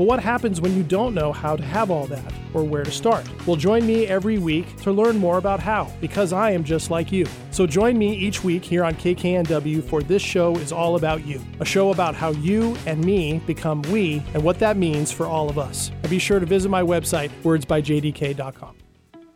But 0.00 0.06
what 0.06 0.22
happens 0.22 0.62
when 0.62 0.74
you 0.74 0.82
don't 0.82 1.12
know 1.12 1.30
how 1.30 1.56
to 1.56 1.62
have 1.62 1.90
all 1.90 2.06
that 2.06 2.32
or 2.54 2.64
where 2.64 2.84
to 2.84 2.90
start? 2.90 3.28
Well, 3.46 3.56
join 3.56 3.86
me 3.86 4.06
every 4.06 4.38
week 4.38 4.74
to 4.76 4.92
learn 4.92 5.18
more 5.18 5.36
about 5.36 5.60
how, 5.60 5.92
because 6.00 6.32
I 6.32 6.52
am 6.52 6.64
just 6.64 6.90
like 6.90 7.12
you. 7.12 7.26
So 7.50 7.66
join 7.66 7.98
me 7.98 8.16
each 8.16 8.42
week 8.42 8.64
here 8.64 8.82
on 8.82 8.94
KKNW 8.94 9.84
for 9.84 10.02
This 10.02 10.22
Show 10.22 10.56
is 10.56 10.72
All 10.72 10.96
About 10.96 11.26
You, 11.26 11.38
a 11.60 11.66
show 11.66 11.90
about 11.90 12.14
how 12.14 12.30
you 12.30 12.78
and 12.86 13.04
me 13.04 13.40
become 13.40 13.82
we 13.92 14.22
and 14.32 14.42
what 14.42 14.58
that 14.60 14.78
means 14.78 15.12
for 15.12 15.26
all 15.26 15.50
of 15.50 15.58
us. 15.58 15.90
And 16.00 16.08
be 16.08 16.18
sure 16.18 16.40
to 16.40 16.46
visit 16.46 16.70
my 16.70 16.80
website, 16.80 17.30
wordsbyjdk.com. 17.42 18.76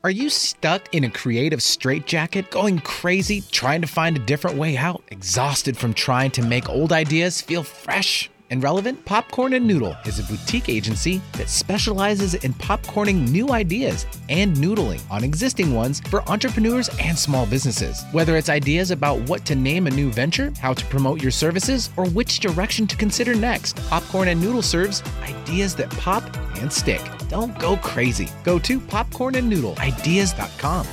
Are 0.03 0.11
you 0.11 0.31
stuck 0.31 0.95
in 0.95 1.05
a 1.05 1.11
creative 1.11 1.63
straitjacket, 1.63 2.51
going 2.51 2.79
crazy, 2.79 3.43
trying 3.53 3.83
to 3.83 3.87
find 3.87 4.17
a 4.17 4.21
different 4.21 4.57
way 4.57 4.79
out, 4.79 5.05
exhausted 5.09 5.77
from 5.77 5.93
trying 5.93 6.31
to 6.31 6.43
make 6.43 6.71
old 6.71 6.91
ideas 6.91 7.43
feel 7.43 7.63
fresh? 7.63 8.31
And 8.51 8.63
relevant, 8.63 9.05
Popcorn 9.05 9.55
and 9.55 9.67
Noodle 9.67 9.97
is 10.05 10.19
a 10.19 10.25
boutique 10.25 10.69
agency 10.69 11.21
that 11.33 11.49
specializes 11.49 12.35
in 12.35 12.53
popcorning 12.55 13.31
new 13.31 13.51
ideas 13.51 14.07
and 14.29 14.57
noodling 14.57 15.01
on 15.11 15.25
existing 15.25 15.75
ones 15.75 16.01
for 16.01 16.29
entrepreneurs 16.29 16.91
and 17.01 17.19
small 17.19 17.47
businesses. 17.47 18.05
Whether 18.13 18.37
it's 18.37 18.49
ideas 18.49 18.91
about 18.91 19.21
what 19.29 19.45
to 19.47 19.55
name 19.55 19.87
a 19.87 19.91
new 19.91 20.11
venture, 20.11 20.53
how 20.61 20.75
to 20.75 20.85
promote 20.87 21.23
your 21.23 21.31
services, 21.31 21.91
or 21.97 22.07
which 22.07 22.41
direction 22.41 22.87
to 22.87 22.97
consider 22.97 23.35
next, 23.35 23.77
Popcorn 23.89 24.29
and 24.29 24.41
Noodle 24.41 24.63
serves 24.63 25.03
ideas 25.23 25.75
that 25.77 25.91
pop 25.93 26.25
and 26.57 26.73
stick. 26.73 27.01
Don't 27.29 27.59
go 27.59 27.77
crazy. 27.79 28.29
Go 28.45 28.59
to 28.61 28.79
popcornandnoodleideas.com. 28.79 30.87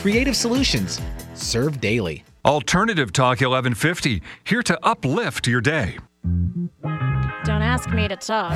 Creative 0.00 0.36
solutions. 0.36 1.00
Serve 1.34 1.80
daily. 1.80 2.24
Alternative 2.44 3.12
Talk 3.12 3.40
1150, 3.40 4.22
here 4.44 4.62
to 4.62 4.78
uplift 4.82 5.46
your 5.46 5.60
day. 5.60 5.98
Don't 7.44 7.62
ask 7.62 7.90
me 7.90 8.08
to 8.08 8.16
talk. 8.16 8.52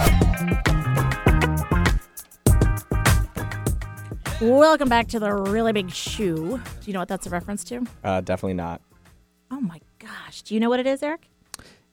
Welcome 4.40 4.88
back 4.88 5.08
to 5.08 5.20
the 5.20 5.32
really 5.32 5.72
big 5.72 5.90
shoe. 5.90 6.58
Do 6.80 6.86
you 6.86 6.92
know 6.92 6.98
what 6.98 7.08
that's 7.08 7.26
a 7.26 7.30
reference 7.30 7.62
to? 7.64 7.86
Uh, 8.02 8.20
definitely 8.20 8.54
not. 8.54 8.80
Oh 9.50 9.60
my 9.60 9.80
gosh. 9.98 10.42
Do 10.42 10.54
you 10.54 10.60
know 10.60 10.68
what 10.68 10.80
it 10.80 10.86
is, 10.86 11.02
Eric? 11.02 11.28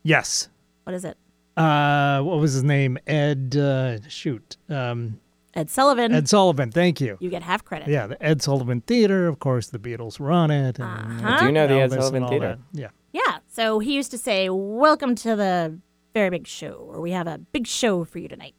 Yes. 0.04 0.50
What 0.84 0.96
is 0.96 1.06
it? 1.06 1.18
Uh, 1.56 2.22
what 2.22 2.40
was 2.40 2.54
his 2.54 2.64
name? 2.64 2.98
Ed. 3.06 3.56
Uh, 3.56 4.00
shoot. 4.08 4.58
Um, 4.68 5.20
Ed 5.54 5.70
Sullivan. 5.70 6.14
Ed 6.14 6.28
Sullivan. 6.30 6.72
Thank 6.72 7.00
you. 7.02 7.18
you 7.20 7.30
get 7.30 7.44
half 7.44 7.64
credit. 7.66 7.88
Yeah, 7.88 8.08
the 8.08 8.24
Ed 8.24 8.42
Sullivan 8.42 8.82
Theater. 8.82 9.28
Of 9.28 9.40
course, 9.40 9.68
the 9.68 9.80
Beatles 9.80 10.20
were 10.20 10.32
on 10.32 10.50
it. 10.52 10.80
And, 10.80 10.88
Uh-huh. 11.24 11.40
Do 11.40 11.46
you 11.46 11.52
know 11.52 11.68
the 11.68 11.76
Ed 11.76 11.90
Elvis 11.90 11.94
and 11.94 12.02
Sullivan 12.04 12.28
Theater? 12.30 12.58
that. 12.74 12.80
Yeah. 12.80 12.88
Yeah. 13.12 13.40
So 13.48 13.80
he 13.80 13.96
used 13.96 14.12
to 14.12 14.18
say, 14.18 14.50
Welcome 14.50 15.16
to 15.16 15.36
the 15.36 15.80
very 16.14 16.30
big 16.30 16.48
show, 16.48 16.74
or 16.74 17.02
we 17.02 17.12
have 17.12 17.28
a 17.28 17.38
big 17.38 17.68
show 17.68 18.04
for 18.04 18.20
you 18.20 18.28
tonight. 18.28 18.56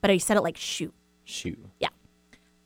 But 0.00 0.10
he 0.10 0.18
said 0.18 0.36
it 0.36 0.42
like 0.42 0.56
shoe. 0.56 0.92
Yeah. 1.80 1.88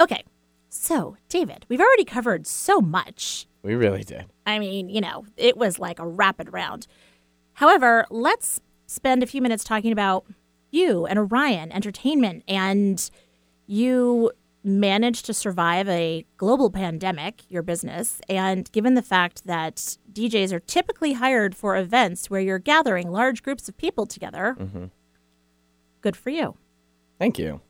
Okay. 0.01 0.25
So, 0.71 1.17
David, 1.29 1.65
we've 1.69 1.81
already 1.81 2.05
covered 2.05 2.47
so 2.47 2.81
much. 2.81 3.47
We 3.63 3.75
really 3.75 4.05
did. 4.05 4.27
I 4.47 4.59
mean, 4.59 4.89
you 4.89 5.01
know, 5.01 5.25
it 5.37 5.57
was 5.57 5.79
like 5.79 5.99
a 5.99 6.07
rapid 6.07 6.53
round. 6.53 6.87
However, 7.55 8.07
let's 8.11 8.61
spend 8.87 9.23
a 9.23 9.27
few 9.27 9.43
minutes 9.43 9.65
talking 9.65 9.93
about 9.93 10.27
you 10.71 11.07
and 11.07 11.19
Orion 11.19 11.73
Entertainment. 11.73 12.45
And 12.47 13.11
you 13.67 14.31
managed 14.69 15.25
to 15.27 15.35
survive 15.35 15.89
a 15.89 16.25
global 16.37 16.71
pandemic, 16.71 17.43
your 17.51 17.63
business. 17.63 18.21
And 18.29 18.71
given 18.73 18.95
the 18.95 19.03
fact 19.03 19.47
that 19.47 19.97
DJs 20.13 20.53
are 20.53 20.61
typically 20.61 21.15
hired 21.15 21.55
for 21.57 21.77
events 21.77 22.29
where 22.31 22.41
you're 22.41 22.59
gathering 22.59 23.11
large 23.11 23.43
groups 23.43 23.69
of 23.69 23.77
people 23.77 24.07
together, 24.07 24.57
good 26.01 26.17
for 26.17 26.31
you. 26.31 26.57
Thank 27.19 27.39
you. 27.39 27.61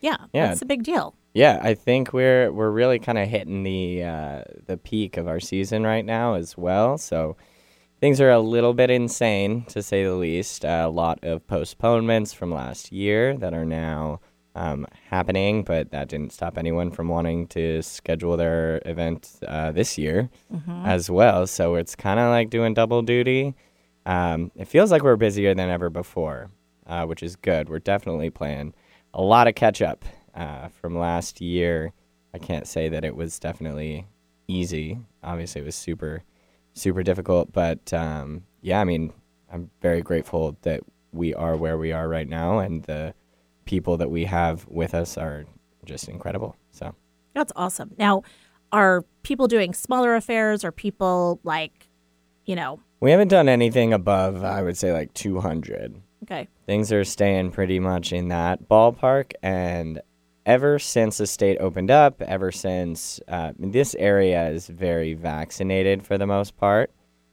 Yeah, 0.00 0.16
Yeah. 0.32 0.48
that's 0.48 0.62
a 0.62 0.66
big 0.66 0.82
deal. 0.82 1.14
Yeah, 1.34 1.60
I 1.62 1.72
think 1.74 2.12
we're 2.12 2.52
we're 2.52 2.70
really 2.70 2.98
kind 2.98 3.16
of 3.16 3.26
hitting 3.26 3.62
the 3.62 4.02
uh, 4.02 4.42
the 4.66 4.76
peak 4.76 5.16
of 5.16 5.26
our 5.26 5.40
season 5.40 5.82
right 5.82 6.04
now 6.04 6.34
as 6.34 6.58
well. 6.58 6.98
So 6.98 7.36
things 8.00 8.20
are 8.20 8.30
a 8.30 8.38
little 8.40 8.74
bit 8.74 8.90
insane 8.90 9.64
to 9.68 9.82
say 9.82 10.04
the 10.04 10.14
least. 10.14 10.64
a 10.64 10.88
lot 10.88 11.20
of 11.24 11.46
postponements 11.46 12.34
from 12.34 12.52
last 12.52 12.92
year 12.92 13.34
that 13.38 13.54
are 13.54 13.64
now 13.64 14.20
um, 14.54 14.86
happening, 15.08 15.62
but 15.64 15.90
that 15.90 16.08
didn't 16.08 16.32
stop 16.32 16.58
anyone 16.58 16.90
from 16.90 17.08
wanting 17.08 17.46
to 17.48 17.82
schedule 17.82 18.36
their 18.36 18.80
event 18.84 19.38
uh, 19.46 19.72
this 19.72 19.96
year 19.96 20.28
as 20.84 21.10
well. 21.10 21.46
So 21.46 21.76
it's 21.76 21.94
kind 21.96 22.20
of 22.20 22.28
like 22.28 22.50
doing 22.50 22.74
double 22.74 23.02
duty. 23.02 23.54
Um, 24.04 24.50
it 24.56 24.66
feels 24.66 24.90
like 24.90 25.02
we're 25.02 25.16
busier 25.16 25.54
than 25.54 25.70
ever 25.70 25.88
before, 25.90 26.50
uh, 26.86 27.06
which 27.06 27.22
is 27.22 27.36
good. 27.36 27.68
We're 27.68 27.78
definitely 27.78 28.30
playing 28.30 28.74
a 29.14 29.22
lot 29.22 29.48
of 29.48 29.54
catch 29.54 29.80
up 29.80 30.04
uh, 30.34 30.68
from 30.68 30.98
last 30.98 31.40
year 31.40 31.92
I 32.34 32.38
can't 32.38 32.66
say 32.66 32.88
that 32.88 33.04
it 33.04 33.14
was 33.14 33.38
definitely 33.38 34.06
easy. 34.48 34.98
Obviously, 35.22 35.60
it 35.60 35.64
was 35.64 35.74
super, 35.74 36.22
super 36.72 37.02
difficult. 37.02 37.52
But 37.52 37.92
um, 37.92 38.44
yeah, 38.62 38.80
I 38.80 38.84
mean, 38.84 39.12
I'm 39.52 39.70
very 39.80 40.02
grateful 40.02 40.56
that 40.62 40.80
we 41.12 41.34
are 41.34 41.56
where 41.56 41.76
we 41.76 41.92
are 41.92 42.08
right 42.08 42.28
now, 42.28 42.58
and 42.58 42.82
the 42.84 43.14
people 43.64 43.96
that 43.98 44.10
we 44.10 44.24
have 44.24 44.66
with 44.68 44.94
us 44.94 45.16
are 45.16 45.44
just 45.84 46.08
incredible. 46.08 46.56
So 46.70 46.94
That's 47.34 47.52
awesome. 47.56 47.94
Now, 47.98 48.22
are 48.70 49.04
people 49.22 49.48
doing 49.48 49.74
smaller 49.74 50.14
affairs? 50.14 50.64
Are 50.64 50.72
people 50.72 51.40
like, 51.44 51.88
you 52.44 52.56
know, 52.56 52.80
we 53.00 53.10
haven't 53.10 53.28
done 53.28 53.48
anything 53.48 53.92
above, 53.92 54.44
I 54.44 54.62
would 54.62 54.76
say, 54.76 54.92
like 54.92 55.12
200. 55.14 56.00
okay, 56.22 56.48
things 56.66 56.92
are 56.92 57.04
staying 57.04 57.50
pretty 57.50 57.80
much 57.80 58.12
in 58.12 58.28
that 58.28 58.68
ballpark. 58.68 59.32
And 59.42 60.00
ever 60.46 60.78
since 60.78 61.18
the 61.18 61.26
state 61.26 61.58
opened 61.58 61.90
up, 61.90 62.22
ever 62.22 62.52
since 62.52 63.20
uh, 63.28 63.52
this 63.58 63.94
area 63.96 64.48
is 64.50 64.68
very 64.68 65.14
vaccinated 65.14 66.04
for 66.06 66.16
the 66.16 66.26
most 66.26 66.56
part. 66.56 66.90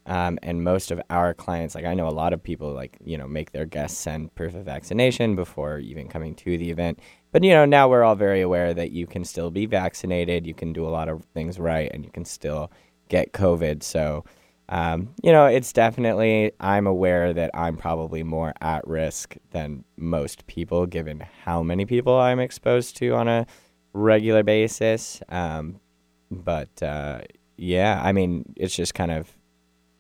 Um, 0.10 0.40
and 0.42 0.64
most 0.64 0.90
of 0.90 1.00
our 1.12 1.36
clients, 1.36 1.76
like 1.76 1.86
I 1.86 1.94
know 1.94 2.08
a 2.08 2.10
lot 2.10 2.34
of 2.34 2.42
people, 2.42 2.74
like, 2.74 2.98
you 3.06 3.16
know, 3.16 3.28
make 3.28 3.52
their 3.52 3.68
guests 3.68 4.00
send 4.00 4.34
proof 4.34 4.56
of 4.56 4.66
vaccination 4.66 5.36
before 5.36 5.78
even 5.78 6.08
coming 6.08 6.34
to 6.36 6.58
the 6.58 6.72
event. 6.72 7.00
But, 7.32 7.44
you 7.44 7.52
know, 7.52 7.64
now 7.64 7.88
we're 7.88 8.04
all 8.04 8.16
very 8.16 8.42
aware 8.42 8.74
that 8.74 8.92
you 8.92 9.06
can 9.06 9.24
still 9.24 9.52
be 9.52 9.68
vaccinated, 9.68 10.48
you 10.48 10.56
can 10.56 10.74
do 10.74 10.88
a 10.88 10.90
lot 10.90 11.10
of 11.10 11.26
things 11.36 11.60
right, 11.60 11.92
and 11.94 12.04
you 12.04 12.10
can 12.10 12.26
still 12.26 12.72
get 13.08 13.34
COVID. 13.34 13.84
So, 13.84 14.26
um, 14.70 15.10
you 15.22 15.32
know, 15.32 15.46
it's 15.46 15.72
definitely, 15.72 16.54
I'm 16.60 16.88
aware 16.88 17.32
that 17.32 17.52
I'm 17.54 17.78
probably 17.78 18.24
more 18.24 18.54
at 18.62 18.88
risk 18.88 19.36
than 19.52 19.84
most 19.96 20.48
people 20.48 20.88
given 20.88 21.24
how 21.44 21.62
many 21.62 21.86
people 21.86 22.18
I'm 22.18 22.40
exposed 22.40 22.98
to 22.98 23.14
on 23.14 23.28
a 23.28 23.46
regular 23.94 24.42
basis. 24.42 25.22
Um, 25.30 25.80
but 26.32 26.82
uh, 26.82 27.22
yeah, 27.58 28.02
I 28.04 28.12
mean, 28.12 28.54
it's 28.56 28.76
just 28.76 28.96
kind 28.96 29.12
of 29.12 29.36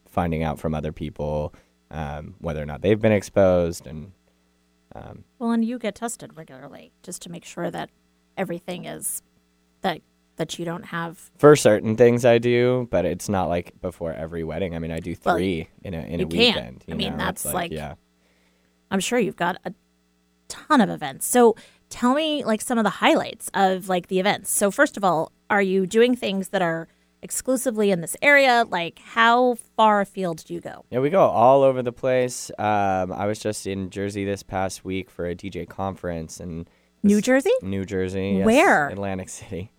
finding 0.10 0.43
out 0.43 0.60
from 0.60 0.74
other 0.76 0.91
people 0.91 1.54
um, 1.91 2.36
whether 2.39 2.62
or 2.62 2.65
not 2.65 2.82
they've 2.82 3.00
been 3.02 3.12
exposed 3.12 3.88
and 3.88 4.12
um, 4.95 5.24
well, 5.38 5.52
and 5.52 5.63
you 5.63 5.78
get 5.78 5.95
tested 5.95 6.36
regularly 6.36 6.91
just 7.04 7.22
to 7.24 7.32
make 7.32 7.45
sure 7.45 7.69
that 7.69 7.89
everything 8.38 8.86
is 8.86 9.22
that 9.82 10.02
that 10.38 10.58
you 10.58 10.65
don't 10.65 10.86
have. 10.86 11.30
for 11.38 11.56
certain 11.56 11.95
things 11.98 12.24
I 12.26 12.38
do, 12.39 12.88
but 12.89 13.06
it's 13.06 13.28
not 13.30 13.50
like 13.50 13.80
before 13.82 14.13
every 14.13 14.43
wedding. 14.43 14.74
I 14.76 14.80
mean, 14.80 14.91
I 14.91 15.00
do 15.00 15.15
Well, 15.24 15.36
three 15.36 15.67
in 15.84 15.93
a 15.93 16.00
in 16.00 16.22
a 16.22 16.26
can't. 16.26 16.34
weekend. 16.34 16.86
I 16.89 16.93
mean, 16.95 17.12
know? 17.12 17.17
that's 17.17 17.45
It's 17.45 17.54
like- 17.54 17.72
yeah. 17.72 17.95
I'm 18.89 19.00
sure 19.00 19.19
you've 19.19 19.36
got 19.36 19.58
a 19.65 19.74
ton 20.48 20.82
of 20.82 20.89
events. 20.89 21.28
So 21.28 21.56
tell 21.89 22.15
me 22.15 22.43
like 22.43 22.62
some 22.62 22.78
of 22.80 22.84
the 22.84 22.89
highlights 22.89 23.52
of 23.54 23.89
like 23.89 24.08
the 24.08 24.19
events. 24.19 24.50
So 24.50 24.72
first 24.72 24.98
of 24.98 25.04
all, 25.04 25.32
are 25.52 25.62
you 25.62 25.86
doing 25.86 26.15
things 26.15 26.48
that 26.50 26.63
are 26.63 26.88
exclusively 27.22 27.92
in 27.92 28.02
this 28.02 28.16
area? 28.22 28.66
Like 28.70 29.00
how 29.00 29.56
far 29.76 30.02
afield 30.02 30.44
do 30.46 30.54
you 30.54 30.62
go? 30.62 30.86
Yeah, 30.90 31.00
we 31.00 31.10
go 31.10 31.22
all 31.22 31.64
over 31.64 31.82
the 31.82 31.92
place. 31.92 32.50
Um, 32.58 33.12
I 33.12 33.26
was 33.26 33.40
just 33.40 33.66
in 33.68 33.90
Jersey 33.90 34.26
this 34.26 34.44
past 34.44 34.84
week 34.86 35.10
for 35.10 35.26
a 35.28 35.36
DJ 35.36 35.68
conference 35.68 36.40
and 36.40 36.70
New 37.04 37.22
Jersey? 37.22 37.52
New 37.62 37.86
Jersey. 37.86 38.36
yes, 38.38 38.46
Where? 38.46 38.88
Atlantic 38.90 39.30
City. 39.30 39.72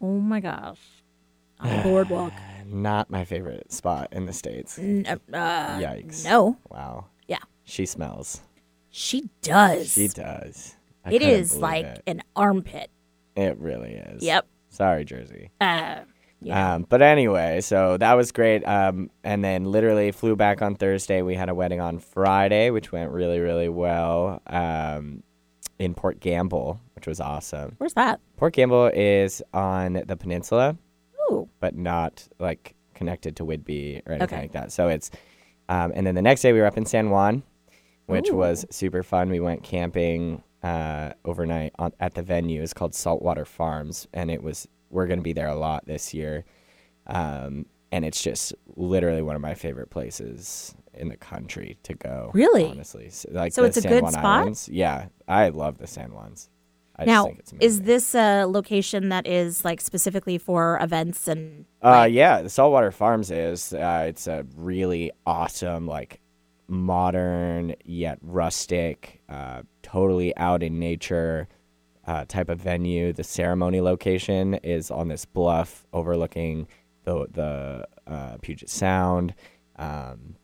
Oh 0.00 0.18
my 0.18 0.40
gosh. 0.40 0.78
On 1.60 1.76
the 1.76 1.82
boardwalk. 1.82 2.32
Not 2.66 3.10
my 3.10 3.24
favorite 3.24 3.72
spot 3.72 4.08
in 4.12 4.26
the 4.26 4.32
states. 4.32 4.78
N- 4.78 5.06
uh, 5.32 5.78
Yikes. 5.80 6.24
no. 6.24 6.56
Wow. 6.70 7.06
Yeah. 7.26 7.38
She 7.64 7.86
smells. 7.86 8.42
She 8.90 9.28
does. 9.42 9.92
She 9.92 10.08
does. 10.08 10.76
I 11.04 11.12
It 11.14 11.22
is 11.22 11.56
like 11.56 11.84
it. 11.86 12.02
an 12.06 12.22
armpit. 12.36 12.90
It 13.36 13.56
really 13.58 13.92
is. 13.92 14.22
Yep. 14.22 14.46
Sorry, 14.68 15.04
Jersey. 15.04 15.50
Uh, 15.60 16.00
yeah. 16.40 16.74
Um, 16.74 16.86
but 16.88 17.02
anyway, 17.02 17.60
so 17.60 17.96
that 17.96 18.14
was 18.14 18.32
great. 18.32 18.62
Um, 18.66 19.10
and 19.24 19.44
then 19.44 19.64
literally 19.64 20.12
flew 20.12 20.36
back 20.36 20.62
on 20.62 20.74
Thursday. 20.76 21.22
We 21.22 21.34
had 21.34 21.48
a 21.48 21.54
wedding 21.54 21.80
on 21.80 21.98
Friday, 21.98 22.70
which 22.70 22.92
went 22.92 23.10
really, 23.10 23.40
really 23.40 23.68
well 23.68 24.40
um, 24.46 25.22
in 25.78 25.94
Port 25.94 26.20
Gamble, 26.20 26.80
which 26.94 27.06
was 27.06 27.20
awesome. 27.20 27.74
Where's 27.78 27.94
that? 27.94 28.20
Port 28.36 28.54
Gamble 28.54 28.90
is 28.94 29.42
on 29.52 30.02
the 30.06 30.16
peninsula, 30.16 30.76
Ooh. 31.30 31.48
but 31.60 31.76
not 31.76 32.26
like 32.38 32.74
connected 32.94 33.36
to 33.36 33.44
Whidbey 33.44 34.02
or 34.06 34.12
anything 34.12 34.22
Okay. 34.22 34.40
like 34.42 34.52
that. 34.52 34.72
So 34.72 34.88
it's, 34.88 35.10
um, 35.68 35.92
and 35.94 36.06
then 36.06 36.14
the 36.14 36.22
next 36.22 36.42
day 36.42 36.52
we 36.52 36.60
were 36.60 36.66
up 36.66 36.78
in 36.78 36.86
San 36.86 37.10
Juan, 37.10 37.42
which 38.06 38.30
Ooh. 38.30 38.36
was 38.36 38.64
super 38.70 39.02
fun. 39.02 39.28
We 39.28 39.40
went 39.40 39.62
camping 39.62 40.42
uh, 40.62 41.12
overnight 41.24 41.72
on, 41.78 41.92
at 42.00 42.14
the 42.14 42.22
venue. 42.22 42.62
It's 42.62 42.72
called 42.72 42.94
Saltwater 42.94 43.44
Farms, 43.44 44.08
and 44.12 44.30
it 44.30 44.42
was 44.42 44.66
we're 44.90 45.06
going 45.06 45.18
to 45.18 45.24
be 45.24 45.32
there 45.32 45.48
a 45.48 45.56
lot 45.56 45.86
this 45.86 46.12
year. 46.14 46.44
Um, 47.06 47.66
and 47.90 48.04
it's 48.04 48.22
just 48.22 48.54
literally 48.76 49.22
one 49.22 49.34
of 49.36 49.42
my 49.42 49.54
favorite 49.54 49.90
places 49.90 50.74
in 50.92 51.08
the 51.08 51.16
country 51.16 51.78
to 51.84 51.94
go. 51.94 52.30
Really? 52.34 52.66
honestly, 52.66 53.08
so, 53.10 53.28
like 53.32 53.52
So 53.52 53.62
the 53.62 53.68
it's 53.68 53.76
a 53.78 53.80
San 53.82 53.92
good 53.92 54.02
Juan 54.02 54.12
spot? 54.12 54.24
Islands. 54.24 54.68
Yeah, 54.70 55.06
I 55.26 55.48
love 55.48 55.78
the 55.78 55.86
San 55.86 56.10
Juans. 56.10 56.50
I 56.96 57.04
just 57.04 57.14
now, 57.14 57.24
think 57.26 57.38
it's 57.38 57.52
is 57.60 57.82
this 57.82 58.14
a 58.14 58.44
location 58.44 59.08
that 59.10 59.26
is 59.26 59.64
like 59.64 59.80
specifically 59.80 60.36
for 60.36 60.78
events 60.82 61.28
and 61.28 61.64
Uh, 61.80 62.08
yeah, 62.10 62.42
the 62.42 62.50
Saltwater 62.50 62.90
Farms 62.90 63.30
is. 63.30 63.72
Uh, 63.72 64.06
it's 64.08 64.26
a 64.26 64.44
really 64.56 65.12
awesome, 65.24 65.86
like 65.86 66.20
modern 66.66 67.74
yet 67.84 68.18
rustic, 68.20 69.22
uh, 69.28 69.62
totally 69.82 70.36
out 70.36 70.62
in 70.62 70.78
nature 70.80 71.48
uh, 72.08 72.24
type 72.24 72.48
of 72.48 72.58
venue. 72.58 73.12
The 73.12 73.22
ceremony 73.22 73.82
location 73.82 74.54
is 74.54 74.90
on 74.90 75.08
this 75.08 75.26
bluff 75.26 75.86
overlooking 75.92 76.66
the 77.04 77.26
the 77.30 77.86
uh, 78.10 78.38
Puget 78.40 78.70
Sound. 78.70 79.34
Um, 79.76 80.36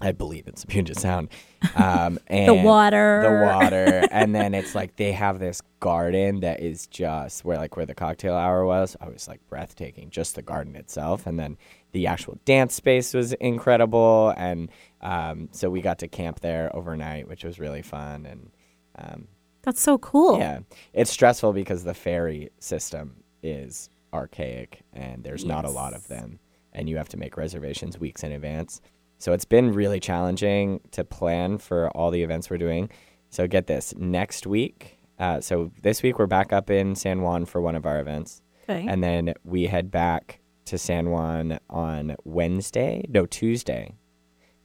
I 0.00 0.12
believe 0.12 0.48
it's 0.48 0.64
Puget 0.64 0.98
Sound. 0.98 1.28
Um, 1.76 2.18
and 2.26 2.46
the 2.46 2.54
water. 2.54 3.22
The 3.22 3.46
water. 3.46 4.06
and 4.12 4.34
then 4.34 4.52
it's 4.52 4.74
like 4.74 4.96
they 4.96 5.12
have 5.12 5.38
this 5.38 5.62
garden 5.80 6.40
that 6.40 6.60
is 6.60 6.86
just 6.86 7.42
where 7.42 7.56
like 7.56 7.74
where 7.74 7.86
the 7.86 7.94
cocktail 7.94 8.34
hour 8.34 8.66
was. 8.66 8.98
I 9.00 9.08
was 9.08 9.26
like 9.26 9.40
breathtaking, 9.48 10.10
just 10.10 10.34
the 10.34 10.42
garden 10.42 10.76
itself. 10.76 11.26
And 11.26 11.40
then 11.40 11.56
the 11.92 12.06
actual 12.06 12.38
dance 12.44 12.74
space 12.74 13.14
was 13.14 13.32
incredible. 13.32 14.34
And 14.36 14.70
um, 15.00 15.48
so 15.52 15.70
we 15.70 15.80
got 15.80 15.98
to 16.00 16.08
camp 16.08 16.40
there 16.40 16.70
overnight, 16.76 17.28
which 17.28 17.44
was 17.44 17.58
really 17.58 17.82
fun. 17.82 18.26
And 18.26 18.50
um, 18.96 19.28
That's 19.64 19.80
so 19.80 19.98
cool. 19.98 20.38
yeah, 20.38 20.60
it's 20.92 21.10
stressful 21.10 21.52
because 21.52 21.84
the 21.84 21.94
ferry 21.94 22.50
system 22.58 23.22
is 23.42 23.88
archaic 24.12 24.82
and 24.92 25.24
there's 25.24 25.44
not 25.44 25.64
a 25.64 25.70
lot 25.70 25.94
of 25.94 26.06
them, 26.08 26.38
and 26.72 26.88
you 26.88 26.96
have 26.96 27.08
to 27.10 27.16
make 27.16 27.36
reservations 27.36 27.98
weeks 27.98 28.22
in 28.22 28.32
advance. 28.32 28.80
So 29.18 29.32
it's 29.32 29.44
been 29.44 29.72
really 29.72 30.00
challenging 30.00 30.80
to 30.90 31.02
plan 31.04 31.58
for 31.58 31.88
all 31.90 32.10
the 32.10 32.22
events 32.22 32.50
we're 32.50 32.58
doing. 32.58 32.90
So 33.30 33.46
get 33.46 33.66
this 33.66 33.94
next 33.96 34.46
week. 34.46 34.98
Uh, 35.18 35.40
so 35.40 35.70
this 35.82 36.02
week 36.02 36.18
we're 36.18 36.26
back 36.26 36.52
up 36.52 36.70
in 36.70 36.94
San 36.94 37.22
Juan 37.22 37.46
for 37.46 37.60
one 37.60 37.74
of 37.74 37.86
our 37.86 38.00
events, 38.00 38.42
Okay. 38.68 38.86
and 38.88 39.02
then 39.02 39.32
we 39.44 39.64
head 39.66 39.90
back 39.90 40.40
to 40.66 40.76
San 40.78 41.10
Juan 41.10 41.58
on 41.70 42.16
Wednesday, 42.24 43.04
no 43.08 43.24
Tuesday, 43.26 43.94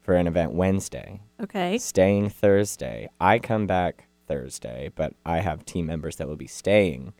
for 0.02 0.16
an 0.16 0.28
event 0.28 0.54
Wednesday 0.54 1.22
okay. 1.42 1.78
staying 1.78 2.30
Thursday. 2.30 3.08
I 3.20 3.40
come 3.40 3.68
back 3.68 4.08
Thursday, 4.30 4.92
but 4.96 5.14
I 5.26 5.40
have 5.40 5.66
team 5.66 5.88
members 5.88 6.16
that 6.18 6.28
will 6.30 6.38
be 6.38 6.48
staying 6.48 7.14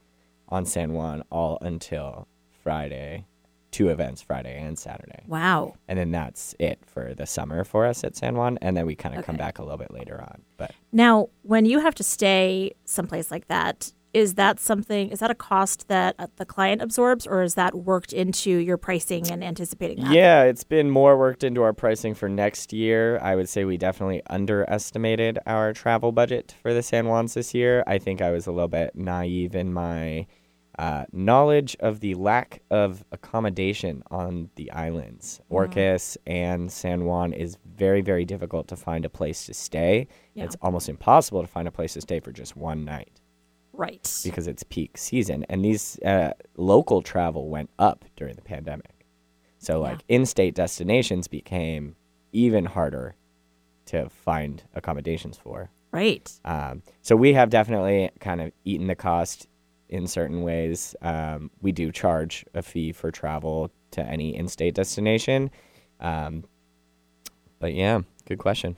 on 0.48 0.66
San 0.66 0.94
Juan 0.94 1.24
all 1.30 1.58
until 1.62 2.28
Friday. 2.64 3.26
Two 3.72 3.90
events, 3.90 4.22
Friday 4.22 4.60
and 4.60 4.80
Saturday. 4.80 5.24
Wow. 5.28 5.76
And 5.88 6.00
then 6.00 6.10
that's 6.12 6.56
it 6.58 6.80
for 6.88 7.14
the 7.14 7.28
summer 7.28 7.64
for 7.64 7.86
us 7.86 8.04
at 8.04 8.16
San 8.16 8.36
Juan. 8.36 8.58
And 8.64 8.76
then 8.76 8.88
we 8.88 8.96
kind 8.96 9.16
of 9.16 9.24
come 9.24 9.36
back 9.38 9.60
a 9.60 9.62
little 9.64 9.78
bit 9.78 9.92
later 9.92 10.20
on. 10.20 10.42
But 10.58 10.72
Now, 10.92 11.30
when 11.44 11.66
you 11.66 11.80
have 11.80 11.94
to 11.96 12.04
stay 12.04 12.72
someplace 12.86 13.30
like 13.30 13.48
that, 13.48 13.92
is 14.14 14.36
that 14.36 14.60
something? 14.60 15.10
Is 15.10 15.20
that 15.20 15.30
a 15.30 15.36
cost 15.36 15.88
that 15.88 16.16
uh, 16.18 16.28
the 16.38 16.46
client 16.46 16.82
absorbs, 16.82 17.28
or 17.28 17.44
is 17.44 17.56
that 17.56 17.76
worked 17.76 18.12
into 18.12 18.50
your 18.52 18.78
pricing 18.78 19.30
and 19.30 19.44
anticipating 19.44 20.04
that? 20.04 20.12
yeah, 20.12 20.44
it's 20.44 20.64
been 20.64 20.90
more 20.90 21.18
worked 21.18 21.44
into 21.44 21.62
our 21.62 21.74
pricing 21.74 22.16
for 22.16 22.28
next 22.28 22.74
year. 22.74 23.20
I 23.22 23.36
would 23.36 23.50
say 23.50 23.66
we 23.66 23.78
definitely 23.78 24.22
underestimated 24.30 25.40
our 25.46 25.74
travel 25.74 26.12
budget 26.12 26.56
for 26.62 26.74
the 26.74 26.82
San 26.82 27.06
Juans 27.06 27.36
this 27.36 27.54
year. 27.54 27.84
I 27.86 28.00
think 28.00 28.22
I 28.22 28.32
was 28.32 28.48
a 28.48 28.52
little 28.52 28.68
bit 28.68 28.96
naive 28.96 29.56
in 29.56 29.72
my 29.74 30.26
uh, 30.80 31.06
knowledge 31.12 31.76
of 31.82 32.00
the 32.00 32.16
lack 32.16 32.62
of 32.72 33.04
accommodation 33.12 34.02
on 34.10 34.50
the 34.56 34.72
islands. 34.72 35.42
Orcas 35.52 36.16
and 36.26 36.72
San 36.72 37.06
Juan 37.06 37.34
is 37.34 37.58
very, 37.76 38.02
very 38.02 38.26
difficult 38.26 38.70
to 38.70 38.76
find 38.76 39.04
a 39.06 39.10
place 39.10 39.46
to 39.46 39.54
stay. 39.54 40.08
Yeah. 40.34 40.46
It's 40.46 40.56
almost 40.62 40.88
impossible 40.90 41.42
to 41.42 41.48
find 41.48 41.68
a 41.68 41.72
place 41.72 41.94
to 41.94 42.02
stay 42.02 42.22
for 42.22 42.32
just 42.32 42.56
one 42.56 42.86
night 42.86 43.19
Right. 43.80 44.22
because 44.26 44.46
it's 44.48 44.64
peak 44.64 44.98
season. 44.98 45.46
And 45.48 45.64
these 45.64 45.98
uh, 46.00 46.34
local 46.58 47.02
travel 47.02 47.50
went 47.50 47.70
up 47.80 48.04
during 48.18 48.36
the 48.36 48.42
pandemic. 48.42 49.06
So, 49.58 49.80
like, 49.80 50.04
in 50.10 50.26
state 50.26 50.54
destinations 50.54 51.28
became 51.30 51.96
even 52.34 52.66
harder 52.66 53.16
to 53.86 54.10
find 54.10 54.64
accommodations 54.76 55.38
for. 55.38 55.70
Right. 55.92 56.30
Um, 56.46 56.84
so 57.02 57.16
we 57.16 57.34
have 57.34 57.50
definitely 57.50 58.12
kind 58.20 58.42
of 58.42 58.52
eaten 58.66 58.88
the 58.88 58.96
cost 58.96 59.48
in 59.88 60.08
certain 60.08 60.44
ways. 60.44 60.96
Um, 61.02 61.50
we 61.62 61.72
do 61.72 61.92
charge 61.92 62.46
a 62.54 62.62
fee 62.62 62.92
for 62.92 63.12
travel 63.12 63.72
to 63.92 64.02
any 64.02 64.36
in-state 64.36 64.76
destination. 64.76 65.52
Um, 66.00 66.44
but 67.60 67.74
yeah, 67.74 68.02
good 68.28 68.40
question. 68.40 68.78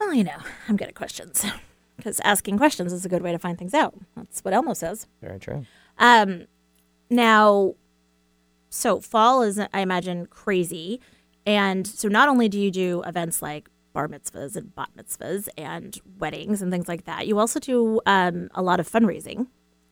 Well, 0.00 0.12
you 0.14 0.24
know, 0.24 0.38
I'm 0.68 0.76
good 0.76 0.88
at 0.88 0.94
questions 0.94 1.44
because 1.98 2.20
asking 2.20 2.56
questions 2.56 2.92
is 2.92 3.04
a 3.04 3.08
good 3.08 3.22
way 3.22 3.32
to 3.32 3.38
find 3.38 3.58
things 3.58 3.74
out. 3.74 3.94
That's 4.16 4.40
what 4.40 4.54
Elmo 4.54 4.72
says. 4.72 5.06
Very 5.20 5.38
true. 5.38 5.66
Um, 5.98 6.46
now, 7.10 7.74
so 8.70 9.00
fall 9.00 9.42
is, 9.42 9.58
I 9.58 9.80
imagine, 9.80 10.26
crazy. 10.26 11.00
And 11.44 11.86
so 11.86 12.08
not 12.08 12.28
only 12.28 12.48
do 12.48 12.58
you 12.58 12.70
do 12.70 13.02
events 13.04 13.42
like 13.42 13.68
bar 13.92 14.08
mitzvahs 14.08 14.54
and 14.54 14.74
bat 14.74 14.90
mitzvahs 14.96 15.48
and 15.58 15.98
weddings 16.18 16.62
and 16.62 16.70
things 16.70 16.88
like 16.88 17.04
that, 17.04 17.26
you 17.26 17.38
also 17.38 17.58
do 17.58 18.00
um, 18.06 18.48
a 18.54 18.62
lot 18.62 18.80
of 18.80 18.88
fundraising, 18.88 19.48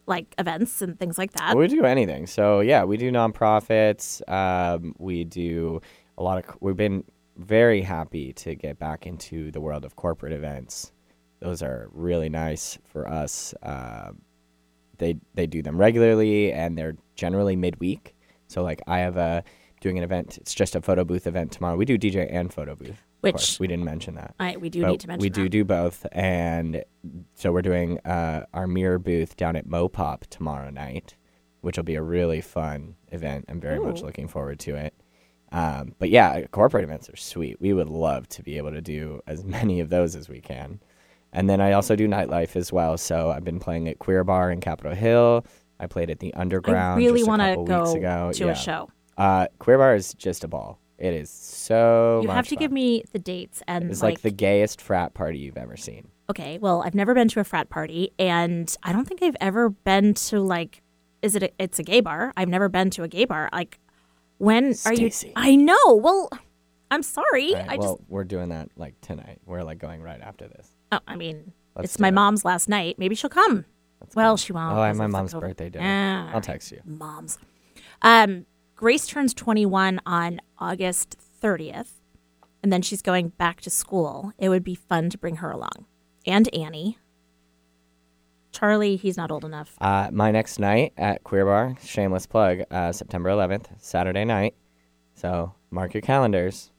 like 0.07 0.35
events 0.39 0.81
and 0.81 0.99
things 0.99 1.19
like 1.19 1.33
that. 1.33 1.57
we 1.57 1.67
do 1.67 1.85
anything. 1.85 2.27
So 2.27 2.61
yeah, 2.61 2.85
we 2.85 2.97
do 2.97 3.11
nonprofits. 3.11 4.27
Um, 4.31 4.95
we 4.99 5.25
do 5.25 5.81
a 6.17 6.23
lot 6.23 6.39
of. 6.39 6.57
We've 6.61 6.77
been 6.77 7.05
very 7.37 7.83
happy 7.83 8.33
to 8.35 8.55
get 8.55 8.79
back 8.79 9.07
into 9.07 9.51
the 9.51 9.61
world 9.61 9.85
of 9.85 9.97
corporate 9.97 10.33
events. 10.33 10.93
Those 11.41 11.63
are 11.63 11.89
really 11.93 12.29
nice 12.29 12.79
for 12.85 13.09
us. 13.09 13.55
Uh, 13.63 14.13
they 14.99 15.17
they 15.35 15.47
do 15.47 15.63
them 15.63 15.77
regularly, 15.79 16.53
and 16.53 16.77
they're 16.77 16.97
generally 17.15 17.57
midweek. 17.57 18.15
So 18.49 18.63
like 18.63 18.81
I 18.87 19.01
have 19.01 19.17
a 19.17 19.45
doing 19.81 19.99
an 19.99 20.05
event. 20.05 20.39
It's 20.39 20.55
just 20.55 20.75
a 20.75 20.81
photo 20.81 21.05
booth 21.05 21.27
event 21.27 21.53
tomorrow. 21.53 21.77
We 21.77 21.85
do 21.85 21.99
DJ 21.99 22.27
and 22.33 22.53
photo 22.53 22.75
booth. 22.75 23.03
Which- 23.21 23.33
course. 23.35 23.61
we 23.61 23.67
didn't 23.67 23.85
mention 23.85 24.15
that. 24.15 24.35
I, 24.39 24.57
we 24.57 24.69
do 24.71 24.83
But 24.83 24.91
need 24.93 25.01
to 25.01 25.09
mention 25.09 25.19
that. 25.19 25.23
we 25.23 25.31
do 25.31 25.43
that. 25.45 25.49
do 25.51 25.65
both, 25.65 26.07
and 26.13 26.85
so 27.35 27.51
we're 27.53 27.63
doing 27.63 27.99
uh, 28.01 28.45
our 28.55 28.67
mirror 28.67 28.99
booth 28.99 29.37
down 29.37 29.57
at 29.57 29.67
Mopop 29.67 30.27
tomorrow 30.31 30.71
night, 30.71 31.17
which 31.61 31.77
will 31.77 31.85
be 31.85 31.97
a 31.97 32.03
really 32.03 32.41
fun 32.41 32.95
event. 33.09 33.47
I'm 33.49 33.61
very 33.61 33.81
much 33.81 34.01
looking 34.03 34.29
forward 34.29 34.59
to 34.61 34.77
it. 34.77 34.95
Um, 35.53 35.95
but 35.99 36.11
yeah, 36.11 36.43
corporate 36.47 36.85
events 36.85 37.09
are 37.09 37.17
sweet. 37.17 37.61
We 37.61 37.73
would 37.73 37.89
love 37.89 38.29
to 38.31 38.43
be 38.43 38.57
able 38.59 38.73
to 38.73 38.81
do 38.81 39.21
as 39.27 39.45
many 39.59 39.81
of 39.81 39.89
those 39.91 40.15
as 40.15 40.29
we 40.29 40.41
can. 40.41 40.81
And 41.37 41.51
then 41.51 41.61
I 41.61 41.73
also 41.73 41.95
do 41.95 42.09
nightlife 42.09 42.57
as 42.57 42.73
well. 42.73 42.97
So 42.97 43.31
I've 43.31 43.45
been 43.45 43.61
playing 43.61 43.89
at 43.89 43.99
Queer 43.99 44.25
Bar 44.25 44.51
in 44.51 44.61
Capitol 44.61 44.95
Hill. 44.95 45.45
I 45.79 45.87
played 45.87 46.09
at 46.09 46.19
the 46.19 46.33
Underground. 46.33 46.95
I 46.95 46.97
really 46.97 47.25
want 47.25 47.43
to 47.43 47.63
go 47.63 48.33
to 48.33 48.45
yeah. 48.47 48.51
a 48.51 48.57
show. 48.57 48.89
Uh, 49.19 49.47
Queer 49.59 49.77
Bar 49.77 49.95
is 49.95 50.15
just 50.15 50.45
a 50.45 50.49
ball. 50.49 50.81
It 50.99 51.13
is 51.13 51.29
so. 51.29 52.21
You 52.23 52.31
have 52.31 52.49
to 52.49 52.55
fun. 52.55 52.59
give 52.59 52.73
me 52.73 53.05
the 53.13 53.19
dates 53.19 53.63
and 53.69 53.91
It's 53.91 54.03
like, 54.03 54.23
the 54.23 54.31
gayest 54.31 54.81
frat 54.81 55.13
party 55.13 55.39
you've 55.39 55.59
ever 55.59 55.77
seen. 55.77 56.09
okay. 56.31 56.57
Well, 56.57 56.83
I've 56.83 56.95
never 56.95 57.13
been 57.13 57.29
to 57.29 57.41
a 57.41 57.45
frat 57.45 57.69
party, 57.69 58.13
and 58.19 58.75
I 58.83 58.95
don't 58.95 59.07
think 59.07 59.23
I've 59.23 59.37
ever 59.39 59.69
been 59.69 60.15
to 60.15 60.41
like. 60.41 60.83
Is 61.21 61.35
it? 61.37 61.43
A, 61.43 61.51
it's 61.59 61.79
a 61.79 61.83
gay 61.83 62.01
bar. 62.01 62.33
I've 62.39 62.49
never 62.49 62.71
been 62.71 62.89
to 62.91 63.03
a 63.03 63.09
gay 63.09 63.27
bar. 63.27 63.51
Like, 63.53 63.79
when 64.39 64.75
are 64.87 64.95
you? 64.95 65.11
I 65.37 65.55
know. 65.55 66.01
Well, 66.03 66.31
I'm 66.91 67.03
sorry. 67.03 67.53
Right, 67.53 67.67
I 67.69 67.77
well, 67.77 67.97
just. 67.97 68.09
we're 68.09 68.25
doing 68.25 68.49
that 68.49 68.71
like 68.77 68.99
tonight. 69.03 69.39
We're 69.45 69.65
like 69.65 69.79
going 69.79 70.01
right 70.01 70.23
after 70.23 70.49
this. 70.49 70.76
Oh, 70.93 71.01
I 71.07 71.17
mean, 71.17 71.53
Let's 71.75 71.93
it's 71.95 71.99
my 72.01 72.09
it. 72.09 72.13
mom's 72.13 72.45
last 72.45 72.69
night. 72.69 72.99
Maybe 72.99 73.15
she'll 73.15 73.31
come. 73.31 73.65
well, 74.15 74.37
she 74.37 74.53
won't. 74.53 74.75
Oh, 74.77 74.81
I 74.81 74.93
my 74.93 75.07
mom's 75.07 75.35
birthday 75.35 75.69
dinner. 75.71 75.85
Ah, 75.87 76.35
I'll 76.35 76.41
text 76.41 76.71
you. 76.73 76.81
moms. 76.85 77.39
Um, 78.03 78.47
Grace 78.77 79.07
turns 79.07 79.33
21 79.35 80.01
on 80.07 80.41
August 80.59 81.17
30th, 81.43 81.93
and 82.63 82.73
then 82.73 82.83
she's 82.83 83.03
going 83.03 83.29
back 83.31 83.61
to 83.63 83.71
school. 83.71 84.33
It 84.39 84.49
would 84.51 84.63
be 84.65 84.75
fun 84.75 85.11
to 85.11 85.19
bring 85.19 85.37
her 85.37 85.51
along. 85.51 85.87
And 86.27 86.53
Annie. 86.55 86.99
Charlie, 88.53 88.97
he's 88.97 89.17
not 89.19 89.31
old 89.31 89.45
enough. 89.45 89.77
Uh, 89.81 90.09
my 90.13 90.31
next 90.31 90.59
night 90.59 90.93
at 90.97 91.23
Queer 91.25 91.45
Bar, 91.45 91.77
shameless 91.85 92.27
plug, 92.27 92.61
uh, 92.71 92.91
September 92.93 93.29
11th, 93.29 93.67
Saturday 93.79 94.25
night. 94.25 94.55
So 95.15 95.53
mark 95.71 95.93
your 95.93 96.01
calendars. 96.01 96.71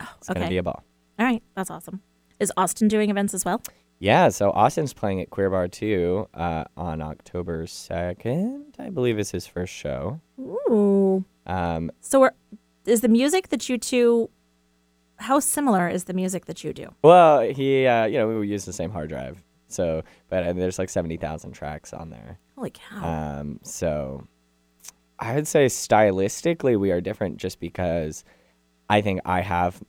Oh, 0.00 0.08
It's 0.18 0.30
okay. 0.30 0.40
gonna 0.40 0.48
be 0.50 0.56
a 0.56 0.62
ball. 0.62 0.82
All 1.18 1.26
right, 1.26 1.42
that's 1.54 1.70
awesome. 1.70 2.00
Is 2.42 2.52
Austin 2.56 2.88
doing 2.88 3.08
events 3.08 3.34
as 3.34 3.44
well? 3.44 3.62
Yeah, 4.00 4.30
so 4.30 4.50
Austin's 4.50 4.92
playing 4.92 5.20
at 5.20 5.30
Queer 5.30 5.48
Bar 5.48 5.68
too 5.68 6.28
uh, 6.34 6.64
on 6.76 7.00
October 7.00 7.66
2nd, 7.66 8.64
I 8.80 8.90
believe 8.90 9.16
is 9.16 9.30
his 9.30 9.46
first 9.46 9.72
show. 9.72 10.20
Ooh. 10.40 11.24
Um, 11.46 11.92
So 12.00 12.30
is 12.84 13.00
the 13.00 13.08
music 13.08 13.50
that 13.50 13.68
you 13.68 13.78
two, 13.78 14.28
how 15.18 15.38
similar 15.38 15.88
is 15.88 16.04
the 16.04 16.14
music 16.14 16.46
that 16.46 16.64
you 16.64 16.72
do? 16.72 16.88
well, 17.04 17.42
he, 17.42 17.86
uh, 17.86 18.06
you 18.06 18.18
know, 18.18 18.26
we 18.40 18.48
use 18.48 18.64
the 18.64 18.72
same 18.72 18.90
hard 18.90 19.08
drive. 19.08 19.40
So, 19.68 20.02
but 20.28 20.42
uh, 20.44 20.52
there's 20.52 20.80
like 20.80 20.90
70,000 20.90 21.52
tracks 21.52 21.92
on 21.92 22.10
there. 22.10 22.40
Holy 22.56 22.70
cow. 22.72 23.38
Um, 23.40 23.60
so 23.62 24.26
I 25.20 25.36
would 25.36 25.46
say 25.46 25.66
stylistically 25.66 26.76
we 26.76 26.90
are 26.90 27.00
different 27.00 27.36
just 27.36 27.60
because 27.60 28.24
I 28.92 29.00
think 29.00 29.20
I 29.24 29.40
have 29.40 29.82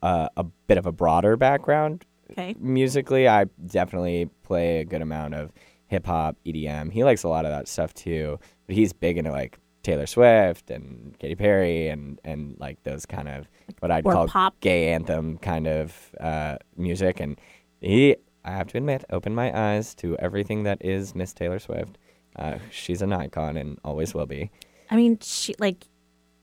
uh, 0.00 0.28
a 0.36 0.44
bit 0.68 0.78
of 0.78 0.86
a 0.86 0.92
broader 0.92 1.36
background 1.36 2.04
okay. 2.30 2.54
musically. 2.60 3.26
I 3.26 3.46
definitely 3.66 4.30
play 4.44 4.78
a 4.78 4.84
good 4.84 5.02
amount 5.02 5.34
of 5.34 5.50
hip 5.88 6.06
hop, 6.06 6.36
EDM. 6.46 6.92
He 6.92 7.02
likes 7.02 7.24
a 7.24 7.28
lot 7.28 7.44
of 7.46 7.50
that 7.50 7.66
stuff 7.66 7.92
too, 7.94 8.38
but 8.66 8.76
he's 8.76 8.92
big 8.92 9.18
into 9.18 9.32
like 9.32 9.58
Taylor 9.82 10.06
Swift 10.06 10.70
and 10.70 11.18
Katy 11.18 11.34
Perry 11.34 11.88
and 11.88 12.20
and 12.24 12.56
like 12.60 12.80
those 12.84 13.04
kind 13.06 13.28
of 13.28 13.48
what 13.80 13.90
I'd 13.90 14.06
Or 14.06 14.12
call 14.12 14.28
pop. 14.28 14.60
gay 14.60 14.92
anthem 14.92 15.36
kind 15.38 15.66
of 15.66 16.14
uh, 16.20 16.58
music. 16.76 17.18
And 17.18 17.40
he, 17.80 18.16
I 18.44 18.52
have 18.52 18.68
to 18.68 18.78
admit, 18.78 19.04
opened 19.10 19.34
my 19.34 19.50
eyes 19.52 19.96
to 19.96 20.16
everything 20.18 20.62
that 20.62 20.78
is 20.80 21.14
Miss 21.16 21.32
Taylor 21.32 21.58
Swift. 21.58 21.98
Uh, 22.36 22.58
she's 22.70 23.02
an 23.02 23.12
icon 23.12 23.56
and 23.56 23.80
always 23.84 24.14
will 24.14 24.26
be. 24.26 24.50
I 24.90 24.96
mean, 24.96 25.18
she, 25.20 25.54
like, 25.58 25.86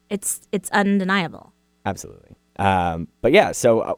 it's 0.10 0.42
it's 0.52 0.70
undeniable. 0.72 1.54
Absolutely. 1.86 2.36
Um, 2.58 3.08
but 3.22 3.32
yeah, 3.32 3.52
so 3.52 3.80
uh, 3.82 3.94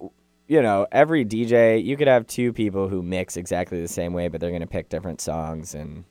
you 0.47 0.61
know, 0.61 0.87
every 0.91 1.25
DJ, 1.25 1.83
you 1.83 1.97
could 1.97 2.07
have 2.07 2.27
two 2.27 2.53
people 2.53 2.87
who 2.89 3.01
mix 3.01 3.37
exactly 3.37 3.81
the 3.81 3.87
same 3.87 4.13
way, 4.13 4.27
but 4.27 4.39
they're 4.41 4.49
going 4.51 4.61
to 4.61 4.67
pick 4.67 4.89
different 4.89 5.21
songs 5.21 5.73
and 5.75 6.03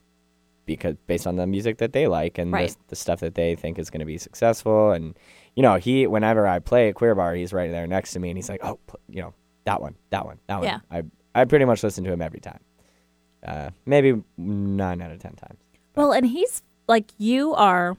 because 0.65 0.95
based 1.07 1.27
on 1.27 1.35
the 1.35 1.45
music 1.45 1.77
that 1.79 1.91
they 1.93 2.07
like 2.07 2.37
and 2.37 2.51
Right. 2.53 2.69
the, 2.69 2.75
the 2.89 2.95
stuff 2.95 3.19
that 3.19 3.35
they 3.35 3.53
think 3.55 3.77
is 3.77 3.89
going 3.89 3.99
to 3.99 4.05
be 4.05 4.17
successful. 4.17 4.91
And 4.91 5.17
you 5.55 5.61
know, 5.63 5.75
he 5.75 6.07
whenever 6.07 6.47
I 6.47 6.59
play 6.59 6.89
at 6.89 6.95
Queer 6.95 7.15
Bar, 7.15 7.35
he's 7.35 7.53
right 7.53 7.69
there 7.71 7.85
next 7.87 8.13
to 8.13 8.19
me, 8.19 8.29
and 8.29 8.37
he's 8.37 8.49
like, 8.49 8.63
"Oh, 8.63 8.79
you 9.09 9.21
know, 9.21 9.33
that 9.65 9.81
one, 9.81 9.95
that 10.09 10.25
one, 10.25 10.39
that 10.47 10.55
one." 10.57 10.63
Yeah. 10.65 10.79
I 10.89 11.03
I 11.35 11.45
pretty 11.45 11.65
much 11.65 11.83
listen 11.83 12.03
to 12.05 12.11
him 12.11 12.21
every 12.21 12.39
time. 12.39 12.59
Uh, 13.45 13.69
maybe 13.85 14.21
nine 14.37 15.01
out 15.01 15.11
of 15.11 15.19
ten 15.19 15.33
times. 15.35 15.59
Well, 15.95 16.11
and 16.13 16.25
he's 16.25 16.63
like 16.87 17.11
you 17.17 17.53
are 17.55 17.97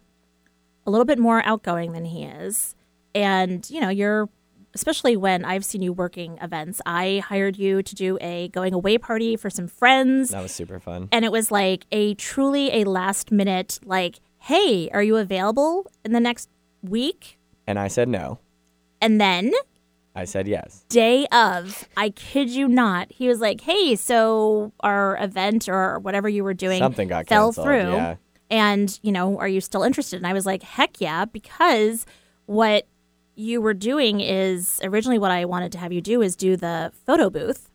a 0.87 0.91
little 0.91 1.05
bit 1.05 1.19
more 1.19 1.43
outgoing 1.45 1.93
than 1.93 2.07
he 2.07 2.25
is. 2.25 2.75
And, 3.15 3.69
you 3.71 3.81
know, 3.81 3.91
you're 3.91 4.29
especially 4.75 5.17
when 5.17 5.45
I've 5.45 5.65
seen 5.65 5.83
you 5.83 5.93
working 5.93 6.39
events. 6.43 6.81
I 6.85 7.23
hired 7.27 7.57
you 7.57 7.83
to 7.83 7.95
do 7.95 8.19
a 8.21 8.49
going 8.49 8.75
away 8.75 8.99
party 8.99 9.37
for 9.37 9.49
some 9.51 9.69
friends. 9.69 10.31
That 10.31 10.43
was 10.43 10.53
super 10.53 10.81
fun. 10.81 11.09
And 11.13 11.25
it 11.25 11.33
was 11.33 11.51
like 11.51 11.87
a 11.93 12.15
truly 12.15 12.73
a 12.73 12.85
last 12.85 13.31
minute 13.31 13.79
like, 13.85 14.21
"Hey, 14.39 14.91
are 14.91 15.03
you 15.03 15.17
available 15.17 15.91
in 16.05 16.13
the 16.13 16.21
next 16.21 16.49
week?" 16.83 17.39
And 17.67 17.79
I 17.79 17.89
said 17.89 18.09
no. 18.09 18.41
And 19.01 19.21
then 19.21 19.53
I 20.17 20.25
said 20.25 20.47
yes. 20.47 20.85
day 20.89 21.27
of, 21.27 21.89
I 21.97 22.11
kid 22.11 22.49
you 22.51 22.69
not, 22.69 23.13
he 23.13 23.29
was 23.29 23.41
like, 23.41 23.61
"Hey, 23.61 23.97
so 23.97 24.73
our 24.81 25.17
event 25.23 25.69
or 25.69 25.99
whatever 26.01 26.29
you 26.29 26.45
were 26.45 26.55
doing 26.55 26.79
Something 26.79 27.09
got 27.09 27.27
fell 27.27 27.49
canceled, 27.49 27.67
through, 27.67 27.93
yeah. 27.93 28.17
and 28.51 28.99
you 29.03 29.13
know, 29.13 29.39
are 29.39 29.49
you 29.49 29.61
still 29.61 29.83
interested?" 29.83 30.17
And 30.17 30.27
I 30.27 30.33
was 30.33 30.47
like, 30.47 30.63
"Heck 30.63 31.01
yeah!" 31.01 31.25
Because 31.25 32.07
what 32.47 32.87
you 33.35 33.61
were 33.61 33.75
doing 33.75 34.21
is 34.21 34.81
originally 34.83 35.19
what 35.19 35.31
I 35.31 35.45
wanted 35.45 35.73
to 35.73 35.79
have 35.79 35.93
you 35.93 36.01
do 36.01 36.23
is 36.23 36.37
do 36.37 36.57
the 36.57 36.93
photo 37.07 37.31
booth, 37.31 37.71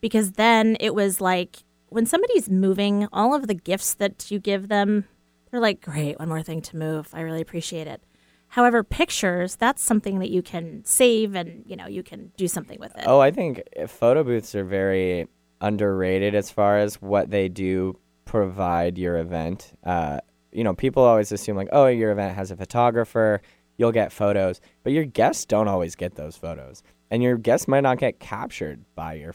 because 0.00 0.32
then 0.32 0.76
it 0.80 0.94
was 0.94 1.20
like 1.20 1.58
when 1.88 2.06
somebody's 2.06 2.50
moving, 2.50 3.08
all 3.12 3.34
of 3.34 3.46
the 3.46 3.54
gifts 3.54 3.94
that 3.94 4.30
you 4.30 4.38
give 4.38 4.68
them, 4.68 5.04
they're 5.50 5.60
like, 5.60 5.80
"Great, 5.80 6.18
one 6.18 6.28
more 6.28 6.42
thing 6.42 6.60
to 6.62 6.76
move. 6.76 7.08
I 7.12 7.20
really 7.20 7.40
appreciate 7.40 7.86
it." 7.86 8.02
However, 8.48 8.82
pictures, 8.82 9.56
that's 9.56 9.82
something 9.82 10.20
that 10.20 10.30
you 10.30 10.40
can 10.40 10.82
save 10.84 11.34
and, 11.34 11.64
you 11.66 11.76
know, 11.76 11.86
you 11.86 12.02
can 12.02 12.32
do 12.36 12.48
something 12.48 12.80
with 12.80 12.96
it. 12.96 13.04
Oh, 13.06 13.20
I 13.20 13.30
think 13.30 13.62
photo 13.86 14.24
booths 14.24 14.54
are 14.54 14.64
very 14.64 15.28
underrated 15.60 16.34
as 16.34 16.50
far 16.50 16.78
as 16.78 16.94
what 17.02 17.30
they 17.30 17.48
do 17.48 17.98
provide 18.24 18.96
your 18.96 19.18
event. 19.18 19.72
Uh, 19.84 20.20
you 20.50 20.64
know, 20.64 20.72
people 20.72 21.02
always 21.02 21.30
assume 21.30 21.56
like, 21.56 21.68
oh, 21.72 21.86
your 21.88 22.10
event 22.10 22.34
has 22.36 22.50
a 22.50 22.56
photographer, 22.56 23.42
you'll 23.78 23.92
get 23.92 24.12
photos, 24.12 24.60
but 24.82 24.92
your 24.92 25.04
guests 25.06 25.46
don't 25.46 25.68
always 25.68 25.94
get 25.96 26.16
those 26.16 26.36
photos, 26.36 26.82
and 27.10 27.22
your 27.22 27.38
guests 27.38 27.66
might 27.66 27.80
not 27.80 27.98
get 27.98 28.20
captured 28.20 28.84
by 28.94 29.14
your 29.14 29.34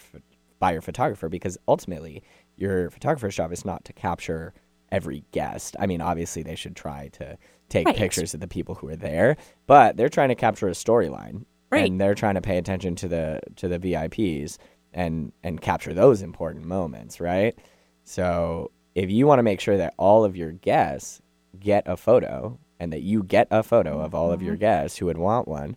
by 0.60 0.72
your 0.74 0.82
photographer 0.82 1.28
because 1.28 1.58
ultimately 1.68 2.22
your 2.56 2.90
photographer's 2.92 3.36
job 3.36 3.52
is 3.52 3.66
not 3.66 3.84
to 3.86 3.92
capture 3.94 4.54
every 4.92 5.24
guest. 5.32 5.76
I 5.80 5.88
mean, 5.88 6.00
obviously 6.02 6.44
they 6.44 6.56
should 6.56 6.76
try 6.76 7.10
to 7.14 7.38
take 7.68 7.88
Right. 7.88 7.96
pictures 7.96 8.34
of 8.36 8.40
the 8.40 8.48
people 8.48 8.76
who 8.76 8.88
are 8.90 8.96
there, 8.96 9.36
but 9.66 9.98
they're 9.98 10.08
trying 10.08 10.30
to 10.30 10.36
capture 10.36 10.68
a 10.68 10.72
storyline 10.72 11.46
Right. 11.72 11.90
and 11.90 12.00
they're 12.00 12.14
trying 12.14 12.36
to 12.36 12.42
pay 12.42 12.58
attention 12.60 12.96
to 12.98 13.08
the 13.08 13.42
to 13.56 13.68
the 13.68 13.80
VIPs 13.80 14.58
and 14.94 15.32
and 15.44 15.60
capture 15.60 15.94
those 15.94 16.22
important 16.22 16.66
moments, 16.66 17.20
right? 17.20 17.58
So 18.04 18.72
if 18.96 19.10
you 19.10 19.26
want 19.26 19.40
to 19.40 19.44
make 19.44 19.60
sure 19.60 19.78
that 19.78 19.96
all 19.98 20.24
of 20.24 20.38
your 20.38 20.52
guests 20.52 21.22
get 21.60 21.84
a 21.88 21.98
photo 21.98 22.60
and 22.84 22.94
that 22.94 23.02
you 23.02 23.24
get 23.24 23.48
a 23.50 23.64
photo 23.64 24.00
of 24.02 24.14
all 24.14 24.32
of 24.32 24.42
your 24.42 24.56
guests 24.56 24.98
who 24.98 25.06
would 25.08 25.18
want 25.18 25.48
one, 25.48 25.76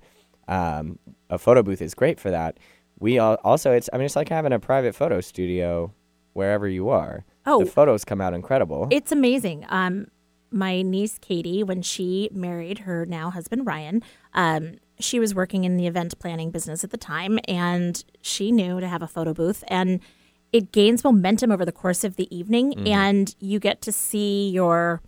um, 0.48 0.98
a 1.30 1.38
photo 1.38 1.62
booth 1.62 1.80
is 1.80 1.94
great 1.94 2.20
for 2.20 2.30
that. 2.30 2.58
We 2.98 3.18
al- 3.18 3.38
also, 3.44 3.72
it's 3.72 3.88
I 3.92 3.96
mean, 3.96 4.06
it's 4.06 4.16
like 4.16 4.28
having 4.28 4.52
a 4.52 4.58
private 4.58 4.94
photo 4.94 5.20
studio 5.20 5.92
wherever 6.32 6.68
you 6.68 6.88
are. 6.88 7.24
Oh. 7.46 7.60
the 7.60 7.70
photos 7.70 8.04
come 8.04 8.20
out 8.20 8.34
incredible. 8.34 8.88
It's 8.90 9.12
amazing. 9.12 9.64
Um, 9.68 10.08
my 10.50 10.82
niece 10.82 11.18
Katie, 11.20 11.62
when 11.62 11.80
she 11.82 12.28
married 12.32 12.80
her 12.80 13.06
now 13.06 13.30
husband 13.30 13.66
Ryan, 13.66 14.02
um, 14.34 14.74
she 14.98 15.20
was 15.20 15.34
working 15.34 15.64
in 15.64 15.76
the 15.76 15.86
event 15.86 16.18
planning 16.18 16.50
business 16.50 16.82
at 16.82 16.90
the 16.90 16.96
time, 16.96 17.38
and 17.46 18.02
she 18.20 18.50
knew 18.50 18.80
to 18.80 18.88
have 18.88 19.02
a 19.02 19.06
photo 19.06 19.32
booth, 19.34 19.62
and 19.68 20.00
it 20.52 20.72
gains 20.72 21.04
momentum 21.04 21.52
over 21.52 21.64
the 21.64 21.72
course 21.72 22.02
of 22.04 22.16
the 22.16 22.34
evening, 22.36 22.72
Mm-hmm. 22.72 22.86
and 22.88 23.34
you 23.40 23.58
get 23.60 23.80
to 23.82 23.92
see 23.92 24.48
your 24.50 25.02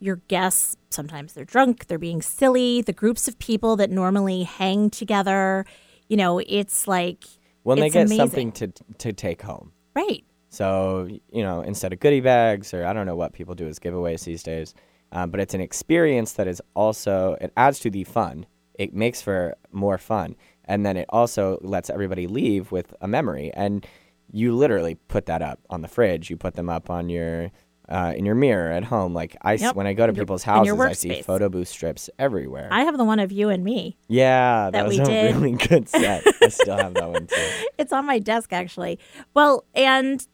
your 0.00 0.16
guests. 0.28 0.76
Sometimes 0.90 1.34
they're 1.34 1.44
drunk, 1.44 1.86
they're 1.86 1.98
being 1.98 2.22
silly. 2.22 2.82
The 2.82 2.92
groups 2.92 3.28
of 3.28 3.38
people 3.38 3.76
that 3.76 3.90
normally 3.90 4.42
hang 4.42 4.90
together, 4.90 5.64
you 6.08 6.16
know, 6.16 6.40
it's 6.40 6.88
like 6.88 7.24
when 7.62 7.78
they 7.78 7.90
get 7.90 8.06
amazing. 8.06 8.18
something 8.18 8.52
to 8.52 8.72
to 8.98 9.12
take 9.12 9.42
home. 9.42 9.72
right. 9.94 10.24
So, 10.52 11.06
you 11.30 11.44
know, 11.44 11.60
instead 11.60 11.92
of 11.92 12.00
goodie 12.00 12.20
bags 12.20 12.74
or 12.74 12.84
I 12.84 12.92
don't 12.92 13.06
know 13.06 13.14
what 13.14 13.32
people 13.32 13.54
do 13.54 13.68
as 13.68 13.78
giveaways 13.78 14.24
these 14.24 14.42
days, 14.42 14.74
um, 15.12 15.30
but 15.30 15.38
it's 15.38 15.54
an 15.54 15.60
experience 15.60 16.32
that 16.32 16.48
is 16.48 16.60
also, 16.74 17.36
it 17.40 17.52
adds 17.56 17.78
to 17.80 17.90
the 17.90 18.02
fun. 18.02 18.46
It 18.74 18.92
makes 18.92 19.22
for 19.22 19.54
more 19.70 19.96
fun. 19.96 20.34
And 20.64 20.84
then 20.84 20.96
it 20.96 21.06
also 21.10 21.58
lets 21.62 21.88
everybody 21.88 22.26
leave 22.26 22.72
with 22.72 22.94
a 23.00 23.06
memory. 23.06 23.52
And 23.54 23.86
you 24.32 24.56
literally 24.56 24.96
put 25.06 25.26
that 25.26 25.40
up 25.40 25.60
on 25.70 25.82
the 25.82 25.88
fridge. 25.88 26.30
You 26.30 26.36
put 26.36 26.54
them 26.54 26.68
up 26.68 26.90
on 26.90 27.08
your, 27.08 27.52
uh, 27.90 28.12
in 28.16 28.24
your 28.24 28.34
mirror 28.34 28.70
at 28.72 28.84
home. 28.84 29.12
Like 29.14 29.36
I, 29.42 29.54
Yep. 29.54 29.74
when 29.74 29.86
I 29.86 29.92
go 29.92 30.06
to 30.06 30.12
your- 30.12 30.22
people's 30.24 30.42
houses, 30.44 30.78
I 30.78 30.92
see 30.92 31.22
photo 31.22 31.48
booth 31.48 31.68
strips 31.68 32.08
everywhere. 32.18 32.68
I 32.70 32.84
have 32.84 32.96
the 32.96 33.04
one 33.04 33.18
of 33.18 33.32
you 33.32 33.48
and 33.48 33.64
me. 33.64 33.96
yeah, 34.08 34.66
that, 34.66 34.72
that 34.72 34.86
was 34.86 34.96
we 34.96 35.02
a 35.02 35.06
did. 35.06 35.34
really 35.36 35.52
good 35.52 35.88
set. 35.88 36.22
I 36.42 36.48
still 36.48 36.76
have 36.76 36.94
that 36.94 37.08
one 37.10 37.26
too. 37.26 37.36
It's 37.78 37.92
on 37.92 38.06
my 38.06 38.18
desk 38.18 38.52
actually. 38.52 38.98
Well, 39.34 39.64
and 39.74 40.26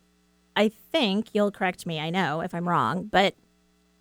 I 0.54 0.70
think 0.92 1.28
you'll 1.32 1.50
correct 1.50 1.86
me, 1.86 2.00
I 2.00 2.10
know 2.10 2.40
if 2.40 2.54
I'm 2.54 2.68
wrong, 2.68 3.04
but 3.12 3.34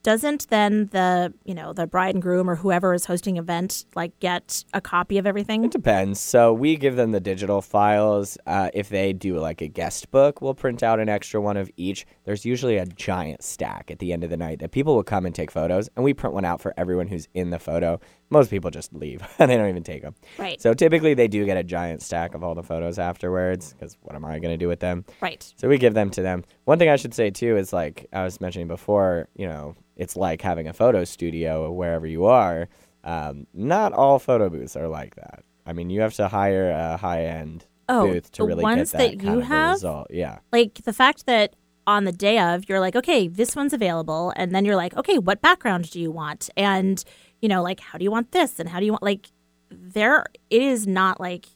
doesn't 0.05 0.47
then 0.49 0.85
the, 0.91 1.33
you 1.45 1.55
know, 1.55 1.73
the 1.73 1.87
bride 1.87 2.13
and 2.13 2.21
groom 2.21 2.47
or 2.47 2.53
whoever 2.53 2.93
is 2.93 3.05
hosting 3.05 3.37
event 3.37 3.85
like 3.95 4.17
get 4.19 4.63
a 4.71 4.79
copy 4.79 5.17
of 5.17 5.25
everything? 5.25 5.65
It 5.65 5.71
depends. 5.71 6.19
So 6.19 6.53
we 6.53 6.75
give 6.75 6.95
them 6.95 7.11
the 7.11 7.19
digital 7.19 7.59
files. 7.59 8.37
Uh, 8.45 8.69
if 8.75 8.89
they 8.89 9.13
do 9.13 9.39
like 9.39 9.61
a 9.61 9.67
guest 9.67 10.11
book, 10.11 10.43
we'll 10.43 10.53
print 10.53 10.83
out 10.83 10.99
an 10.99 11.09
extra 11.09 11.41
one 11.41 11.57
of 11.57 11.71
each. 11.75 12.05
There's 12.23 12.45
usually 12.45 12.77
a 12.77 12.85
giant 12.85 13.43
stack 13.43 13.89
at 13.89 13.97
the 13.97 14.13
end 14.13 14.23
of 14.23 14.29
the 14.29 14.37
night 14.37 14.59
that 14.59 14.71
people 14.71 14.93
will 14.93 15.03
come 15.03 15.25
and 15.25 15.33
take 15.33 15.49
photos, 15.49 15.89
and 15.95 16.05
we 16.05 16.13
print 16.13 16.35
one 16.35 16.45
out 16.45 16.61
for 16.61 16.75
everyone 16.77 17.07
who's 17.07 17.27
in 17.33 17.49
the 17.49 17.57
photo. 17.57 17.99
Most 18.35 18.49
people 18.49 18.69
just 18.69 18.93
leave 18.93 19.21
and 19.39 19.49
they 19.49 19.55
don't 19.55 19.69
even 19.69 19.83
take 19.83 20.01
them. 20.01 20.13
Right. 20.37 20.59
So 20.61 20.73
typically 20.73 21.13
they 21.13 21.29
do 21.29 21.45
get 21.45 21.55
a 21.55 21.63
giant 21.63 22.01
stack 22.01 22.35
of 22.35 22.43
all 22.43 22.53
the 22.53 22.63
photos 22.63 22.99
afterwards 22.99 23.71
because 23.73 23.97
what 24.01 24.13
am 24.13 24.25
I 24.25 24.39
going 24.39 24.53
to 24.53 24.57
do 24.57 24.67
with 24.67 24.81
them? 24.81 25.05
Right. 25.21 25.41
So 25.55 25.69
we 25.69 25.77
give 25.77 25.93
them 25.93 26.09
to 26.11 26.21
them. 26.21 26.43
One 26.65 26.77
thing 26.77 26.89
I 26.89 26.97
should 26.97 27.13
say 27.13 27.29
too 27.29 27.55
is 27.55 27.71
like 27.71 28.07
I 28.11 28.23
was 28.25 28.41
mentioning 28.41 28.67
before, 28.67 29.29
you 29.35 29.47
know, 29.47 29.75
it's 29.95 30.17
like 30.17 30.41
having 30.41 30.67
a 30.67 30.73
photo 30.73 31.05
studio 31.05 31.71
wherever 31.71 32.05
you 32.05 32.25
are. 32.25 32.67
Um, 33.05 33.47
not 33.53 33.93
all 33.93 34.19
photo 34.19 34.49
booths 34.49 34.75
are 34.75 34.89
like 34.89 35.15
that. 35.15 35.43
I 35.65 35.71
mean, 35.73 35.89
you 35.89 36.01
have 36.01 36.13
to 36.15 36.27
hire 36.27 36.71
a 36.71 36.97
high 36.97 37.25
end 37.25 37.65
Oh, 37.87 38.07
booth 38.11 38.31
to 38.33 38.43
really 38.43 38.63
ones 38.63 38.91
get 38.91 38.97
that, 38.97 39.11
that 39.11 39.19
kind 39.19 39.35
you 39.35 39.41
of 39.41 39.47
have? 39.47 39.73
result. 39.75 40.07
Yeah. 40.09 40.39
Like 40.51 40.83
the 40.83 40.93
fact 40.93 41.25
that 41.27 41.55
on 41.87 42.03
the 42.05 42.11
day 42.11 42.39
of 42.39 42.67
you're 42.67 42.79
like, 42.79 42.95
okay, 42.95 43.27
this 43.27 43.55
one's 43.55 43.71
available, 43.73 44.33
and 44.35 44.55
then 44.55 44.65
you're 44.65 44.75
like, 44.75 44.95
okay, 44.97 45.19
what 45.19 45.39
background 45.41 45.89
do 45.91 45.99
you 45.99 46.09
want? 46.11 46.49
And 46.57 47.03
you 47.41 47.49
know, 47.49 47.61
like, 47.61 47.79
how 47.79 47.97
do 47.97 48.03
you 48.03 48.11
want 48.11 48.31
this? 48.31 48.59
And 48.59 48.69
how 48.69 48.79
do 48.79 48.85
you 48.85 48.91
want 48.91 49.03
like 49.03 49.31
there? 49.69 50.25
It 50.49 50.61
is 50.61 50.87
not 50.87 51.19
like 51.19 51.47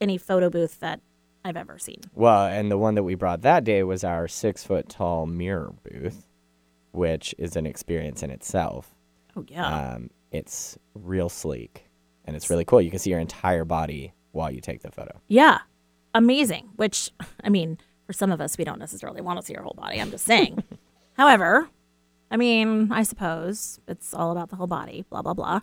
any 0.00 0.18
photo 0.18 0.50
booth 0.50 0.80
that 0.80 1.00
I've 1.44 1.56
ever 1.56 1.78
seen. 1.78 2.00
Well, 2.14 2.46
and 2.46 2.70
the 2.70 2.78
one 2.78 2.94
that 2.94 3.02
we 3.02 3.14
brought 3.14 3.42
that 3.42 3.64
day 3.64 3.82
was 3.82 4.04
our 4.04 4.28
six 4.28 4.64
foot 4.64 4.88
tall 4.88 5.26
mirror 5.26 5.72
booth, 5.82 6.26
which 6.92 7.34
is 7.38 7.56
an 7.56 7.66
experience 7.66 8.22
in 8.22 8.30
itself. 8.30 8.94
Oh 9.36 9.44
yeah. 9.48 9.94
Um, 9.94 10.10
it's 10.30 10.78
real 10.94 11.28
sleek 11.28 11.84
and 12.24 12.36
it's 12.36 12.50
really 12.50 12.64
cool. 12.64 12.80
You 12.80 12.90
can 12.90 12.98
see 12.98 13.10
your 13.10 13.18
entire 13.18 13.64
body 13.64 14.12
while 14.32 14.50
you 14.50 14.60
take 14.60 14.82
the 14.82 14.90
photo. 14.90 15.20
Yeah. 15.28 15.58
Amazing. 16.14 16.70
Which, 16.76 17.10
I 17.44 17.48
mean, 17.48 17.78
for 18.06 18.12
some 18.12 18.32
of 18.32 18.40
us, 18.40 18.58
we 18.58 18.64
don't 18.64 18.78
necessarily 18.78 19.20
want 19.20 19.40
to 19.40 19.46
see 19.46 19.54
our 19.56 19.62
whole 19.62 19.76
body. 19.76 20.00
I'm 20.00 20.10
just 20.10 20.24
saying. 20.24 20.62
However, 21.14 21.68
I 22.32 22.36
mean, 22.38 22.90
I 22.90 23.02
suppose 23.02 23.78
it's 23.86 24.14
all 24.14 24.32
about 24.32 24.48
the 24.48 24.56
whole 24.56 24.66
body, 24.66 25.04
blah, 25.10 25.20
blah, 25.20 25.34
blah. 25.34 25.60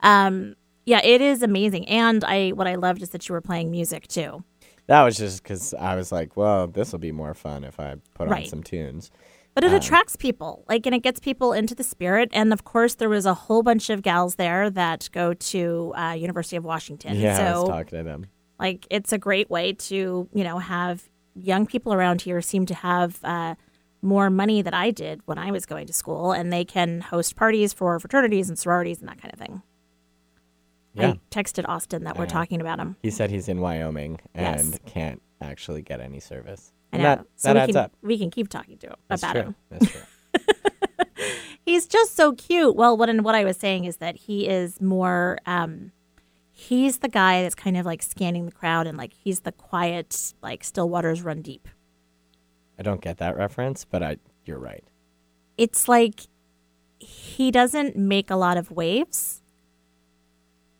Um, 0.00 0.54
yeah, 0.86 1.00
it 1.02 1.20
is 1.20 1.42
amazing. 1.42 1.88
And 1.88 2.22
I, 2.22 2.50
what 2.50 2.66
I 2.66 2.76
loved 2.76 3.02
is 3.02 3.10
that 3.10 3.28
you 3.28 3.32
were 3.32 3.40
playing 3.40 3.70
music 3.70 4.06
too. 4.06 4.44
That 4.86 5.02
was 5.02 5.16
just 5.16 5.42
because 5.42 5.74
I 5.74 5.96
was 5.96 6.12
like, 6.12 6.36
well, 6.36 6.68
this 6.68 6.92
will 6.92 7.00
be 7.00 7.10
more 7.10 7.34
fun 7.34 7.64
if 7.64 7.80
I 7.80 7.96
put 8.14 8.28
on 8.28 8.44
some 8.46 8.62
tunes. 8.62 9.10
But 9.54 9.64
it 9.64 9.72
attracts 9.72 10.16
people, 10.16 10.64
like, 10.68 10.84
and 10.84 10.94
it 10.94 11.02
gets 11.02 11.20
people 11.20 11.52
into 11.52 11.74
the 11.74 11.84
spirit. 11.84 12.28
And 12.32 12.52
of 12.52 12.64
course, 12.64 12.96
there 12.96 13.08
was 13.08 13.24
a 13.24 13.34
whole 13.34 13.62
bunch 13.62 13.88
of 13.88 14.02
gals 14.02 14.34
there 14.34 14.68
that 14.70 15.08
go 15.12 15.32
to 15.32 15.94
uh, 15.96 16.12
University 16.12 16.56
of 16.56 16.64
Washington. 16.64 17.16
Yeah, 17.16 17.38
I 17.38 17.52
was 17.52 17.60
so, 17.60 17.66
talking 17.68 17.98
to 17.98 18.04
them. 18.04 18.26
like, 18.58 18.86
it's 18.90 19.12
a 19.12 19.18
great 19.18 19.50
way 19.50 19.72
to, 19.72 20.28
you 20.32 20.44
know, 20.44 20.58
have 20.58 21.08
young 21.34 21.66
people 21.66 21.92
around 21.92 22.22
here 22.22 22.40
seem 22.40 22.66
to 22.66 22.74
have 22.74 23.18
uh, 23.24 23.54
more 24.04 24.30
money 24.30 24.62
than 24.62 24.74
I 24.74 24.90
did 24.90 25.20
when 25.24 25.38
I 25.38 25.50
was 25.50 25.66
going 25.66 25.86
to 25.88 25.92
school, 25.92 26.30
and 26.32 26.52
they 26.52 26.64
can 26.64 27.00
host 27.00 27.34
parties 27.36 27.72
for 27.72 27.98
fraternities 27.98 28.48
and 28.48 28.58
sororities 28.58 29.00
and 29.00 29.08
that 29.08 29.20
kind 29.20 29.32
of 29.32 29.38
thing. 29.40 29.62
Yeah. 30.94 31.08
I 31.08 31.20
texted 31.30 31.64
Austin 31.68 32.04
that 32.04 32.16
we're 32.16 32.26
talking 32.26 32.60
about 32.60 32.78
him. 32.78 32.96
He 33.02 33.10
said 33.10 33.30
he's 33.30 33.48
in 33.48 33.60
Wyoming 33.60 34.20
Yes. 34.34 34.62
and 34.62 34.84
can't 34.84 35.20
actually 35.40 35.82
get 35.82 36.00
any 36.00 36.20
service. 36.20 36.72
I 36.92 36.96
And 36.96 37.02
know. 37.02 37.08
that, 37.16 37.26
so 37.34 37.48
that 37.48 37.54
we 37.54 37.60
adds 37.62 37.72
can 37.72 37.76
up. 37.76 37.92
we 38.02 38.18
can 38.18 38.30
keep 38.30 38.48
talking 38.48 38.78
to 38.78 38.86
him 38.88 38.94
That's 39.08 39.22
about 39.22 39.32
true. 39.32 39.42
him. 39.42 39.54
That's 39.70 39.90
true. 39.90 40.00
He's 41.66 41.86
just 41.86 42.14
so 42.14 42.32
cute. 42.34 42.76
Well, 42.76 42.96
what 42.96 43.08
and 43.08 43.24
what 43.24 43.34
I 43.34 43.44
was 43.44 43.56
saying 43.56 43.86
is 43.86 43.96
that 43.96 44.16
he 44.16 44.46
is 44.46 44.80
more. 44.82 45.38
Um, 45.46 45.92
he's 46.50 46.98
the 46.98 47.08
guy 47.08 47.42
that's 47.42 47.54
kind 47.54 47.76
of 47.78 47.86
like 47.86 48.02
scanning 48.02 48.44
the 48.44 48.52
crowd 48.52 48.86
and 48.86 48.98
like 48.98 49.12
he's 49.14 49.40
the 49.40 49.50
quiet, 49.52 50.34
like 50.42 50.62
still 50.62 50.88
waters 50.90 51.22
run 51.22 51.40
deep. 51.42 51.66
I 52.78 52.82
don't 52.82 53.00
get 53.00 53.18
that 53.18 53.36
reference, 53.36 53.84
but 53.84 54.02
I 54.02 54.16
you're 54.44 54.58
right. 54.58 54.84
It's 55.56 55.88
like 55.88 56.20
he 56.98 57.50
doesn't 57.50 57.96
make 57.96 58.30
a 58.30 58.36
lot 58.36 58.56
of 58.56 58.70
waves, 58.70 59.42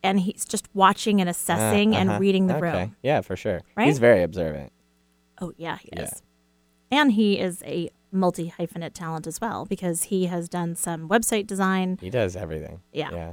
and 0.03 0.21
he's 0.21 0.45
just 0.45 0.69
watching 0.75 1.21
and 1.21 1.29
assessing 1.31 1.95
Uh, 1.95 1.99
uh-huh. 2.01 2.11
and 2.13 2.21
reading 2.21 2.47
the 2.47 2.57
okay. 2.57 2.63
room. 2.81 2.97
Yeah, 3.03 3.21
for 3.21 3.37
sure. 3.37 3.61
Right? 3.77 3.87
He's 3.87 3.99
very 3.99 4.23
observant. 4.23 4.73
Oh 5.41 5.53
yeah, 5.57 5.79
he 5.79 5.91
Yeah. 5.93 6.03
is. 6.05 6.23
And 6.91 7.13
he 7.13 7.39
is 7.39 7.63
a 7.65 7.91
multi 8.13 8.53
hyphenate 8.57 8.93
talent 8.95 9.27
as 9.27 9.41
well 9.41 9.65
because 9.65 10.05
he 10.05 10.27
has 10.27 10.49
done 10.49 10.77
some 10.77 11.09
website 11.09 11.47
design. 11.47 11.99
He 12.01 12.11
does 12.11 12.37
everything. 12.37 12.81
Yeah. 12.93 13.11
Yeah. 13.13 13.33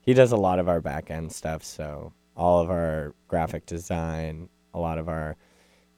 He 0.00 0.14
does 0.14 0.32
a 0.32 0.36
lot 0.36 0.58
of 0.58 0.68
our 0.68 0.80
back 0.80 1.10
end 1.10 1.32
stuff. 1.32 1.64
So 1.64 2.12
all 2.36 2.60
of 2.60 2.70
our 2.70 3.14
graphic 3.28 3.66
design, 3.66 4.48
a 4.74 4.78
lot 4.78 4.98
of 4.98 5.08
our 5.08 5.36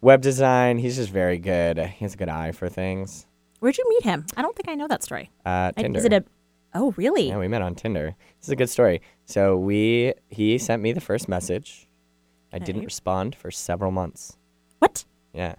web 0.05 0.21
design. 0.21 0.79
He's 0.79 0.97
just 0.97 1.11
very 1.11 1.39
good. 1.39 1.79
He 1.79 2.05
has 2.05 2.15
a 2.15 2.17
good 2.17 2.29
eye 2.29 2.53
for 2.53 2.69
things. 2.69 3.27
Where'd 3.61 3.79
you 3.79 3.85
meet 3.89 4.05
him? 4.05 4.27
I 4.37 4.43
don't 4.43 4.55
think 4.55 4.69
I 4.69 4.75
know 4.75 4.87
that 4.89 5.03
story. 5.03 5.31
Uh, 5.45 5.73
I- 5.77 5.83
Tinder. 5.83 5.99
Is 5.99 6.05
it 6.05 6.13
a? 6.13 6.25
Oh, 6.75 6.93
really? 6.97 7.29
Yeah, 7.29 7.39
we 7.39 7.49
met 7.49 7.63
on 7.63 7.75
Tinder. 7.75 8.15
This 8.41 8.49
is 8.49 8.53
a 8.53 8.57
good 8.57 8.69
story. 8.69 9.01
So 9.27 9.57
we 9.57 10.13
he 10.29 10.59
sent 10.59 10.83
me 10.83 10.93
the 10.93 11.01
first 11.01 11.29
message. 11.29 11.89
I 12.53 12.59
didn't 12.59 12.85
respond 12.85 13.35
for 13.35 13.51
several 13.51 13.91
months. 13.91 14.37
What? 14.79 15.05
Yeah. 15.33 15.55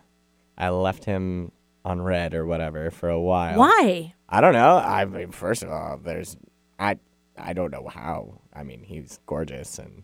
I 0.58 0.70
left 0.70 1.04
him 1.06 1.52
on 1.84 2.02
red 2.02 2.34
or 2.34 2.46
whatever 2.46 2.90
for 2.92 3.10
a 3.10 3.20
while. 3.20 3.58
Why? 3.60 4.14
I 4.30 4.40
don't 4.42 4.54
know. 4.54 4.78
I 4.78 5.04
mean, 5.06 5.32
first 5.32 5.62
of 5.64 5.70
all, 5.72 5.98
there's 6.02 6.38
I 6.80 6.98
I 7.38 7.54
don't 7.54 7.72
know 7.72 7.88
how. 7.92 8.40
I 8.54 8.64
mean, 8.64 8.84
he's 8.84 9.20
gorgeous 9.26 9.80
and 9.80 10.04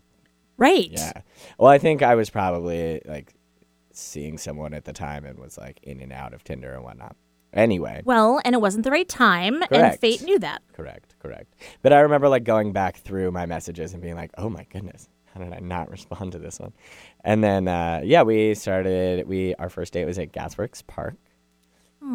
Right. 0.58 0.90
yeah. 0.92 1.22
Well, 1.58 1.70
I 1.72 1.78
think 1.78 2.02
I 2.02 2.16
was 2.16 2.30
probably 2.30 3.02
like 3.06 3.34
seeing 3.98 4.38
someone 4.38 4.74
at 4.74 4.86
the 4.86 4.94
time 4.94 5.26
and 5.26 5.40
was 5.40 5.58
like 5.58 5.80
in 5.84 6.00
and 6.02 6.12
out 6.12 6.34
of 6.34 6.44
Tinder 6.44 6.74
and 6.74 6.84
whatnot. 6.84 7.16
Anyway, 7.54 8.02
Well, 8.06 8.40
and 8.46 8.56
it 8.56 8.62
wasn't 8.62 8.86
the 8.86 8.92
right 8.92 9.10
time, 9.10 9.62
and 9.72 10.00
fate 10.00 10.22
knew 10.24 10.40
that. 10.40 10.62
correct, 10.72 11.16
correct. 11.20 11.54
But 11.82 11.92
I 11.92 12.00
remember 12.00 12.30
like 12.30 12.46
going 12.46 12.72
back 12.72 12.98
through 12.98 13.32
my 13.32 13.46
messages 13.46 13.92
and 13.94 14.02
being 14.02 14.16
like, 14.16 14.32
"Oh 14.38 14.50
my 14.50 14.66
goodness, 14.70 15.10
how 15.34 15.42
did 15.42 15.52
I 15.52 15.60
not 15.60 15.90
respond 15.98 16.32
to 16.32 16.40
this 16.40 16.60
one?" 16.60 16.72
And 17.26 17.44
then 17.44 17.68
uh, 17.68 18.02
yeah, 18.06 18.22
we 18.24 18.54
started. 18.56 19.28
We 19.28 19.54
our 19.56 19.70
first 19.70 19.92
date 19.92 20.06
was 20.06 20.18
at 20.18 20.32
Gasworks 20.32 20.86
Park. 20.88 21.16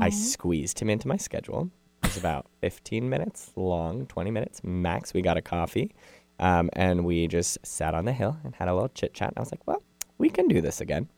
I 0.01 0.09
squeezed 0.11 0.79
him 0.81 0.89
into 0.91 1.07
my 1.07 1.17
schedule. 1.19 1.71
It 2.03 2.09
was 2.09 2.17
about 2.17 2.47
15 2.63 3.09
minutes 3.09 3.53
long, 3.57 4.07
20 4.07 4.31
minutes 4.31 4.63
max. 4.65 5.13
We 5.15 5.21
got 5.23 5.37
a 5.37 5.43
coffee, 5.43 5.95
um, 6.41 6.71
and 6.73 7.05
we 7.05 7.29
just 7.29 7.59
sat 7.65 7.95
on 7.95 8.05
the 8.07 8.13
hill 8.15 8.39
and 8.43 8.55
had 8.55 8.69
a 8.69 8.75
little 8.75 8.89
chit 8.89 9.13
chat. 9.15 9.29
And 9.29 9.37
I 9.39 9.41
was 9.41 9.53
like, 9.53 9.67
"Well, 9.67 9.83
we 10.17 10.31
can 10.31 10.49
do 10.49 10.63
this 10.63 10.81
again." 10.81 11.09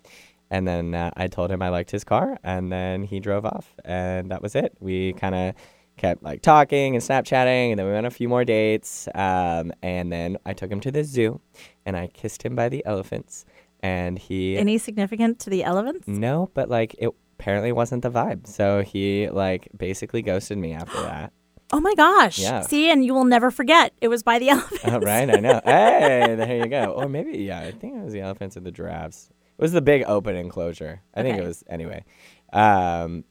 And 0.51 0.67
then 0.67 0.95
uh, 0.95 1.11
I 1.17 1.27
told 1.27 1.51
him 1.51 1.61
I 1.63 1.69
liked 1.69 1.91
his 1.91 2.05
car, 2.05 2.39
and 2.43 2.73
then 2.73 3.03
he 3.03 3.21
drove 3.21 3.45
off, 3.45 3.75
and 3.85 4.31
that 4.31 4.41
was 4.43 4.55
it. 4.55 4.75
We 4.81 5.13
kind 5.13 5.35
of 5.35 5.55
kept 5.99 6.23
like 6.23 6.41
talking 6.43 6.95
and 6.95 7.03
Snapchatting, 7.05 7.71
and 7.71 7.79
then 7.79 7.85
we 7.87 7.93
went 7.93 8.07
on 8.07 8.09
a 8.09 8.11
few 8.11 8.29
more 8.29 8.45
dates. 8.45 9.09
Um, 9.15 9.73
and 9.83 10.11
then 10.13 10.39
I 10.47 10.53
took 10.55 10.71
him 10.71 10.81
to 10.81 10.91
the 10.91 11.05
zoo, 11.05 11.41
and 11.85 11.97
I 11.97 12.07
kissed 12.07 12.43
him 12.45 12.55
by 12.57 12.69
the 12.71 12.83
elephants, 12.87 13.45
and 13.83 14.19
he 14.19 14.57
Any 14.57 14.79
significant 14.79 15.39
to 15.41 15.51
the 15.51 15.65
elephants? 15.65 16.09
no, 16.09 16.51
but 16.55 16.71
like 16.71 16.95
it 16.99 17.11
apparently 17.39 17.73
wasn't 17.73 18.03
the 18.03 18.11
vibe. 18.11 18.47
So 18.47 18.83
he 18.83 19.29
like 19.29 19.69
basically 19.77 20.23
ghosted 20.23 20.57
me 20.57 20.73
after 20.73 21.01
that. 21.03 21.33
Oh 21.71 21.81
my 21.81 21.95
gosh. 21.95 22.39
Yeah. 22.39 22.63
See, 22.63 22.91
and 22.91 23.05
you 23.05 23.13
will 23.13 23.27
never 23.27 23.51
forget. 23.51 23.93
It 24.01 24.09
was 24.09 24.23
by 24.23 24.39
the 24.39 24.49
elephants. 24.55 24.85
Oh, 24.87 25.01
right, 25.01 25.29
I 25.29 25.39
know. 25.41 25.61
Hey, 25.63 26.35
there 26.35 26.57
you 26.57 26.67
go. 26.67 26.93
Or 26.97 27.07
maybe, 27.11 27.37
yeah, 27.39 27.61
I 27.61 27.73
think 27.73 27.97
it 27.99 28.03
was 28.03 28.15
the 28.15 28.21
elephants 28.23 28.57
or 28.57 28.61
the 28.61 28.71
giraffes. 28.73 29.29
It 29.59 29.63
was 29.63 29.73
the 29.73 29.83
big 29.83 30.05
open 30.07 30.37
enclosure. 30.37 31.03
I 31.15 31.23
think 31.23 31.37
it 31.37 31.45
was 31.45 31.65
anyway. 31.69 32.05
Um, 32.53 33.25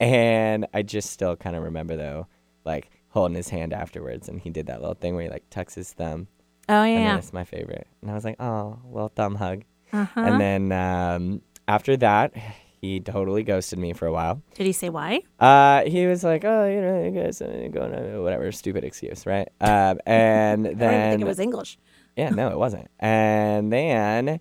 and 0.00 0.66
I 0.72 0.82
just 0.82 1.10
still 1.10 1.36
kind 1.36 1.54
of 1.54 1.62
remember 1.62 1.94
though, 1.96 2.26
like 2.64 2.90
holding 3.10 3.36
his 3.36 3.50
hand 3.50 3.72
afterwards, 3.72 4.28
and 4.28 4.40
he 4.40 4.50
did 4.50 4.66
that 4.66 4.80
little 4.80 4.94
thing 4.94 5.14
where 5.14 5.24
he 5.24 5.30
like 5.30 5.48
tucks 5.50 5.74
his 5.74 5.92
thumb. 5.92 6.28
Oh 6.68 6.84
yeah. 6.84 7.14
that's 7.14 7.32
my 7.34 7.44
favorite. 7.44 7.86
And 8.00 8.10
I 8.10 8.14
was 8.14 8.24
like, 8.24 8.40
oh, 8.40 8.78
little 8.90 9.12
thumb 9.14 9.34
hug. 9.34 9.64
Uh-huh. 9.92 10.20
And 10.20 10.40
then 10.40 10.72
um, 10.72 11.42
after 11.68 11.96
that, 11.98 12.32
he 12.80 13.00
totally 13.00 13.42
ghosted 13.42 13.78
me 13.78 13.92
for 13.92 14.06
a 14.06 14.12
while. 14.12 14.42
Did 14.54 14.66
he 14.66 14.72
say 14.72 14.88
why? 14.88 15.22
Uh, 15.38 15.84
he 15.84 16.06
was 16.06 16.24
like, 16.24 16.44
oh, 16.44 16.66
you 16.66 16.80
know, 16.80 17.04
you 17.04 17.10
guys 17.10 17.40
going 17.40 17.92
to 17.92 18.22
whatever 18.22 18.50
stupid 18.52 18.84
excuse, 18.84 19.26
right? 19.26 19.48
Um, 19.60 20.00
and 20.06 20.66
I 20.66 20.74
then 20.74 20.94
even 20.94 21.10
think 21.10 21.22
it 21.22 21.26
was 21.26 21.40
English. 21.40 21.78
yeah, 22.16 22.30
no, 22.30 22.48
it 22.48 22.58
wasn't. 22.58 22.88
And 22.98 23.72
then 23.72 24.40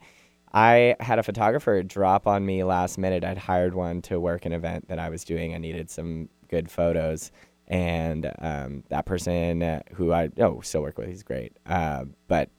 I 0.53 0.95
had 0.99 1.19
a 1.19 1.23
photographer 1.23 1.81
drop 1.81 2.27
on 2.27 2.45
me 2.45 2.63
last 2.63 2.97
minute. 2.97 3.23
I'd 3.23 3.37
hired 3.37 3.73
one 3.73 4.01
to 4.03 4.19
work 4.19 4.45
an 4.45 4.53
event 4.53 4.87
that 4.89 4.99
I 4.99 5.09
was 5.09 5.23
doing. 5.23 5.55
I 5.55 5.57
needed 5.57 5.89
some 5.89 6.29
good 6.47 6.69
photos. 6.69 7.31
And 7.67 8.31
um, 8.39 8.83
that 8.89 9.05
person 9.05 9.63
uh, 9.63 9.81
who 9.93 10.11
I 10.11 10.29
oh 10.37 10.61
still 10.61 10.81
work 10.81 10.97
with, 10.97 11.07
he's 11.07 11.23
great. 11.23 11.57
Uh, 11.65 12.05
but 12.27 12.49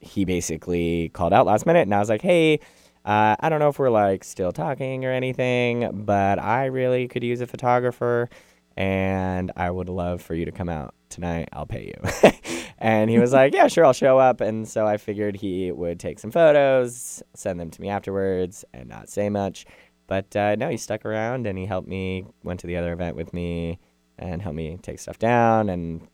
he 0.00 0.24
basically 0.24 1.10
called 1.10 1.32
out 1.32 1.46
last 1.46 1.66
minute, 1.66 1.82
and 1.82 1.94
I 1.94 1.98
was 1.98 2.08
like, 2.08 2.22
"Hey, 2.22 2.60
uh, 3.04 3.36
I 3.38 3.48
don't 3.48 3.60
know 3.60 3.68
if 3.68 3.78
we're 3.78 3.90
like 3.90 4.24
still 4.24 4.52
talking 4.52 5.04
or 5.04 5.12
anything, 5.12 6.04
but 6.04 6.38
I 6.38 6.66
really 6.66 7.08
could 7.08 7.22
use 7.22 7.40
a 7.40 7.46
photographer, 7.46 8.28
and 8.76 9.52
I 9.56 9.70
would 9.70 9.88
love 9.88 10.22
for 10.22 10.34
you 10.34 10.44
to 10.44 10.52
come 10.52 10.68
out 10.68 10.94
tonight. 11.08 11.48
I'll 11.52 11.66
pay 11.66 11.86
you." 11.94 12.32
and 12.78 13.10
he 13.10 13.18
was 13.18 13.32
like, 13.32 13.54
"Yeah, 13.54 13.68
sure, 13.68 13.84
I'll 13.84 13.92
show 13.92 14.18
up." 14.18 14.40
And 14.40 14.68
so 14.68 14.86
I 14.86 14.96
figured 14.96 15.36
he 15.36 15.70
would 15.72 15.98
take 16.00 16.18
some 16.18 16.30
photos, 16.30 17.22
send 17.34 17.58
them 17.60 17.70
to 17.70 17.80
me 17.80 17.88
afterwards, 17.88 18.64
and 18.72 18.88
not 18.88 19.08
say 19.08 19.28
much. 19.28 19.66
But 20.06 20.34
uh, 20.34 20.56
no, 20.56 20.68
he 20.68 20.76
stuck 20.76 21.04
around 21.06 21.46
and 21.46 21.56
he 21.56 21.66
helped 21.66 21.88
me. 21.88 22.26
Went 22.42 22.60
to 22.60 22.66
the 22.66 22.76
other 22.76 22.92
event 22.92 23.16
with 23.16 23.32
me 23.32 23.78
and 24.18 24.42
helped 24.42 24.56
me 24.56 24.76
take 24.82 24.98
stuff 24.98 25.18
down, 25.18 25.68
and 25.68 26.06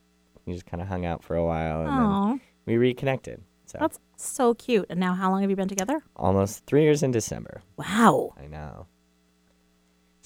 he 0.45 0.53
just 0.53 0.65
kind 0.65 0.81
of 0.81 0.87
hung 0.87 1.05
out 1.05 1.23
for 1.23 1.35
a 1.35 1.43
while, 1.45 1.81
and 1.81 1.89
then 1.89 1.97
Oh, 1.99 2.39
we 2.65 2.77
reconnected. 2.77 3.41
So 3.65 3.79
that's 3.81 3.99
so 4.15 4.53
cute. 4.53 4.85
And 4.89 4.97
now, 4.99 5.13
how 5.13 5.29
long 5.29 5.41
have 5.41 5.49
you 5.49 5.55
been 5.57 5.67
together? 5.67 6.01
almost 6.15 6.65
three 6.65 6.83
years 6.83 7.03
in 7.03 7.11
December. 7.11 7.61
Wow. 7.77 8.33
I 8.41 8.47
know. 8.47 8.87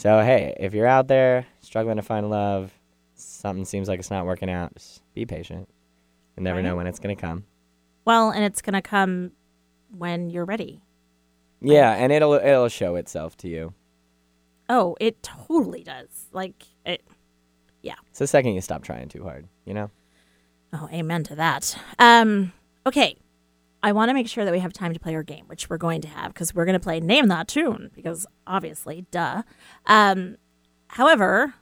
So 0.02 0.24
hey, 0.24 0.56
if 0.60 0.74
you're 0.74 0.88
out 0.88 1.08
there 1.08 1.46
struggling 1.60 1.98
to 1.98 2.02
find 2.02 2.28
love, 2.28 2.74
something 3.14 3.66
seems 3.66 3.88
like 3.88 4.00
it's 4.00 4.10
not 4.10 4.26
working 4.26 4.50
out, 4.50 4.74
just 4.74 5.04
be 5.14 5.28
patient. 5.28 5.70
You 6.36 6.42
never 6.42 6.64
know 6.64 6.76
when 6.76 6.88
it's 6.88 6.98
gonna 6.98 7.16
come. 7.16 7.46
Well, 8.04 8.32
and 8.32 8.44
it's 8.44 8.64
gonna 8.64 8.82
come 8.82 9.34
when 9.96 10.32
you're 10.32 10.44
ready. 10.44 10.82
Yeah, 11.62 11.92
and 11.92 12.12
it'll 12.12 12.34
it'll 12.34 12.68
show 12.68 12.96
itself 12.96 13.38
to 13.38 13.48
you. 13.48 13.76
Oh, 14.70 14.98
it 15.00 15.22
totally 15.22 15.84
does. 15.84 16.08
Like 16.32 16.66
it. 16.84 17.04
Yeah. 17.84 17.94
It's 18.10 18.18
the 18.18 18.26
second 18.26 18.56
you 18.56 18.62
stop 18.62 18.82
trying 18.82 19.08
too 19.08 19.24
hard, 19.24 19.48
you 19.66 19.76
know? 19.76 19.92
Oh, 20.74 20.90
amen 20.92 21.26
to 21.26 21.36
that. 21.36 21.78
Um. 22.00 22.54
Okay. 22.88 23.18
I 23.84 23.92
want 23.92 24.10
to 24.10 24.14
make 24.14 24.28
sure 24.28 24.46
that 24.46 24.52
we 24.52 24.60
have 24.60 24.74
time 24.74 24.94
to 24.94 25.00
play 25.00 25.16
our 25.16 25.24
game, 25.24 25.46
which 25.48 25.70
we're 25.70 25.78
going 25.78 26.02
to 26.02 26.08
have 26.08 26.34
because 26.34 26.54
we're 26.54 26.66
going 26.66 26.74
to 26.74 26.80
play 26.80 27.00
Name 27.00 27.28
That 27.28 27.48
Tune 27.48 27.90
because 27.96 28.26
obviously, 28.46 29.06
duh. 29.12 29.44
Um, 29.88 30.38
however, 30.88 31.56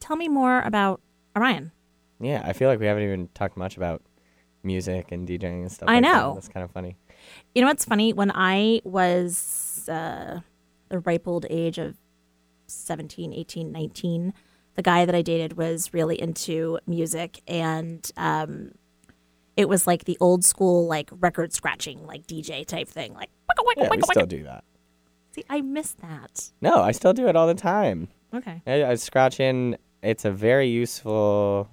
tell 0.00 0.16
me 0.16 0.28
more 0.28 0.62
about 0.62 1.00
Orion. 1.36 1.72
Yeah, 2.20 2.42
I 2.44 2.54
feel 2.54 2.68
like 2.68 2.80
we 2.80 2.86
haven't 2.86 3.02
even 3.02 3.28
talked 3.34 3.56
much 3.56 3.76
about 3.76 4.02
music 4.62 5.12
and 5.12 5.28
DJing 5.28 5.62
and 5.62 5.72
stuff 5.72 5.88
I 5.88 5.94
like 5.94 6.04
that. 6.04 6.12
know. 6.12 6.34
That's 6.34 6.48
kind 6.48 6.64
of 6.64 6.70
funny. 6.70 6.96
You 7.54 7.62
know 7.62 7.68
what's 7.68 7.84
funny? 7.84 8.12
When 8.12 8.32
I 8.34 8.80
was 8.84 9.88
uh, 9.88 10.40
the 10.88 11.00
ripe 11.00 11.26
old 11.26 11.46
age 11.50 11.78
of 11.78 11.96
17, 12.66 13.32
18, 13.32 13.70
19, 13.70 14.32
the 14.74 14.82
guy 14.82 15.04
that 15.04 15.14
I 15.14 15.22
dated 15.22 15.56
was 15.56 15.92
really 15.92 16.20
into 16.20 16.78
music 16.86 17.40
and 17.46 18.10
um, 18.16 18.72
it 19.56 19.68
was 19.68 19.86
like 19.86 20.04
the 20.04 20.16
old 20.20 20.44
school, 20.44 20.86
like 20.86 21.08
record 21.12 21.52
scratching, 21.52 22.06
like 22.06 22.26
DJ 22.26 22.66
type 22.66 22.88
thing. 22.88 23.14
Like, 23.14 23.30
wicka, 23.50 23.64
wicka, 23.64 23.82
Yeah, 23.84 23.88
we 23.90 24.02
still 24.02 24.22
wicka. 24.24 24.28
do 24.28 24.42
that. 24.44 24.64
See, 25.32 25.44
I 25.50 25.60
miss 25.60 25.92
that. 25.94 26.50
No, 26.60 26.82
I 26.82 26.92
still 26.92 27.12
do 27.12 27.28
it 27.28 27.36
all 27.36 27.46
the 27.46 27.54
time. 27.54 28.08
Okay. 28.34 28.62
I, 28.66 28.84
I 28.84 28.94
scratch 28.96 29.40
in. 29.40 29.76
It's 30.02 30.24
a 30.24 30.30
very 30.30 30.68
useful. 30.68 31.68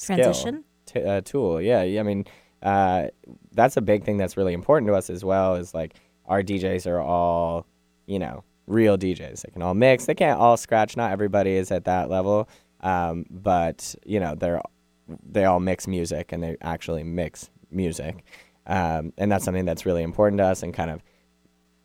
Transition? 0.00 0.64
t- 0.86 1.02
uh, 1.02 1.20
tool. 1.22 1.60
Yeah, 1.60 1.82
yeah, 1.82 2.00
I 2.00 2.02
mean, 2.02 2.24
uh, 2.62 3.08
that's 3.52 3.76
a 3.76 3.80
big 3.80 4.04
thing 4.04 4.16
that's 4.16 4.36
really 4.36 4.52
important 4.52 4.88
to 4.88 4.94
us 4.94 5.10
as 5.10 5.24
well. 5.24 5.54
Is 5.56 5.74
like 5.74 5.94
our 6.26 6.42
DJs 6.42 6.86
are 6.86 7.00
all, 7.00 7.66
you 8.06 8.18
know, 8.18 8.44
real 8.66 8.96
DJs. 8.96 9.42
They 9.42 9.50
can 9.52 9.62
all 9.62 9.74
mix. 9.74 10.06
They 10.06 10.14
can't 10.14 10.38
all 10.38 10.56
scratch. 10.56 10.96
Not 10.96 11.12
everybody 11.12 11.52
is 11.52 11.70
at 11.70 11.84
that 11.84 12.08
level. 12.10 12.48
Um, 12.80 13.26
but 13.30 13.94
you 14.04 14.20
know, 14.20 14.34
they're 14.34 14.60
they 15.28 15.44
all 15.44 15.60
mix 15.60 15.86
music 15.86 16.32
and 16.32 16.42
they 16.42 16.56
actually 16.62 17.02
mix 17.04 17.50
music, 17.70 18.24
um, 18.66 19.12
and 19.18 19.30
that's 19.30 19.44
something 19.44 19.64
that's 19.64 19.84
really 19.86 20.02
important 20.02 20.38
to 20.38 20.44
us 20.44 20.62
and 20.62 20.72
kind 20.74 20.90
of 20.90 21.02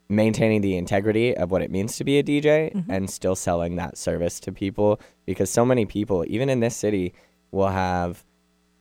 maintaining 0.08 0.62
the 0.62 0.78
integrity 0.78 1.36
of 1.36 1.50
what 1.50 1.62
it 1.64 1.72
means 1.72 1.98
to 1.98 2.04
be 2.04 2.20
a 2.20 2.24
DJ 2.24 2.84
and 2.90 3.10
still 3.10 3.36
selling 3.36 3.76
that 3.78 3.98
service 3.98 4.40
to 4.40 4.52
people 4.52 5.00
because 5.26 5.50
so 5.50 5.66
many 5.66 5.84
people 5.86 6.24
even 6.28 6.48
in 6.48 6.60
this 6.60 6.76
city 6.76 7.12
will 7.52 7.70
have 7.70 8.24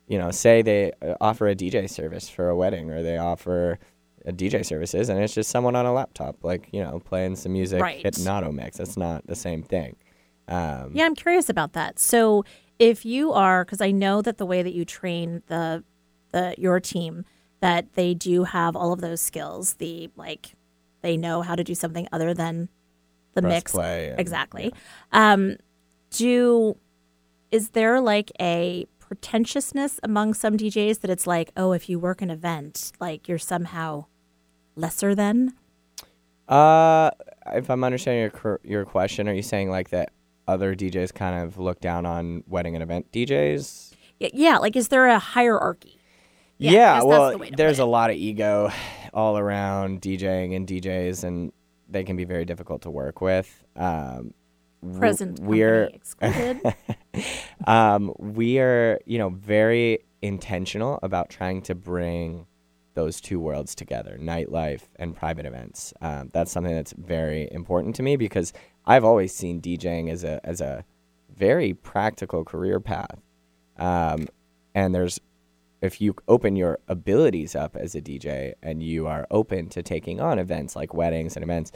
you 0.06 0.18
know 0.18 0.30
say 0.30 0.60
they 0.60 0.92
uh, 1.00 1.14
offer 1.22 1.48
a 1.48 1.54
DJ 1.54 1.88
service 1.88 2.28
for 2.28 2.50
a 2.50 2.56
wedding 2.56 2.90
or 2.90 3.02
they 3.02 3.16
offer 3.16 3.78
a 4.26 4.32
DJ 4.32 4.66
services 4.66 5.08
and 5.08 5.18
it's 5.18 5.32
just 5.32 5.48
someone 5.48 5.74
on 5.74 5.86
a 5.86 5.94
laptop 5.94 6.36
like 6.44 6.68
you 6.72 6.82
know 6.82 7.00
playing 7.00 7.36
some 7.36 7.52
music 7.54 7.80
Right. 7.80 8.04
auto 8.28 8.52
mix 8.52 8.78
it's 8.78 8.98
not 8.98 9.26
the 9.26 9.34
same 9.36 9.62
thing 9.62 9.96
um, 10.46 10.90
Yeah, 10.92 11.06
I'm 11.06 11.14
curious 11.14 11.48
about 11.48 11.72
that. 11.72 11.98
So, 11.98 12.44
if 12.78 13.04
you 13.04 13.32
are, 13.32 13.64
because 13.64 13.80
I 13.80 13.90
know 13.90 14.22
that 14.22 14.38
the 14.38 14.46
way 14.46 14.62
that 14.62 14.72
you 14.72 14.84
train 14.84 15.42
the 15.46 15.84
the 16.32 16.54
your 16.58 16.80
team, 16.80 17.24
that 17.60 17.94
they 17.94 18.14
do 18.14 18.44
have 18.44 18.74
all 18.76 18.92
of 18.92 19.00
those 19.00 19.20
skills. 19.20 19.74
The 19.74 20.10
like, 20.16 20.54
they 21.02 21.16
know 21.16 21.42
how 21.42 21.54
to 21.54 21.64
do 21.64 21.74
something 21.74 22.08
other 22.12 22.34
than 22.34 22.68
the 23.34 23.42
Press 23.42 23.52
mix. 23.52 23.74
and- 23.74 24.18
exactly. 24.20 24.72
Um, 25.12 25.56
do 26.10 26.76
is 27.50 27.70
there 27.70 28.00
like 28.00 28.32
a 28.40 28.86
pretentiousness 28.98 30.00
among 30.02 30.34
some 30.34 30.56
DJs 30.56 31.00
that 31.00 31.10
it's 31.10 31.26
like, 31.26 31.52
oh, 31.56 31.72
if 31.72 31.88
you 31.88 31.98
work 31.98 32.22
an 32.22 32.30
event, 32.30 32.92
like 33.00 33.28
you're 33.28 33.38
somehow 33.38 34.06
lesser 34.76 35.14
than? 35.14 35.54
Uh, 36.48 37.10
if 37.52 37.70
I'm 37.70 37.84
understanding 37.84 38.30
your 38.42 38.60
your 38.64 38.84
question, 38.84 39.28
are 39.28 39.32
you 39.32 39.42
saying 39.42 39.70
like 39.70 39.90
that 39.90 40.10
other 40.46 40.74
DJs 40.74 41.14
kind 41.14 41.44
of 41.44 41.58
look 41.58 41.80
down 41.80 42.06
on 42.06 42.44
wedding 42.46 42.74
and 42.74 42.82
event 42.82 43.10
DJs? 43.12 43.94
Yeah, 44.20 44.58
like 44.58 44.76
is 44.76 44.88
there 44.88 45.06
a 45.06 45.18
hierarchy? 45.18 45.98
Yeah, 46.58 46.70
Yeah, 46.70 46.78
I 46.78 46.94
guess 46.94 47.02
that's 47.02 47.06
well, 47.06 47.38
the 47.38 47.50
there's 47.56 47.78
a 47.78 47.84
lot 47.84 48.10
of 48.10 48.16
ego 48.16 48.70
all 49.12 49.38
around 49.38 50.00
DJing 50.00 50.54
and 50.54 50.66
DJs, 50.66 51.24
and 51.24 51.52
they 51.88 52.04
can 52.04 52.16
be 52.16 52.24
very 52.24 52.44
difficult 52.44 52.82
to 52.82 52.90
work 52.90 53.20
with. 53.20 53.64
Um, 53.76 54.34
Present 54.98 55.40
we're 55.40 55.84
excluded. 55.84 56.60
um, 57.66 58.12
we 58.18 58.58
are, 58.58 59.00
you 59.06 59.18
know, 59.18 59.30
very 59.30 60.00
intentional 60.20 60.98
about 61.02 61.30
trying 61.30 61.62
to 61.62 61.74
bring 61.74 62.46
those 62.94 63.20
two 63.20 63.40
worlds 63.40 63.74
together, 63.74 64.18
nightlife 64.20 64.82
and 64.96 65.16
private 65.16 65.46
events. 65.46 65.92
Um, 66.00 66.30
that's 66.32 66.52
something 66.52 66.74
that's 66.74 66.92
very 66.92 67.48
important 67.50 67.96
to 67.96 68.02
me 68.02 68.16
because 68.16 68.52
I've 68.86 69.04
always 69.04 69.34
seen 69.34 69.60
DJing 69.60 70.10
as 70.10 70.24
a 70.24 70.40
as 70.44 70.60
a 70.60 70.84
very 71.34 71.74
practical 71.74 72.44
career 72.44 72.80
path. 72.80 73.20
Um, 73.78 74.28
and 74.74 74.94
there's 74.94 75.20
if 75.80 76.00
you 76.00 76.14
open 76.28 76.56
your 76.56 76.78
abilities 76.88 77.54
up 77.54 77.76
as 77.76 77.94
a 77.94 78.00
DJ 78.00 78.54
and 78.62 78.82
you 78.82 79.06
are 79.06 79.26
open 79.30 79.68
to 79.70 79.82
taking 79.82 80.20
on 80.20 80.38
events 80.38 80.74
like 80.74 80.94
weddings 80.94 81.36
and 81.36 81.42
events, 81.42 81.72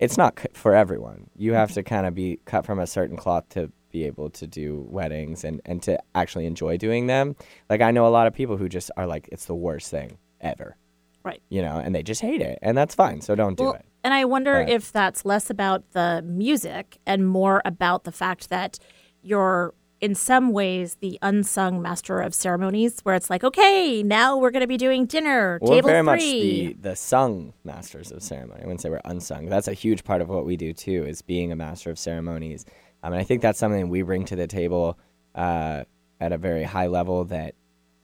it's 0.00 0.16
not 0.18 0.38
c- 0.40 0.48
for 0.54 0.74
everyone. 0.74 1.30
You 1.36 1.52
have 1.52 1.72
to 1.72 1.82
kind 1.84 2.06
of 2.06 2.14
be 2.14 2.40
cut 2.44 2.66
from 2.66 2.80
a 2.80 2.86
certain 2.86 3.16
cloth 3.16 3.48
to 3.50 3.70
be 3.92 4.04
able 4.04 4.30
to 4.30 4.46
do 4.46 4.84
weddings 4.88 5.44
and, 5.44 5.60
and 5.64 5.80
to 5.84 5.98
actually 6.14 6.46
enjoy 6.46 6.76
doing 6.78 7.06
them. 7.06 7.36
Like 7.70 7.80
I 7.80 7.92
know 7.92 8.06
a 8.06 8.08
lot 8.08 8.26
of 8.26 8.34
people 8.34 8.56
who 8.56 8.68
just 8.68 8.90
are 8.96 9.06
like, 9.06 9.28
it's 9.30 9.44
the 9.44 9.54
worst 9.54 9.90
thing 9.90 10.18
ever. 10.40 10.76
Right. 11.22 11.42
You 11.48 11.62
know, 11.62 11.76
and 11.76 11.94
they 11.94 12.02
just 12.02 12.20
hate 12.20 12.40
it, 12.40 12.58
and 12.62 12.76
that's 12.76 12.96
fine. 12.96 13.20
So 13.20 13.36
don't 13.36 13.56
do 13.56 13.72
it. 13.74 13.84
And 14.04 14.12
I 14.12 14.24
wonder 14.24 14.64
But- 14.64 14.70
if 14.70 14.92
that's 14.92 15.24
less 15.24 15.50
about 15.50 15.92
the 15.92 16.22
music 16.26 16.98
and 17.06 17.26
more 17.28 17.62
about 17.64 18.04
the 18.04 18.12
fact 18.12 18.48
that 18.50 18.78
you're 19.22 19.74
in 20.00 20.16
some 20.16 20.50
ways 20.50 20.96
the 21.00 21.16
unsung 21.22 21.80
master 21.80 22.20
of 22.20 22.34
ceremonies 22.34 22.98
where 23.04 23.14
it's 23.14 23.30
like, 23.30 23.44
okay, 23.44 24.02
now 24.02 24.36
we're 24.36 24.50
going 24.50 24.62
to 24.62 24.66
be 24.66 24.76
doing 24.76 25.06
dinner, 25.06 25.60
We're 25.62 25.76
table 25.76 25.88
very 25.90 26.02
much 26.02 26.18
the 26.18 26.76
the 26.80 26.96
sung 26.96 27.52
masters 27.62 28.10
of 28.10 28.20
ceremony. 28.20 28.62
I 28.62 28.64
wouldn't 28.64 28.80
say 28.80 28.90
we're 28.90 29.00
unsung. 29.04 29.46
That's 29.46 29.68
a 29.68 29.74
huge 29.74 30.02
part 30.02 30.20
of 30.20 30.28
what 30.28 30.44
we 30.44 30.56
do 30.56 30.72
too, 30.72 31.04
is 31.06 31.22
being 31.22 31.52
a 31.52 31.56
master 31.56 31.88
of 31.88 32.00
ceremonies. 32.00 32.64
Um, 33.04 33.12
and 33.12 33.20
I 33.20 33.24
think 33.24 33.42
that's 33.42 33.60
something 33.60 33.88
we 33.90 34.02
bring 34.02 34.24
to 34.24 34.34
the 34.34 34.48
table 34.48 34.98
uh, 35.36 35.84
at 36.20 36.32
a 36.32 36.38
very 36.38 36.64
high 36.64 36.88
level 36.88 37.24
that 37.26 37.54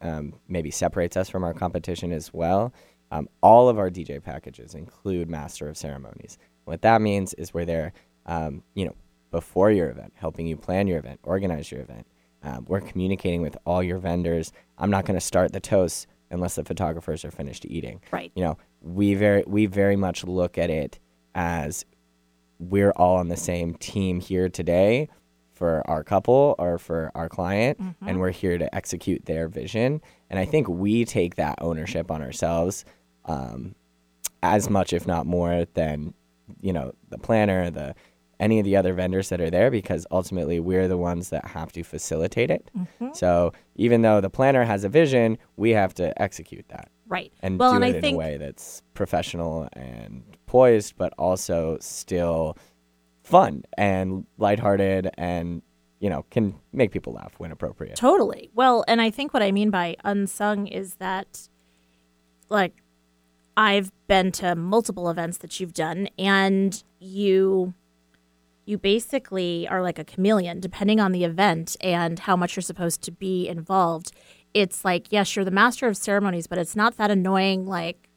um, 0.01 0.35
maybe 0.47 0.71
separates 0.71 1.17
us 1.17 1.29
from 1.29 1.43
our 1.43 1.53
competition 1.53 2.13
as 2.13 2.33
well. 2.33 2.73
Um, 3.11 3.29
all 3.43 3.69
of 3.69 3.79
our 3.79 3.91
DJ 3.91 4.23
packages 4.23 4.75
include 4.75 5.29
master 5.29 5.69
of 5.69 5.77
ceremonies. 5.77 6.39
What 6.65 6.83
that 6.83 7.01
means 7.01 7.35
is 7.35 7.55
we're 7.55 7.65
there, 7.65 7.93
um, 8.27 8.63
you 8.75 8.85
know, 8.85 8.95
before 9.31 9.71
your 9.71 9.91
event, 9.91 10.13
helping 10.17 10.47
you 10.47 10.57
plan 10.57 10.87
your 10.87 10.99
event, 10.99 11.21
organize 11.23 11.71
your 11.71 11.81
event. 11.81 12.07
Um, 12.43 12.67
we're 12.69 12.81
communicating 12.81 13.43
with 13.43 13.57
all 13.65 13.83
your 13.83 13.99
vendors. 13.99 14.53
I'm 14.77 14.91
not 14.91 15.05
going 15.05 15.19
to 15.19 15.25
start 15.25 15.53
the 15.53 15.61
toast 15.61 16.07
unless 16.31 16.55
the 16.55 16.65
photographers 16.65 17.25
are 17.25 17.31
finished 17.31 17.65
eating. 17.67 18.01
Right. 18.11 18.31
You 18.35 18.45
know, 18.45 18.59
we 18.81 19.15
very 19.15 19.45
we 19.47 19.67
very 19.67 19.97
much 19.97 20.25
look 20.25 20.59
at 20.59 20.71
it 20.71 20.99
as 21.35 21.85
we're 22.59 22.93
all 22.93 23.17
on 23.17 23.29
the 23.29 23.37
same 23.37 23.75
team 23.75 24.21
here 24.21 24.49
today 24.49 25.09
for 25.53 25.83
our 25.91 26.05
couple 26.05 26.55
or 26.59 26.79
for 26.79 27.11
our 27.15 27.29
client 27.29 27.81
and 28.07 28.21
we're 28.21 28.31
here 28.31 28.59
to 28.59 28.73
execute 28.75 29.25
their 29.25 29.49
vision 29.49 30.01
and 30.31 30.39
i 30.39 30.45
think 30.45 30.69
we 30.69 31.05
take 31.05 31.35
that 31.35 31.59
ownership 31.61 32.13
on 32.13 32.23
ourselves 32.23 32.85
um, 33.29 33.75
as 34.43 34.69
much 34.69 34.93
if 34.93 35.07
not 35.07 35.27
more 35.27 35.65
than 35.75 36.13
you 36.61 36.73
know 36.73 36.93
the 37.11 37.19
planner 37.19 37.71
the 37.71 37.95
any 38.41 38.59
of 38.61 38.65
the 38.65 38.77
other 38.77 38.95
vendors 38.95 39.29
that 39.31 39.41
are 39.41 39.51
there 39.51 39.71
because 39.71 40.07
ultimately 40.11 40.59
we're 40.61 40.87
the 40.89 40.97
ones 40.97 41.31
that 41.31 41.45
have 41.45 41.71
to 41.73 41.83
facilitate 41.83 42.51
it 42.51 42.71
so 43.13 43.53
even 43.75 44.03
though 44.03 44.21
the 44.21 44.31
planner 44.31 44.65
has 44.65 44.85
a 44.85 44.89
vision 44.89 45.37
we 45.57 45.71
have 45.71 45.93
to 45.93 46.21
execute 46.23 46.65
that 46.69 46.89
Right. 47.09 47.33
and 47.41 47.59
well, 47.59 47.71
do 47.71 47.77
and 47.77 47.85
it 47.85 47.89
I 47.89 47.97
in 47.97 48.01
think 48.03 48.15
a 48.15 48.19
way 48.19 48.37
that's 48.37 48.83
professional 48.93 49.67
and 49.73 50.23
poised, 50.45 50.95
but 50.99 51.13
also 51.19 51.79
still 51.81 52.57
fun 53.23 53.63
and 53.79 54.27
lighthearted, 54.37 55.09
and 55.17 55.63
you 56.01 56.11
know 56.11 56.27
can 56.31 56.55
make 56.73 56.91
people 56.93 57.15
laugh 57.15 57.33
when 57.39 57.51
appropriate. 57.51 57.97
Totally. 57.97 58.51
Well, 58.55 58.85
and 58.87 59.01
I 59.01 59.09
think 59.11 59.33
what 59.33 59.43
I 59.43 59.53
mean 59.53 59.71
by 59.71 59.97
unsung 60.05 60.67
is 60.67 60.97
that, 60.97 61.49
like, 62.51 62.75
I've 63.59 63.91
been 64.07 64.31
to 64.33 64.55
multiple 64.55 65.11
events 65.11 65.39
that 65.39 65.59
you've 65.59 65.75
done, 65.75 66.09
and 66.17 66.81
you, 67.01 67.75
you 68.65 68.79
basically 68.79 69.67
are 69.67 69.83
like 69.83 69.99
a 69.99 70.05
chameleon, 70.05 70.61
depending 70.61 71.01
on 71.01 71.11
the 71.11 71.25
event 71.25 71.77
and 71.81 72.21
how 72.21 72.37
much 72.37 72.55
you're 72.55 72.63
supposed 72.63 73.03
to 73.03 73.11
be 73.11 73.49
involved. 73.49 74.13
It's 74.55 74.85
like, 74.85 75.11
yes, 75.11 75.35
you're 75.35 75.45
the 75.45 75.51
master 75.51 75.89
of 75.89 75.97
ceremonies, 75.97 76.47
but 76.47 76.57
it's 76.57 76.77
not 76.77 76.99
that 76.99 77.11
annoying. 77.11 77.67
Like, 77.67 78.09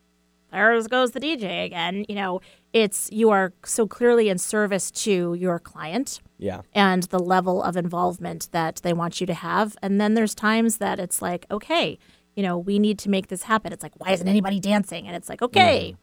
there 0.52 0.80
goes 0.84 1.12
the 1.12 1.20
DJ 1.20 1.66
again. 1.66 2.06
You 2.08 2.14
know, 2.14 2.42
it's 2.72 3.10
you 3.12 3.32
are 3.32 3.52
so 3.66 3.88
clearly 3.88 4.30
in 4.30 4.38
service 4.38 4.92
to 4.92 5.34
your 5.34 5.58
client 5.58 6.22
Yeah, 6.38 6.62
and 6.76 7.02
the 7.04 7.18
level 7.20 7.64
of 7.64 7.76
involvement 7.76 8.50
that 8.52 8.82
they 8.84 8.94
want 8.94 9.20
you 9.20 9.26
to 9.26 9.34
have. 9.34 9.76
And 9.82 10.00
then 10.00 10.14
there's 10.14 10.36
times 10.36 10.78
that 10.78 11.00
it's 11.00 11.20
like, 11.20 11.48
okay, 11.50 11.98
you 12.36 12.44
know, 12.44 12.58
we 12.58 12.80
need 12.80 12.98
to 13.00 13.10
make 13.10 13.28
this 13.28 13.44
happen. 13.44 13.74
It's 13.74 13.84
like, 13.84 13.94
why 13.98 14.12
isn't 14.12 14.28
anybody 14.28 14.60
dancing? 14.60 15.08
And 15.08 15.16
it's 15.16 15.28
like, 15.30 15.42
okay, 15.42 15.96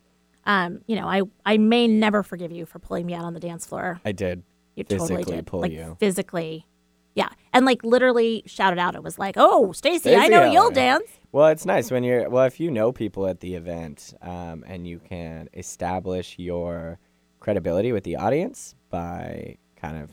um, 0.44 0.80
you 0.86 0.96
know, 0.96 1.06
I 1.08 1.22
I 1.44 1.58
may 1.58 1.86
never 1.88 2.22
forgive 2.22 2.52
you 2.52 2.66
for 2.66 2.78
pulling 2.78 3.06
me 3.06 3.14
out 3.14 3.24
on 3.24 3.34
the 3.34 3.40
dance 3.40 3.66
floor. 3.66 4.00
I 4.04 4.12
did 4.12 4.42
You 4.76 4.84
physically 4.84 5.16
totally 5.24 5.36
did, 5.36 5.46
pull 5.46 5.60
like 5.60 5.72
you. 5.72 5.96
physically, 6.00 6.66
yeah, 7.14 7.28
and 7.52 7.64
like 7.66 7.82
literally 7.84 8.42
shouted 8.46 8.78
out. 8.78 8.94
It 8.94 9.02
was 9.02 9.18
like, 9.18 9.34
oh, 9.38 9.72
Stacy, 9.72 10.14
I 10.14 10.28
know 10.28 10.50
you'll 10.50 10.70
dance. 10.70 11.08
Well, 11.32 11.48
it's 11.48 11.66
nice 11.66 11.90
when 11.90 12.02
you're 12.04 12.28
well 12.30 12.44
if 12.44 12.58
you 12.60 12.70
know 12.70 12.92
people 12.92 13.26
at 13.26 13.40
the 13.40 13.54
event 13.54 14.14
um, 14.22 14.64
and 14.66 14.86
you 14.86 14.98
can 15.00 15.48
establish 15.54 16.36
your 16.38 16.98
credibility 17.40 17.92
with 17.92 18.04
the 18.04 18.16
audience 18.16 18.74
by 18.90 19.56
kind 19.76 19.96
of 20.02 20.10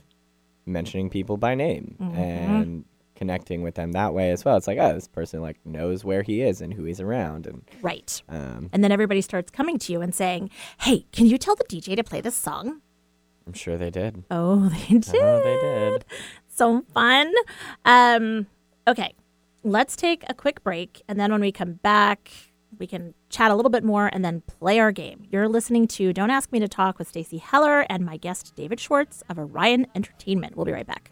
mentioning 0.66 1.10
people 1.10 1.38
by 1.38 1.56
name 1.56 1.96
Mm-hmm. 2.02 2.16
and 2.18 2.86
connecting 3.16 3.62
with 3.64 3.76
them 3.76 3.94
that 3.94 4.14
way 4.14 4.32
as 4.32 4.44
well. 4.46 4.58
It's 4.58 4.68
like, 4.68 4.78
oh, 4.80 4.94
this 4.94 5.08
person 5.08 5.42
like 5.42 5.58
knows 5.66 6.04
where 6.04 6.22
he 6.22 6.42
is 6.42 6.62
and 6.62 6.74
who 6.74 6.84
he's 6.84 7.00
around, 7.00 7.48
and 7.48 7.64
Right. 7.82 8.22
um, 8.30 8.70
And 8.74 8.84
then 8.84 8.92
everybody 8.92 9.22
starts 9.22 9.50
coming 9.52 9.80
to 9.80 9.92
you 9.94 10.02
and 10.02 10.14
saying, 10.14 10.50
hey, 10.82 11.06
can 11.12 11.26
you 11.26 11.38
tell 11.38 11.56
the 11.56 11.64
DJ 11.66 11.96
to 11.96 12.04
play 12.04 12.22
this 12.22 12.36
song? 12.36 12.82
I'm 13.48 13.54
sure 13.54 13.78
they 13.78 13.90
did. 13.92 14.24
Oh, 14.32 14.70
they 14.90 14.98
did. 15.00 15.16
Oh, 15.16 15.42
they 15.44 15.60
did. 15.62 16.06
so 16.48 16.84
fun. 16.94 17.32
Um, 17.86 18.48
okay, 18.88 19.14
let's 19.64 19.96
take 19.96 20.24
a 20.28 20.34
quick 20.34 20.64
break, 20.64 21.02
and 21.08 21.20
then 21.20 21.32
when 21.32 21.42
we 21.42 21.52
come 21.52 21.74
back, 21.74 22.32
we 22.78 22.88
can 22.88 23.14
chat 23.30 23.52
a 23.52 23.56
little 23.56 23.70
bit 23.72 23.84
more 23.86 24.10
and 24.12 24.26
then 24.26 24.42
play 24.42 24.80
our 24.80 24.92
game. 24.92 25.24
You're 25.32 25.48
listening 25.48 25.88
to 25.90 26.12
Don't 26.12 26.30
Ask 26.32 26.52
Me 26.52 26.60
to 26.60 26.68
Talk 26.68 27.00
with 27.00 27.08
Stacy 27.08 27.38
Heller 27.38 27.82
and 27.90 28.06
my 28.06 28.18
guest 28.18 28.54
David 28.56 28.80
Schwartz 28.82 29.24
of 29.30 29.40
Orion 29.40 29.88
Entertainment. 29.96 30.58
We'll 30.58 30.66
be 30.66 30.74
right 30.74 30.86
back. 30.88 31.12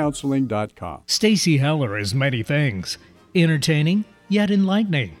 kuipercounseling.com. 0.00 1.02
Stacy 1.06 1.58
Heller 1.58 1.98
is 1.98 2.14
many 2.14 2.42
things 2.42 2.98
entertaining, 3.34 4.04
yet 4.28 4.50
enlightening. 4.50 5.16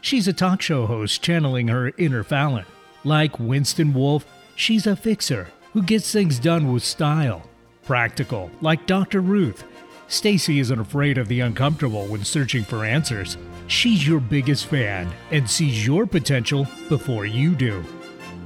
She's 0.00 0.28
a 0.28 0.32
talk 0.34 0.60
show 0.60 0.86
host 0.86 1.22
channeling 1.22 1.68
her 1.68 1.92
inner 1.96 2.22
Fallon. 2.22 2.66
Like 3.04 3.38
Winston 3.38 3.94
Wolfe, 3.94 4.26
she's 4.54 4.86
a 4.86 4.96
fixer 4.96 5.48
who 5.72 5.82
gets 5.82 6.12
things 6.12 6.38
done 6.38 6.72
with 6.72 6.84
style. 6.84 7.48
Practical, 7.84 8.50
like 8.60 8.86
Dr. 8.86 9.20
Ruth. 9.20 9.64
Stacy 10.08 10.58
isn't 10.58 10.78
afraid 10.78 11.16
of 11.16 11.28
the 11.28 11.40
uncomfortable 11.40 12.06
when 12.06 12.24
searching 12.24 12.64
for 12.64 12.84
answers. 12.84 13.38
She's 13.66 14.06
your 14.06 14.20
biggest 14.20 14.66
fan 14.66 15.10
and 15.30 15.48
sees 15.48 15.86
your 15.86 16.06
potential 16.06 16.66
before 16.90 17.24
you 17.24 17.54
do. 17.54 17.82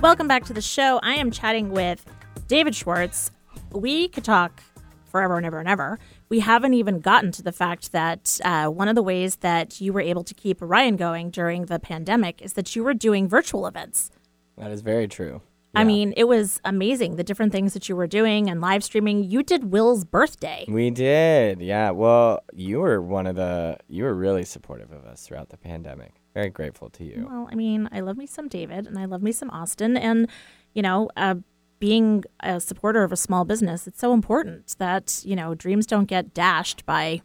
Welcome 0.00 0.26
back 0.26 0.46
to 0.46 0.54
the 0.54 0.62
show. 0.62 1.00
I 1.02 1.16
am 1.16 1.30
chatting 1.30 1.68
with 1.68 2.02
David 2.48 2.74
Schwartz. 2.74 3.30
We 3.72 4.08
could 4.08 4.24
talk 4.24 4.62
forever 5.04 5.36
and 5.36 5.44
ever 5.44 5.58
and 5.58 5.68
ever. 5.68 5.98
We 6.30 6.40
haven't 6.40 6.72
even 6.72 7.00
gotten 7.00 7.30
to 7.32 7.42
the 7.42 7.52
fact 7.52 7.92
that 7.92 8.40
uh, 8.42 8.68
one 8.68 8.88
of 8.88 8.94
the 8.94 9.02
ways 9.02 9.36
that 9.36 9.82
you 9.82 9.92
were 9.92 10.00
able 10.00 10.24
to 10.24 10.32
keep 10.32 10.62
Orion 10.62 10.96
going 10.96 11.28
during 11.28 11.66
the 11.66 11.78
pandemic 11.78 12.40
is 12.40 12.54
that 12.54 12.74
you 12.74 12.84
were 12.84 12.94
doing 12.94 13.28
virtual 13.28 13.66
events. 13.66 14.10
That 14.56 14.70
is 14.70 14.80
very 14.80 15.08
true. 15.08 15.42
I 15.74 15.84
mean, 15.84 16.12
it 16.16 16.24
was 16.24 16.60
amazing 16.64 17.16
the 17.16 17.24
different 17.24 17.52
things 17.52 17.72
that 17.72 17.88
you 17.88 17.96
were 17.96 18.06
doing 18.06 18.50
and 18.50 18.60
live 18.60 18.84
streaming. 18.84 19.24
You 19.24 19.42
did 19.42 19.72
Will's 19.72 20.04
birthday. 20.04 20.64
We 20.68 20.90
did, 20.90 21.60
yeah. 21.60 21.90
Well, 21.90 22.40
you 22.52 22.80
were 22.80 23.00
one 23.00 23.26
of 23.26 23.36
the, 23.36 23.78
you 23.88 24.04
were 24.04 24.14
really 24.14 24.44
supportive 24.44 24.92
of 24.92 25.04
us 25.06 25.26
throughout 25.26 25.48
the 25.48 25.56
pandemic. 25.56 26.20
Very 26.34 26.50
grateful 26.50 26.90
to 26.90 27.04
you. 27.04 27.26
Well, 27.28 27.48
I 27.50 27.54
mean, 27.54 27.88
I 27.92 28.00
love 28.00 28.16
me 28.16 28.26
some 28.26 28.48
David 28.48 28.86
and 28.86 28.98
I 28.98 29.06
love 29.06 29.22
me 29.22 29.32
some 29.32 29.50
Austin. 29.50 29.96
And, 29.96 30.28
you 30.74 30.82
know, 30.82 31.10
uh, 31.16 31.36
being 31.78 32.24
a 32.40 32.60
supporter 32.60 33.02
of 33.02 33.12
a 33.12 33.16
small 33.16 33.44
business, 33.44 33.86
it's 33.86 33.98
so 33.98 34.12
important 34.12 34.74
that, 34.78 35.20
you 35.24 35.34
know, 35.34 35.54
dreams 35.54 35.86
don't 35.86 36.06
get 36.06 36.32
dashed 36.32 36.86
by 36.86 37.22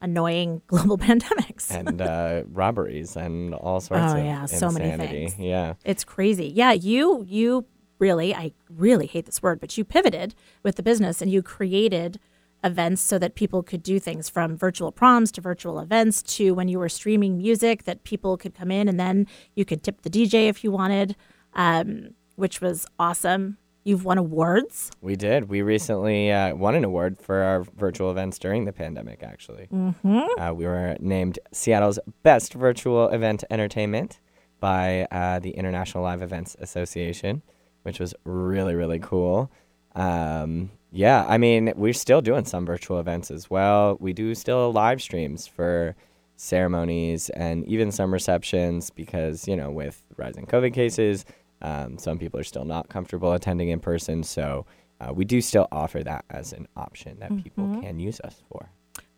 annoying 0.00 0.62
global 0.66 0.98
pandemics. 0.98 1.70
and 1.70 2.00
uh, 2.00 2.42
robberies 2.52 3.16
and 3.16 3.54
all 3.54 3.80
sorts 3.80 4.12
Oh, 4.12 4.18
of 4.18 4.24
yeah, 4.24 4.46
so 4.46 4.70
many 4.70 4.96
things. 4.96 5.38
Yeah. 5.38 5.74
It's 5.84 6.04
crazy. 6.04 6.46
Yeah, 6.54 6.72
you 6.72 7.24
you 7.28 7.64
really 7.98 8.34
I 8.34 8.52
really 8.70 9.06
hate 9.06 9.26
this 9.26 9.42
word, 9.42 9.58
but 9.60 9.76
you 9.78 9.84
pivoted 9.84 10.34
with 10.62 10.76
the 10.76 10.82
business 10.82 11.22
and 11.22 11.30
you 11.30 11.42
created 11.42 12.20
events 12.64 13.00
so 13.02 13.18
that 13.18 13.34
people 13.34 13.62
could 13.62 13.82
do 13.82 13.98
things 14.00 14.28
from 14.28 14.56
virtual 14.56 14.90
proms 14.90 15.30
to 15.32 15.40
virtual 15.40 15.78
events 15.78 16.22
to 16.22 16.52
when 16.52 16.68
you 16.68 16.78
were 16.78 16.88
streaming 16.88 17.36
music 17.38 17.84
that 17.84 18.02
people 18.02 18.36
could 18.36 18.54
come 18.54 18.70
in 18.70 18.88
and 18.88 18.98
then 18.98 19.26
you 19.54 19.64
could 19.64 19.82
tip 19.82 20.02
the 20.02 20.10
DJ 20.10 20.48
if 20.48 20.64
you 20.64 20.70
wanted, 20.72 21.14
um, 21.54 22.10
which 22.34 22.60
was 22.60 22.86
awesome. 22.98 23.58
You've 23.86 24.04
won 24.04 24.18
awards. 24.18 24.90
We 25.00 25.14
did. 25.14 25.48
We 25.48 25.62
recently 25.62 26.32
uh, 26.32 26.56
won 26.56 26.74
an 26.74 26.82
award 26.82 27.20
for 27.20 27.36
our 27.36 27.62
virtual 27.62 28.10
events 28.10 28.36
during 28.36 28.64
the 28.64 28.72
pandemic, 28.72 29.22
actually. 29.22 29.68
Mm-hmm. 29.72 30.40
Uh, 30.40 30.52
we 30.54 30.64
were 30.64 30.96
named 30.98 31.38
Seattle's 31.52 32.00
Best 32.24 32.54
Virtual 32.54 33.08
Event 33.10 33.44
Entertainment 33.48 34.18
by 34.58 35.06
uh, 35.12 35.38
the 35.38 35.50
International 35.50 36.02
Live 36.02 36.20
Events 36.20 36.56
Association, 36.58 37.42
which 37.84 38.00
was 38.00 38.12
really, 38.24 38.74
really 38.74 38.98
cool. 38.98 39.52
Um, 39.94 40.72
yeah, 40.90 41.24
I 41.28 41.38
mean, 41.38 41.72
we're 41.76 41.92
still 41.92 42.20
doing 42.20 42.44
some 42.44 42.66
virtual 42.66 42.98
events 42.98 43.30
as 43.30 43.48
well. 43.48 43.98
We 44.00 44.12
do 44.12 44.34
still 44.34 44.72
live 44.72 45.00
streams 45.00 45.46
for 45.46 45.94
ceremonies 46.34 47.30
and 47.30 47.64
even 47.66 47.92
some 47.92 48.12
receptions 48.12 48.90
because, 48.90 49.46
you 49.46 49.54
know, 49.54 49.70
with 49.70 50.02
rising 50.16 50.44
COVID 50.44 50.74
cases, 50.74 51.24
um, 51.62 51.98
some 51.98 52.18
people 52.18 52.38
are 52.40 52.44
still 52.44 52.64
not 52.64 52.88
comfortable 52.88 53.32
attending 53.32 53.68
in 53.68 53.80
person. 53.80 54.22
So 54.22 54.66
uh, 55.00 55.12
we 55.12 55.24
do 55.24 55.40
still 55.40 55.68
offer 55.72 56.02
that 56.02 56.24
as 56.30 56.52
an 56.52 56.66
option 56.76 57.18
that 57.20 57.30
people 57.42 57.80
can 57.80 57.98
use 57.98 58.20
us 58.20 58.42
for. 58.50 58.70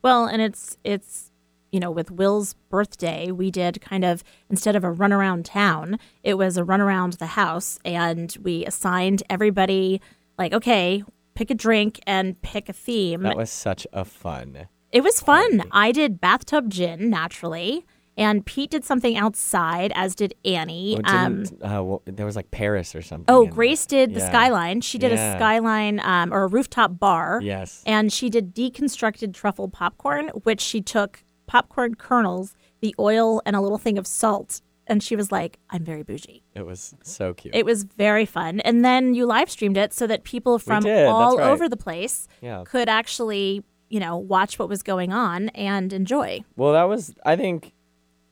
Well, 0.03 0.27
and 0.27 0.41
it's 0.43 0.77
it's 0.85 1.31
you 1.73 1.81
know 1.81 1.91
with 1.91 2.11
Will's 2.11 2.55
birthday, 2.71 3.31
we 3.31 3.51
did 3.51 3.81
kind 3.81 4.05
of 4.05 4.23
instead 4.51 4.77
of 4.77 4.85
a 4.85 4.91
run 4.91 5.13
around 5.13 5.45
town, 5.45 5.99
it 6.23 6.35
was 6.35 6.57
a 6.57 6.65
run 6.65 6.81
around 6.81 7.15
the 7.15 7.27
house, 7.27 7.79
and 7.85 8.37
we 8.43 8.65
assigned 8.65 9.23
everybody 9.29 10.01
like 10.39 10.53
okay, 10.53 11.03
pick 11.35 11.51
a 11.51 11.55
drink 11.55 12.01
and 12.07 12.41
pick 12.43 12.69
a 12.69 12.73
theme. 12.73 13.23
That 13.23 13.37
was 13.37 13.51
such 13.51 13.87
a 13.93 14.05
fun. 14.05 14.69
it 14.91 15.03
was 15.03 15.21
fun. 15.21 15.63
I 15.71 15.93
did 15.93 16.21
bathtub 16.21 16.71
gin 16.71 17.11
naturally, 17.11 17.85
and 18.19 18.45
Pete 18.45 18.71
did 18.71 18.85
something 18.85 19.17
outside, 19.17 19.93
as 19.95 20.15
did 20.15 20.35
Annie. 20.45 20.99
Oh, 21.07 21.11
um, 21.17 21.45
uh, 21.63 21.83
well, 21.83 22.03
there 22.05 22.27
was 22.27 22.37
like 22.37 22.51
Paris 22.51 22.95
or 22.95 23.01
something. 23.03 23.35
oh, 23.35 23.47
Grace 23.47 23.87
did 23.87 24.15
the 24.15 24.21
Yeah. 24.21 24.29
skyline. 24.29 24.81
She 24.83 24.99
did 24.99 25.13
Yeah. 25.13 25.35
a 25.35 25.39
skyline 25.39 26.01
um, 26.01 26.33
or 26.35 26.43
a 26.43 26.47
rooftop 26.49 26.99
bar. 26.99 27.41
Yes. 27.43 27.83
and 27.87 28.13
she 28.13 28.29
did 28.29 28.55
deconstructed 28.55 29.33
truffle 29.33 29.69
popcorn, 29.69 30.29
which 30.43 30.61
she 30.61 30.81
took 30.83 31.23
popcorn 31.47 31.95
kernels, 31.95 32.55
the 32.81 32.95
oil, 32.99 33.41
and 33.47 33.57
a 33.57 33.61
little 33.61 33.79
thing 33.79 33.97
of 33.97 34.07
salt. 34.07 34.61
And 34.87 35.03
she 35.03 35.17
was 35.17 35.31
like, 35.31 35.59
I'm 35.71 35.85
very 35.85 36.03
bougie. 36.03 36.43
It 36.55 36.65
was 36.65 36.95
so 37.03 37.35
cute. 37.35 37.55
It 37.55 37.65
was 37.67 37.85
very 37.85 38.25
fun. 38.25 38.61
And 38.61 38.85
then 38.85 39.13
you 39.15 39.27
live 39.27 39.51
streamed 39.51 39.77
it 39.77 39.93
so 39.93 40.07
that 40.07 40.25
people 40.25 40.59
from 40.59 40.83
did, 40.83 41.07
all 41.07 41.37
right. 41.37 41.47
over 41.51 41.69
the 41.69 41.77
place 41.77 42.27
Yeah. 42.41 42.65
could 42.67 42.89
actually, 42.89 43.63
you 43.91 44.01
know, 44.01 44.17
watch 44.17 44.59
what 44.59 44.69
was 44.69 44.83
going 44.83 45.13
on 45.13 45.51
and 45.51 45.93
enjoy. 45.93 46.41
Well, 46.57 46.73
that 46.73 46.85
was, 46.85 47.15
I 47.27 47.37
think, 47.37 47.75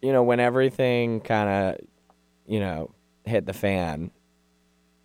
you 0.03 0.13
know, 0.13 0.23
when 0.23 0.41
everything 0.41 1.21
kind 1.21 1.49
of, 1.49 1.87
you 2.47 2.61
know, 2.61 2.91
hit 3.25 3.47
the 3.47 3.53
fan, 3.53 4.11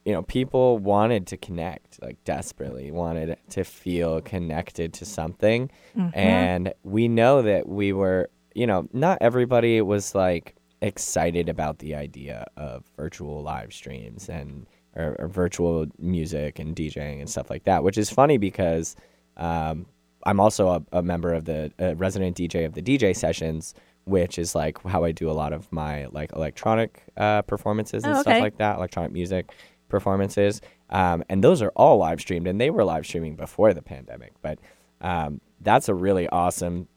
you 0.06 0.14
know, 0.14 0.24
people 0.24 0.80
wanted 0.80 1.28
to 1.28 1.38
connect, 1.38 2.02
like 2.02 2.24
desperately 2.24 2.92
wanted 2.92 3.38
to 3.50 3.64
feel 3.64 4.22
connected 4.22 4.94
to 4.94 5.06
something. 5.06 5.70
And 6.14 6.74
we 6.84 7.08
know 7.08 7.42
that 7.44 7.68
we 7.68 7.94
were, 7.94 8.30
you 8.56 8.66
know, 8.68 8.88
not 8.94 9.20
everybody 9.22 9.82
was 9.82 10.16
like 10.16 10.56
excited 10.82 11.50
about 11.50 11.80
the 11.80 11.94
idea 11.96 12.46
of 12.58 12.84
virtual 12.98 13.44
live 13.44 13.72
streams 13.72 14.28
and 14.28 14.66
or, 14.96 15.16
or 15.20 15.28
virtual 15.28 15.86
music 16.00 16.60
and 16.60 16.76
DJing 16.76 17.20
and 17.20 17.30
stuff 17.30 17.50
like 17.50 17.64
that, 17.64 17.84
which 17.84 17.98
is 17.98 18.10
funny 18.10 18.38
because 18.38 18.96
um, 19.38 19.86
I'm 20.26 20.40
also 20.40 20.68
a, 20.70 20.98
a 20.98 21.02
member 21.04 21.34
of 21.34 21.46
the 21.46 21.72
resident 21.98 22.38
DJ 22.38 22.66
of 22.66 22.74
the 22.74 22.82
DJ 22.82 23.16
sessions, 23.16 23.74
which 24.06 24.40
is 24.40 24.56
like 24.56 24.82
how 24.84 25.04
I 25.04 25.12
do 25.12 25.30
a 25.30 25.34
lot 25.34 25.54
of 25.54 25.72
my 25.72 26.06
like 26.08 26.32
electronic 26.34 27.04
uh, 27.18 27.42
performances 27.44 28.04
and 28.04 28.16
Oh, 28.16 28.22
stuff 28.22 28.40
like 28.40 28.58
that, 28.58 28.78
electronic 28.78 29.12
music 29.12 29.52
performances. 29.90 30.62
Um, 30.90 31.24
and 31.30 31.44
those 31.44 31.62
are 31.62 31.72
all 31.76 31.98
live 31.98 32.20
streamed, 32.20 32.48
and 32.48 32.60
they 32.60 32.70
were 32.70 32.84
live 32.84 33.06
streaming 33.06 33.36
before 33.36 33.74
the 33.74 33.82
pandemic. 33.82 34.34
But 34.42 34.60
um, 35.02 35.40
that's 35.62 35.88
a 35.90 35.94
really 35.94 36.28
awesome, 36.30 36.88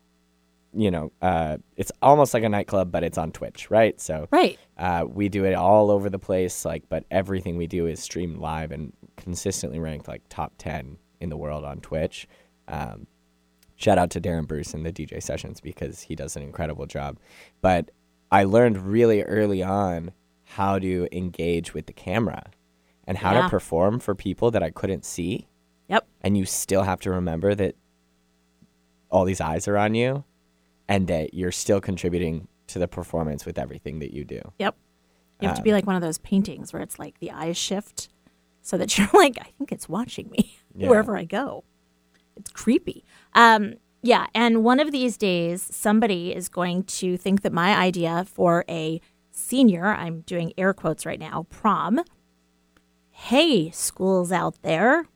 you 0.73 0.91
know, 0.91 1.13
uh, 1.23 1.59
it's 1.77 1.93
almost 2.03 2.35
like 2.35 2.43
a 2.43 2.49
nightclub, 2.49 2.91
but 2.91 3.05
it's 3.05 3.19
on 3.19 3.31
Twitch, 3.33 3.71
right? 3.71 4.01
So 4.01 4.27
Right. 4.31 4.59
uh, 4.79 5.05
we 5.09 5.29
do 5.29 5.45
it 5.45 5.55
all 5.55 5.91
over 5.91 6.11
the 6.11 6.19
place, 6.19 6.65
like, 6.65 6.85
but 6.89 7.05
everything 7.11 7.57
we 7.57 7.67
do 7.67 7.87
is 7.87 8.01
streamed 8.01 8.39
live 8.39 8.73
and 8.73 8.93
consistently 9.17 9.79
ranked 9.79 10.09
like 10.09 10.23
top 10.29 10.55
ten 10.59 10.97
in 11.21 11.29
the 11.29 11.37
world 11.37 11.65
on 11.65 11.81
Twitch. 11.81 12.27
Um, 12.69 13.07
shout 13.85 13.99
out 13.99 14.11
to 14.11 14.21
Darren 14.21 14.47
Bruce 14.47 14.73
and 14.73 14.87
the 14.87 14.93
DJ 14.93 15.23
sessions 15.23 15.61
because 15.61 16.01
he 16.03 16.15
does 16.17 16.37
an 16.37 16.43
incredible 16.43 16.87
job. 16.87 17.19
But 17.61 17.91
I 18.33 18.45
learned 18.45 18.79
really 18.79 19.23
early 19.23 19.63
on 19.63 20.13
how 20.45 20.79
to 20.79 21.07
engage 21.13 21.75
with 21.75 21.87
the 21.87 21.93
camera 21.93 22.45
and 23.07 23.19
how 23.19 23.33
Yeah. 23.35 23.43
to 23.43 23.49
perform 23.51 23.99
for 24.01 24.15
people 24.15 24.51
that 24.53 24.63
I 24.63 24.71
couldn't 24.71 25.05
see. 25.05 25.49
Yep. 25.89 26.07
And 26.23 26.39
you 26.39 26.47
still 26.47 26.83
have 26.85 27.01
to 27.01 27.11
remember 27.11 27.55
that 27.55 27.75
all 29.11 29.25
these 29.25 29.41
eyes 29.41 29.69
are 29.69 29.77
on 29.77 29.95
you 29.95 30.25
and 30.89 31.07
that 31.09 31.35
you're 31.35 31.53
still 31.53 31.81
contributing 31.81 32.49
to 32.69 32.79
the 32.79 32.89
performance 32.89 33.45
with 33.45 33.59
everything 33.59 33.99
that 33.99 34.13
you 34.15 34.25
do. 34.25 34.41
Yep. 34.59 34.77
You 35.41 35.49
have 35.49 35.57
to 35.57 35.61
Um, 35.61 35.65
be 35.65 35.73
like 35.73 35.87
one 35.87 35.97
of 35.97 36.03
those 36.03 36.19
paintings 36.19 36.73
where 36.73 36.81
it's 36.83 36.99
like 36.99 37.19
the 37.19 37.31
eyes 37.31 37.57
shift 37.59 38.09
so 38.63 38.79
that 38.79 38.97
you're 38.99 39.09
like, 39.13 39.37
I 39.41 39.51
think 39.59 39.73
it's 39.73 39.89
watching 39.89 40.31
me 40.31 40.57
Yeah. 40.75 40.89
wherever 40.91 41.17
I 41.17 41.25
go. 41.25 41.65
It's 42.37 42.51
creepy. 42.51 43.05
Um, 43.35 43.75
yeah. 44.03 44.27
And 44.35 44.65
one 44.65 44.81
of 44.81 44.93
these 44.93 45.17
days, 45.17 45.63
somebody 45.63 46.35
is 46.35 46.49
going 46.49 46.85
to 46.85 47.17
think 47.17 47.43
that 47.43 47.53
my 47.53 47.75
idea 47.77 48.27
for 48.27 48.65
a 48.69 49.01
senior, 49.31 49.87
I'm 49.87 50.21
doing 50.23 50.53
air 50.59 50.75
quotes 50.75 51.07
right 51.07 51.19
now, 51.19 51.47
prom. 51.51 52.01
Hey, 53.11 53.71
schools 53.71 54.31
out 54.31 54.61
there, 54.63 55.07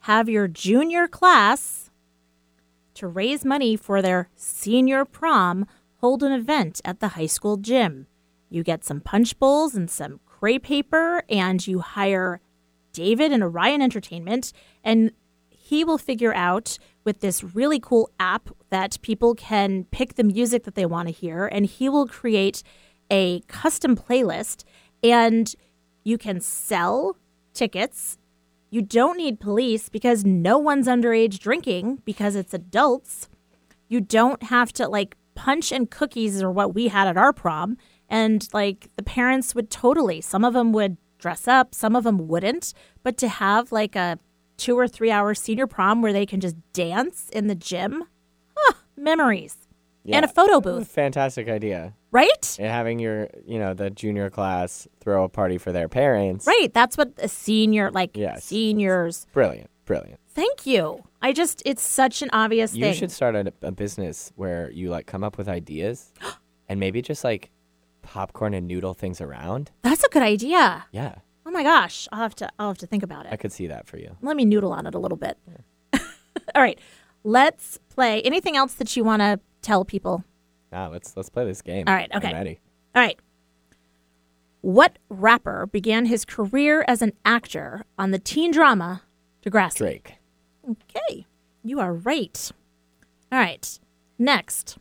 have 0.00 0.28
your 0.28 0.48
junior 0.48 1.08
class 1.08 1.90
to 2.94 3.06
raise 3.06 3.44
money 3.44 3.76
for 3.76 4.00
their 4.00 4.28
senior 4.34 5.04
prom, 5.04 5.66
hold 5.96 6.22
an 6.22 6.32
event 6.32 6.80
at 6.84 7.00
the 7.00 7.08
high 7.08 7.26
school 7.26 7.56
gym. 7.56 8.06
You 8.48 8.62
get 8.62 8.84
some 8.84 9.00
punch 9.00 9.38
bowls 9.38 9.74
and 9.74 9.90
some 9.90 10.20
crepe 10.26 10.64
paper, 10.64 11.24
and 11.28 11.66
you 11.66 11.80
hire 11.80 12.40
David 12.92 13.32
and 13.32 13.42
Orion 13.42 13.80
Entertainment, 13.80 14.52
and 14.84 15.12
he 15.72 15.84
will 15.84 15.98
figure 15.98 16.34
out 16.34 16.78
with 17.04 17.20
this 17.20 17.42
really 17.42 17.80
cool 17.80 18.10
app 18.20 18.50
that 18.70 19.00
people 19.02 19.34
can 19.34 19.84
pick 19.90 20.14
the 20.14 20.24
music 20.24 20.64
that 20.64 20.74
they 20.74 20.86
want 20.86 21.08
to 21.08 21.12
hear, 21.12 21.46
and 21.46 21.66
he 21.66 21.88
will 21.88 22.06
create 22.06 22.62
a 23.10 23.40
custom 23.48 23.96
playlist, 23.96 24.64
and 25.02 25.54
you 26.04 26.18
can 26.18 26.40
sell 26.40 27.16
tickets 27.54 28.18
you 28.72 28.80
don't 28.80 29.18
need 29.18 29.38
police 29.38 29.90
because 29.90 30.24
no 30.24 30.56
one's 30.56 30.88
underage 30.88 31.38
drinking 31.38 32.00
because 32.06 32.34
it's 32.34 32.54
adults. 32.54 33.28
You 33.86 34.00
don't 34.00 34.44
have 34.44 34.72
to 34.72 34.88
like 34.88 35.14
punch 35.34 35.72
and 35.72 35.90
cookies 35.90 36.42
are 36.42 36.50
what 36.50 36.74
we 36.74 36.88
had 36.88 37.06
at 37.06 37.18
our 37.18 37.34
prom. 37.34 37.76
And 38.08 38.48
like 38.54 38.88
the 38.96 39.02
parents 39.02 39.54
would 39.54 39.70
totally, 39.70 40.22
some 40.22 40.42
of 40.42 40.54
them 40.54 40.72
would 40.72 40.96
dress 41.18 41.46
up, 41.46 41.74
some 41.74 41.94
of 41.94 42.04
them 42.04 42.26
wouldn't. 42.26 42.72
But 43.02 43.18
to 43.18 43.28
have 43.28 43.72
like 43.72 43.94
a 43.94 44.18
two 44.62 44.78
or 44.78 44.86
three 44.86 45.10
hour 45.10 45.34
senior 45.34 45.66
prom 45.66 46.02
where 46.02 46.12
they 46.12 46.26
can 46.26 46.40
just 46.40 46.56
dance 46.72 47.28
in 47.32 47.46
the 47.48 47.54
gym, 47.54 48.04
huh, 48.56 48.74
memories 48.96 49.56
Yeah. 50.04 50.16
and 50.16 50.24
a 50.24 50.28
photo 50.28 50.60
booth, 50.60 50.88
Fantastic 50.88 51.48
idea. 51.48 51.94
right? 52.12 52.56
And 52.58 52.68
having 52.68 52.98
your, 53.00 53.28
you 53.46 53.58
know, 53.58 53.74
the 53.74 53.90
junior 53.90 54.30
class 54.30 54.86
throw 55.00 55.24
a 55.24 55.28
party 55.28 55.58
for 55.58 55.72
their 55.72 55.88
parents. 55.88 56.46
Right. 56.46 56.68
That's 56.72 56.96
what 56.96 57.12
a 57.18 57.28
senior, 57.28 57.90
like 57.90 58.16
Yes. 58.16 58.44
seniors. 58.44 59.26
Brilliant. 59.32 59.70
Brilliant. 59.84 60.20
Thank 60.34 60.64
you. 60.66 61.02
I 61.20 61.32
just, 61.32 61.62
it's 61.66 61.82
such 61.82 62.22
an 62.22 62.30
obvious 62.32 62.74
You 62.74 62.82
thing. 62.84 62.92
You 62.92 62.98
should 62.98 63.10
start 63.10 63.34
a, 63.36 63.52
a 63.62 63.72
business 63.72 64.32
where 64.36 64.70
you 64.70 64.88
like 64.90 65.06
come 65.06 65.24
up 65.24 65.36
with 65.38 65.48
ideas 65.48 66.12
and 66.68 66.78
maybe 66.80 67.02
just 67.02 67.24
like 67.24 67.50
popcorn 68.02 68.54
and 68.54 68.66
noodle 68.66 68.94
things 68.94 69.20
around. 69.20 69.70
That's 69.82 70.04
a 70.04 70.08
good 70.08 70.22
idea. 70.22 70.86
Yeah. 70.92 71.16
Oh 71.44 71.50
my 71.50 71.62
gosh, 71.62 72.08
I'll 72.12 72.20
have 72.20 72.34
to, 72.36 72.48
I'll 72.58 72.68
have 72.68 72.78
to 72.78 72.86
think 72.86 73.02
about 73.02 73.26
it. 73.26 73.32
I 73.32 73.36
could 73.36 73.52
see 73.52 73.66
that 73.66 73.86
for 73.86 73.98
you. 73.98 74.16
Let 74.22 74.36
me 74.36 74.44
noodle 74.44 74.72
on 74.72 74.86
it 74.86 74.94
a 74.94 74.98
little 74.98 75.18
bit. 75.18 75.36
All 76.54 76.62
right, 76.62 76.78
let's 77.24 77.78
play. 77.88 78.22
Anything 78.22 78.56
else 78.56 78.74
that 78.74 78.96
you 78.96 79.04
want 79.04 79.20
to 79.20 79.40
tell 79.60 79.84
people? 79.84 80.24
Now 80.70 80.90
let's 80.90 81.16
let's 81.16 81.28
play 81.28 81.44
this 81.44 81.62
game. 81.62 81.84
All 81.88 81.94
right, 81.94 82.08
I'm 82.12 82.18
okay. 82.18 82.32
ready. 82.32 82.60
All 82.94 83.02
right. 83.02 83.18
What 84.60 84.98
rapper 85.08 85.66
began 85.66 86.06
his 86.06 86.24
career 86.24 86.84
as 86.86 87.02
an 87.02 87.12
actor 87.24 87.84
on 87.98 88.12
the 88.12 88.18
teen 88.18 88.52
drama 88.52 89.02
Degrassi? 89.44 89.76
Drake. 89.78 90.14
Okay, 90.68 91.26
you 91.64 91.80
are 91.80 91.92
right. 91.92 92.52
All 93.32 93.38
right, 93.38 93.78
next. 94.18 94.78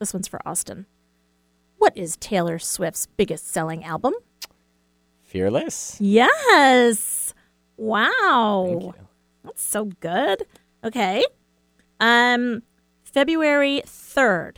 This 0.00 0.12
one's 0.12 0.26
for 0.26 0.40
Austin. 0.46 0.86
What 1.76 1.96
is 1.96 2.16
Taylor 2.16 2.58
Swift's 2.58 3.06
biggest 3.06 3.46
selling 3.48 3.84
album? 3.84 4.14
Fearless. 5.28 5.98
Yes. 6.00 7.34
Wow. 7.76 8.94
That's 9.44 9.62
so 9.62 9.84
good. 10.00 10.46
Okay. 10.82 11.22
Um 12.00 12.62
February 13.04 13.82
3rd, 13.84 14.56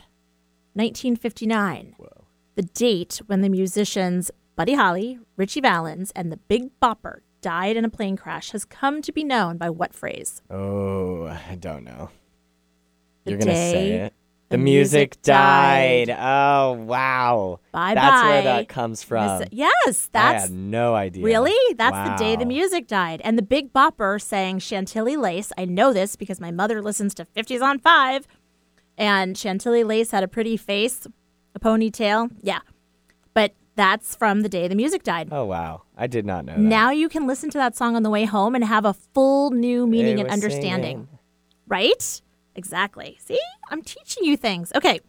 1959. 0.73 1.95
Whoa. 1.97 2.07
The 2.55 2.63
date 2.63 3.21
when 3.27 3.41
the 3.41 3.49
musicians 3.49 4.31
Buddy 4.55 4.73
Holly, 4.73 5.19
Ritchie 5.35 5.61
Valens, 5.61 6.11
and 6.15 6.31
the 6.31 6.37
Big 6.37 6.69
Bopper 6.81 7.19
died 7.41 7.75
in 7.75 7.83
a 7.83 7.89
plane 7.89 8.15
crash 8.15 8.51
has 8.51 8.63
come 8.63 9.01
to 9.01 9.11
be 9.11 9.23
known 9.25 9.57
by 9.57 9.69
what 9.69 9.93
phrase? 9.93 10.41
Oh, 10.49 11.25
I 11.25 11.55
don't 11.55 11.83
know. 11.83 12.09
The 13.25 13.31
You're 13.31 13.39
gonna 13.39 13.51
say 13.51 13.91
it. 13.91 14.13
The 14.51 14.57
The 14.57 14.63
music 14.63 14.99
music 15.17 15.21
died. 15.23 16.07
died. 16.09 16.17
Oh 16.19 16.73
wow. 16.73 17.59
Bye 17.71 17.95
That's 17.95 18.23
where 18.23 18.43
that 18.43 18.67
comes 18.67 19.01
from. 19.01 19.39
Miss- 19.39 19.49
Yes, 19.51 20.09
I 20.13 20.19
that's 20.21 20.43
had 20.43 20.51
no 20.51 20.93
idea. 20.93 21.23
Really? 21.23 21.73
That's 21.75 22.09
the 22.09 22.23
day 22.23 22.35
the 22.35 22.45
music 22.45 22.87
died. 22.87 23.21
And 23.23 23.37
the 23.37 23.41
Big 23.43 23.71
Bopper 23.73 24.21
sang 24.21 24.59
Chantilly 24.59 25.15
Lace. 25.17 25.51
I 25.57 25.65
know 25.65 25.93
this 25.93 26.15
because 26.15 26.39
my 26.39 26.51
mother 26.51 26.81
listens 26.81 27.13
to 27.15 27.25
50s 27.25 27.61
on 27.61 27.79
5. 27.79 28.27
And 28.97 29.37
Chantilly 29.37 29.83
Lace 29.83 30.11
had 30.11 30.23
a 30.23 30.27
pretty 30.27 30.57
face, 30.57 31.07
a 31.55 31.59
ponytail. 31.59 32.29
Yeah. 32.41 32.59
But 33.33 33.53
that's 33.75 34.15
from 34.15 34.41
the 34.41 34.49
day 34.49 34.67
the 34.67 34.75
music 34.75 35.01
died. 35.03 35.29
Oh 35.31 35.45
wow. 35.45 35.83
I 35.97 36.07
did 36.07 36.25
not 36.25 36.43
know 36.45 36.53
that. 36.53 36.59
Now 36.59 36.91
you 36.91 37.07
can 37.09 37.25
listen 37.25 37.49
to 37.51 37.57
that 37.57 37.75
song 37.77 37.95
on 37.95 38.03
the 38.03 38.09
way 38.09 38.25
home 38.25 38.53
and 38.53 38.63
have 38.65 38.83
a 38.85 38.93
full 38.93 39.51
new 39.51 39.87
meaning 39.87 40.19
and 40.19 40.29
understanding. 40.29 41.07
singing. 41.07 41.07
Right? 41.67 42.21
Exactly. 42.55 43.17
See? 43.21 43.39
I'm 43.69 43.81
teaching 43.81 44.23
you 44.23 44.37
things. 44.37 44.71
Okay. 44.75 44.99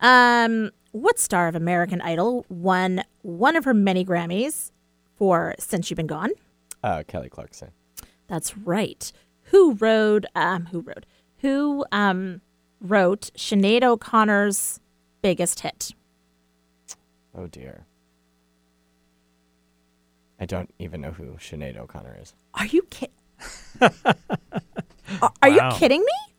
Um, 0.00 0.70
what 0.92 1.18
star 1.18 1.48
of 1.48 1.54
American 1.54 2.00
Idol 2.00 2.44
won 2.48 3.02
one 3.22 3.56
of 3.56 3.64
her 3.64 3.74
many 3.74 4.04
Grammys 4.04 4.70
for 5.16 5.54
Since 5.58 5.90
You've 5.90 5.96
Been 5.96 6.06
Gone? 6.06 6.30
Oh, 6.82 7.02
Kelly 7.06 7.28
Clarkson. 7.28 7.70
That's 8.28 8.56
right. 8.56 9.12
Who 9.50 9.74
wrote 9.74 10.24
um 10.34 10.66
who 10.66 10.80
wrote 10.80 11.06
who 11.38 11.84
um 11.92 12.40
wrote 12.80 13.30
Sinead 13.36 13.82
O'Connor's 13.82 14.80
biggest 15.22 15.60
hit? 15.60 15.92
Oh 17.36 17.46
dear. 17.46 17.86
I 20.40 20.46
don't 20.46 20.72
even 20.78 21.00
know 21.00 21.12
who 21.12 21.36
Sinead 21.38 21.76
O'Connor 21.76 22.18
is. 22.20 22.34
Are 22.54 22.66
you 22.66 22.82
kidding? 22.90 23.14
are 23.80 25.32
are 25.42 25.48
you 25.48 25.62
kidding 25.72 26.00
me? 26.00 26.34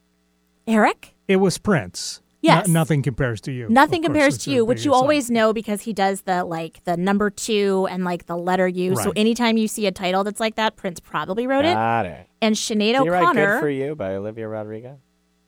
Eric? 0.67 1.15
It 1.27 1.37
was 1.37 1.57
Prince. 1.57 2.21
Yes. 2.41 2.67
No- 2.67 2.73
nothing 2.73 3.01
compares 3.01 3.41
to 3.41 3.51
you. 3.51 3.67
Nothing 3.69 4.01
course, 4.03 4.07
compares 4.07 4.37
to 4.39 4.51
you, 4.51 4.63
which 4.63 4.85
you 4.85 4.91
song. 4.91 5.01
always 5.01 5.29
know 5.31 5.53
because 5.53 5.81
he 5.81 5.93
does 5.93 6.21
the 6.21 6.43
like 6.43 6.83
the 6.83 6.95
number 6.95 7.29
two 7.29 7.87
and 7.89 8.03
like 8.03 8.27
the 8.27 8.37
letter 8.37 8.67
U. 8.67 8.95
So 8.95 9.11
anytime 9.15 9.57
you 9.57 9.67
see 9.67 9.87
a 9.87 9.91
title 9.91 10.23
that's 10.23 10.39
like 10.39 10.55
that, 10.55 10.75
Prince 10.75 10.99
probably 10.99 11.47
wrote 11.47 11.65
it. 11.65 11.73
Got 11.73 12.05
it. 12.05 12.27
And 12.41 12.55
Sinead 12.55 12.93
Did 12.97 13.05
you 13.05 13.11
write 13.11 13.35
"Good 13.35 13.59
for 13.59 13.69
You" 13.69 13.95
by 13.95 14.15
Olivia 14.15 14.47
Rodrigo? 14.47 14.99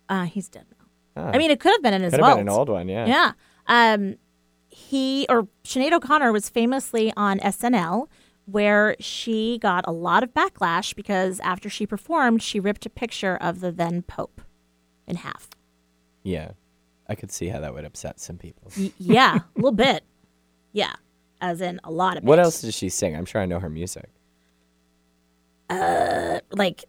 uh, 0.10 0.24
he's 0.26 0.50
dead 0.50 0.66
now. 0.72 1.24
Oh, 1.24 1.30
I 1.34 1.38
mean, 1.38 1.52
it 1.52 1.60
could 1.60 1.72
have 1.74 1.84
been 1.84 1.94
in 1.94 2.02
his 2.02 2.14
could 2.14 2.24
have 2.24 2.38
been 2.38 2.48
an 2.48 2.54
old 2.54 2.70
one. 2.70 2.90
Yeah. 2.90 3.06
Yeah. 3.06 3.32
Um, 3.68 4.16
he 4.68 5.26
or 5.30 5.48
Sinead 5.64 5.92
O'Connor 5.92 6.32
was 6.32 6.50
famously 6.50 7.14
on 7.16 7.40
SNL, 7.40 8.08
where 8.46 8.96
she 9.00 9.60
got 9.60 9.86
a 9.88 9.92
lot 9.92 10.24
of 10.24 10.34
backlash 10.34 10.96
because 10.96 11.40
after 11.42 11.70
she 11.70 11.86
performed, 11.86 12.42
she 12.42 12.60
ripped 12.60 12.86
a 12.88 12.90
picture 12.90 13.38
of 13.38 13.60
the 13.60 13.72
then 13.72 14.02
Pope 14.02 14.42
in 15.10 15.18
half. 15.18 15.50
Yeah. 16.24 16.52
I 17.08 17.16
could 17.16 17.32
see 17.32 17.48
how 17.48 17.60
that 17.60 17.74
would 17.74 17.86
upset 17.86 18.20
some 18.20 18.38
people. 18.38 18.72
Y- 18.78 18.92
yeah, 19.00 19.36
a 19.40 19.44
little 19.56 19.72
bit. 19.72 20.04
Yeah, 20.74 20.94
as 21.42 21.60
in 21.60 21.80
a 21.84 21.92
lot 21.92 22.18
of. 22.18 22.24
What 22.24 22.38
it. 22.38 22.44
else 22.44 22.62
does 22.62 22.76
she 22.76 22.88
sing? 22.90 23.16
I'm 23.16 23.26
sure 23.26 23.42
I 23.42 23.46
know 23.48 23.60
her 23.60 23.70
music. 23.70 24.10
Uh 25.70 26.40
like 26.52 26.86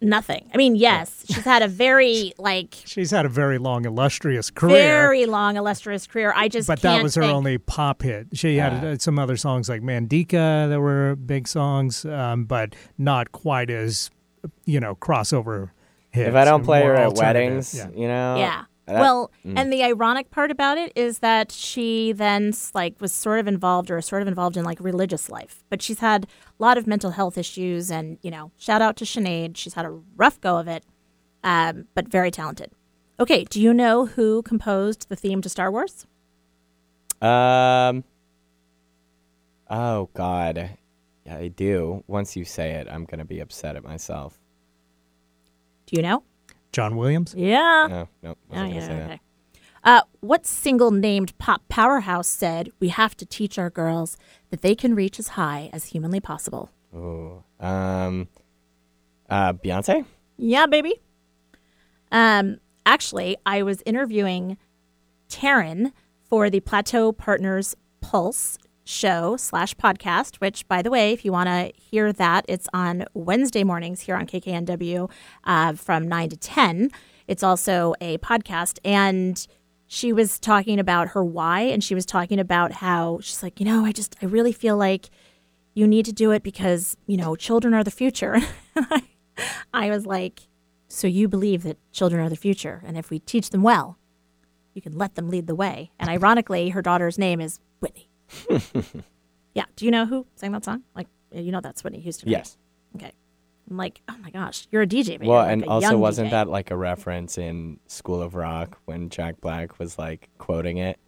nothing. 0.00 0.50
I 0.54 0.56
mean, 0.56 0.76
yes, 0.76 1.24
she's 1.26 1.44
had 1.44 1.62
a 1.62 1.68
very 1.68 2.32
like 2.38 2.74
She's 2.84 3.10
had 3.10 3.26
a 3.26 3.28
very 3.28 3.58
long, 3.58 3.84
illustrious 3.84 4.50
career. 4.50 4.74
very 4.74 5.26
long 5.26 5.56
illustrious 5.56 6.06
career. 6.06 6.32
I 6.36 6.48
just 6.48 6.66
but 6.68 6.80
can't 6.80 6.98
that 6.98 7.02
was 7.02 7.14
her 7.14 7.22
think- 7.22 7.34
only 7.34 7.58
pop 7.58 8.02
hit. 8.02 8.28
She 8.34 8.56
had 8.56 8.84
uh, 8.84 8.98
some 8.98 9.18
other 9.18 9.36
songs 9.36 9.68
like 9.68 9.82
Mandinka 9.82 10.68
that 10.68 10.80
were 10.80 11.16
big 11.16 11.46
songs, 11.48 12.04
um, 12.04 12.44
but 12.44 12.74
not 12.98 13.32
quite 13.32 13.70
as, 13.70 14.10
you 14.64 14.80
know, 14.80 14.94
crossover 14.94 15.70
hits. 16.16 16.28
If 16.28 16.34
I 16.34 16.44
don't 16.44 16.64
play 16.64 16.82
her 16.82 16.94
at 16.94 17.14
weddings, 17.14 17.74
Yeah. 17.74 17.88
you 17.94 18.08
know. 18.08 18.36
Yeah. 18.38 18.64
that- 18.86 19.00
well, 19.00 19.30
mm. 19.44 19.54
and 19.58 19.72
the 19.72 19.82
ironic 19.82 20.30
part 20.30 20.50
about 20.52 20.78
it 20.78 20.92
is 20.94 21.18
that 21.18 21.50
she 21.50 22.12
then 22.12 22.52
like 22.72 23.00
was 23.00 23.10
sort 23.12 23.40
of 23.40 23.48
involved 23.48 23.90
or 23.90 24.00
sort 24.00 24.22
of 24.22 24.28
involved 24.28 24.56
in 24.56 24.64
like 24.64 24.78
religious 24.80 25.28
life, 25.28 25.64
but 25.70 25.82
she's 25.82 25.98
had 25.98 26.24
a 26.24 26.62
lot 26.62 26.78
of 26.78 26.86
mental 26.86 27.10
health 27.10 27.36
issues, 27.36 27.90
and 27.90 28.18
you 28.22 28.30
know, 28.30 28.52
shout 28.56 28.80
out 28.82 28.96
to 28.98 29.04
Sinead. 29.04 29.56
She's 29.56 29.74
had 29.74 29.86
a 29.86 29.90
rough 30.16 30.40
go 30.40 30.56
of 30.58 30.68
it, 30.68 30.84
um, 31.42 31.86
but 31.94 32.06
very 32.08 32.30
talented. 32.30 32.70
Okay, 33.18 33.42
do 33.44 33.60
you 33.60 33.74
know 33.74 34.06
who 34.06 34.42
composed 34.42 35.08
the 35.08 35.16
theme 35.16 35.42
to 35.42 35.48
Star 35.48 35.70
Wars? 35.72 36.06
Um. 37.20 38.04
Oh 39.68 40.10
God, 40.14 40.70
yeah, 41.24 41.36
I 41.38 41.48
do. 41.48 42.04
Once 42.06 42.36
you 42.36 42.44
say 42.44 42.72
it, 42.74 42.86
I'm 42.88 43.04
gonna 43.04 43.24
be 43.24 43.40
upset 43.40 43.74
at 43.74 43.82
myself. 43.82 44.38
Do 45.86 45.96
you 45.96 46.02
know? 46.02 46.22
John 46.72 46.96
Williams. 46.96 47.34
Yeah. 47.36 47.86
No, 47.88 48.08
no, 48.22 48.30
Oh, 48.30 48.36
wasn't 48.50 48.68
gonna 48.68 48.74
yeah, 48.74 48.86
say 48.86 49.04
okay. 49.04 49.20
Uh, 49.84 50.00
what 50.20 50.44
single 50.44 50.90
named 50.90 51.36
pop 51.38 51.62
powerhouse 51.68 52.26
said, 52.26 52.70
We 52.80 52.88
have 52.88 53.16
to 53.18 53.24
teach 53.26 53.56
our 53.58 53.70
girls 53.70 54.16
that 54.50 54.60
they 54.62 54.74
can 54.74 54.94
reach 54.94 55.18
as 55.20 55.28
high 55.28 55.70
as 55.72 55.86
humanly 55.86 56.20
possible? 56.20 56.70
that. 56.92 56.98
Ooh. 56.98 57.44
Um. 57.60 58.28
Uh, 59.30 59.52
Beyonce. 59.52 60.04
Yeah, 60.36 60.66
baby. 60.66 61.00
Um, 62.12 62.58
actually, 62.84 63.36
I 63.46 63.62
was 63.62 63.82
interviewing 63.86 64.56
Taryn 65.28 65.92
for 66.28 66.50
the 66.50 66.60
Plateau 66.60 67.12
Partners 67.12 67.74
Pulse 68.00 68.58
show 68.86 69.36
slash 69.36 69.74
podcast, 69.74 70.36
which, 70.36 70.66
by 70.68 70.80
the 70.80 70.90
way, 70.90 71.12
if 71.12 71.24
you 71.24 71.32
want 71.32 71.48
to 71.48 71.72
hear 71.76 72.12
that, 72.12 72.44
it's 72.48 72.68
on 72.72 73.04
Wednesday 73.12 73.64
mornings 73.64 74.02
here 74.02 74.14
on 74.14 74.26
KKNW 74.26 75.10
uh, 75.44 75.72
from 75.74 76.08
9 76.08 76.30
to 76.30 76.36
10. 76.36 76.90
It's 77.26 77.42
also 77.42 77.94
a 78.00 78.16
podcast. 78.18 78.78
And 78.84 79.44
she 79.88 80.12
was 80.12 80.38
talking 80.38 80.78
about 80.78 81.08
her 81.08 81.24
why, 81.24 81.62
and 81.62 81.82
she 81.82 81.94
was 81.94 82.06
talking 82.06 82.38
about 82.38 82.72
how 82.72 83.18
she's 83.20 83.42
like, 83.42 83.60
you 83.60 83.66
know, 83.66 83.84
I 83.84 83.92
just, 83.92 84.16
I 84.22 84.26
really 84.26 84.52
feel 84.52 84.76
like 84.76 85.10
you 85.74 85.86
need 85.86 86.06
to 86.06 86.12
do 86.12 86.30
it 86.30 86.42
because, 86.42 86.96
you 87.06 87.16
know, 87.16 87.36
children 87.36 87.74
are 87.74 87.84
the 87.84 87.90
future. 87.90 88.38
I 89.74 89.90
was 89.90 90.06
like, 90.06 90.42
so 90.88 91.06
you 91.06 91.28
believe 91.28 91.64
that 91.64 91.78
children 91.92 92.24
are 92.24 92.30
the 92.30 92.36
future, 92.36 92.82
and 92.86 92.96
if 92.96 93.10
we 93.10 93.18
teach 93.18 93.50
them 93.50 93.62
well, 93.62 93.98
you 94.72 94.80
can 94.80 94.96
let 94.96 95.16
them 95.16 95.28
lead 95.28 95.46
the 95.46 95.54
way. 95.54 95.90
And 95.98 96.08
ironically, 96.08 96.70
her 96.70 96.82
daughter's 96.82 97.18
name 97.18 97.40
is 97.40 97.58
Whitney. 97.80 98.08
yeah. 99.54 99.64
Do 99.76 99.84
you 99.84 99.90
know 99.90 100.06
who 100.06 100.26
sang 100.36 100.52
that 100.52 100.64
song? 100.64 100.82
Like, 100.94 101.08
you 101.32 101.52
know 101.52 101.60
that's 101.60 101.82
Whitney 101.84 102.00
Houston. 102.00 102.28
right? 102.30 102.38
Yes. 102.38 102.56
Okay. 102.96 103.12
I'm 103.70 103.76
like, 103.76 104.00
oh 104.08 104.16
my 104.22 104.30
gosh, 104.30 104.68
you're 104.70 104.82
a 104.82 104.86
DJ, 104.86 105.18
but 105.18 105.26
Well, 105.26 105.38
like 105.42 105.52
and 105.52 105.64
a 105.64 105.68
also 105.68 105.96
wasn't 105.98 106.28
DJ. 106.28 106.32
that 106.32 106.48
like 106.48 106.70
a 106.70 106.76
reference 106.76 107.36
in 107.36 107.80
School 107.88 108.22
of 108.22 108.34
Rock 108.36 108.78
when 108.84 109.08
Jack 109.10 109.40
Black 109.40 109.78
was 109.80 109.98
like 109.98 110.28
quoting 110.38 110.76
it, 110.78 111.00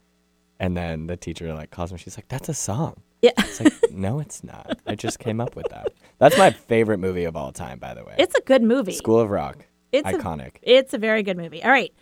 and 0.59 0.77
then 0.77 1.07
the 1.07 1.17
teacher 1.17 1.55
like 1.55 1.71
calls 1.71 1.93
me. 1.93 1.99
She's 1.99 2.19
like, 2.19 2.27
"That's 2.29 2.49
a 2.49 2.55
song." 2.55 2.95
Yeah. 3.23 3.31
It's 3.39 3.61
like, 3.61 3.73
no, 3.93 4.19
it's 4.19 4.43
not. 4.43 4.79
I 4.89 4.97
just 4.97 5.19
came 5.21 5.41
up 5.41 5.55
with 5.55 5.69
that. 5.71 5.93
That's 6.19 6.37
my 6.37 6.51
favorite 6.51 6.99
movie 6.99 7.25
of 7.25 7.37
all 7.37 7.53
time, 7.53 7.79
by 7.79 7.95
the 7.95 8.05
way. 8.05 8.15
It's 8.19 8.35
a 8.35 8.41
good 8.41 8.63
movie. 8.63 8.93
School 8.93 9.21
of 9.21 9.31
Rock. 9.31 9.65
It's 9.93 10.09
a- 10.09 10.13
Iconic. 10.15 10.57
It's 10.63 10.95
a 10.95 10.99
very 10.99 11.23
good 11.23 11.37
movie. 11.37 11.63
All 11.63 11.71
right. 11.71 11.93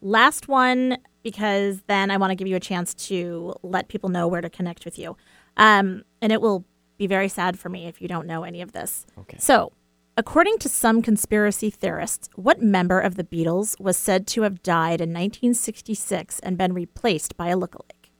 last 0.00 0.48
one 0.48 0.98
because 1.22 1.82
then 1.86 2.10
I 2.10 2.16
want 2.16 2.30
to 2.30 2.34
give 2.34 2.48
you 2.48 2.56
a 2.56 2.60
chance 2.60 2.94
to 3.08 3.54
let 3.62 3.88
people 3.88 4.08
know 4.08 4.26
where 4.28 4.40
to 4.40 4.50
connect 4.50 4.84
with 4.84 4.98
you. 4.98 5.16
Um, 5.56 6.04
and 6.22 6.32
it 6.32 6.40
will 6.40 6.64
be 6.98 7.06
very 7.06 7.28
sad 7.28 7.58
for 7.58 7.68
me 7.68 7.86
if 7.86 8.00
you 8.00 8.08
don't 8.08 8.26
know 8.26 8.44
any 8.44 8.60
of 8.62 8.72
this. 8.72 9.06
Okay. 9.18 9.36
So, 9.38 9.72
according 10.16 10.58
to 10.58 10.68
some 10.68 11.02
conspiracy 11.02 11.70
theorists, 11.70 12.28
what 12.36 12.62
member 12.62 13.00
of 13.00 13.16
the 13.16 13.24
Beatles 13.24 13.78
was 13.80 13.96
said 13.96 14.26
to 14.28 14.42
have 14.42 14.62
died 14.62 15.00
in 15.00 15.10
1966 15.10 16.40
and 16.40 16.56
been 16.58 16.72
replaced 16.72 17.36
by 17.36 17.48
a 17.48 17.56
lookalike? 17.56 18.10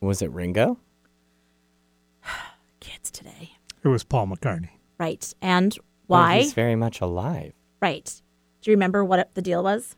Was 0.00 0.22
it 0.22 0.30
Ringo? 0.30 0.78
Kids 2.80 3.10
today. 3.10 3.52
It 3.84 3.88
was 3.88 4.04
Paul 4.04 4.26
McCartney. 4.28 4.70
Right. 4.98 5.32
And 5.40 5.76
Well, 6.08 6.20
why? 6.20 6.38
he's 6.40 6.52
very 6.52 6.76
much 6.76 7.00
alive. 7.00 7.52
Right. 7.80 8.22
Do 8.62 8.70
you 8.70 8.76
remember 8.76 9.04
what 9.04 9.34
the 9.34 9.42
deal 9.42 9.62
was? 9.62 9.96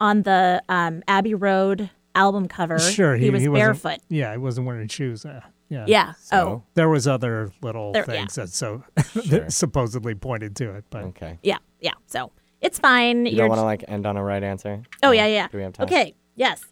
On 0.00 0.22
the 0.22 0.62
um, 0.68 1.02
Abbey 1.08 1.34
Road 1.34 1.90
album 2.14 2.48
cover, 2.48 2.78
Sure, 2.78 3.16
he, 3.16 3.28
was 3.30 3.40
wasn't- 3.40 3.54
barefoot. 3.54 3.98
Yeah, 4.08 4.32
he 4.32 4.38
wasn't 4.38 4.66
wearing 4.66 4.88
shoes. 4.88 5.24
Uh, 5.26 5.40
yeah. 5.68 5.84
Yeah. 5.86 6.12
So, 6.20 6.36
Oh, 6.48 6.62
There 6.74 6.88
was 6.88 7.06
other 7.06 7.52
little 7.62 7.92
There- 7.92 8.04
yeah. 8.08 8.12
things 8.20 8.34
that 8.36 8.48
so 8.48 8.82
Sure. 9.12 9.22
that 9.24 9.52
supposedly 9.52 10.14
pointed 10.14 10.56
to 10.56 10.74
it, 10.74 10.84
but 10.90 11.04
Okay. 11.04 11.38
yeah, 11.42 11.58
yeah. 11.80 11.92
So 12.06 12.32
it's 12.60 12.78
fine. 12.78 13.26
You 13.26 13.32
You're 13.32 13.38
don't 13.48 13.50
want 13.50 13.58
to 13.60 13.64
like 13.64 13.84
end 13.88 14.06
on 14.06 14.16
a 14.16 14.24
right 14.24 14.42
answer? 14.42 14.82
Oh 15.02 15.10
yeah, 15.12 15.26
yeah. 15.26 15.48
Do 15.48 15.58
we 15.58 15.62
have 15.64 15.74
time? 15.74 15.84
Okay. 15.86 16.14
Yes. 16.34 16.64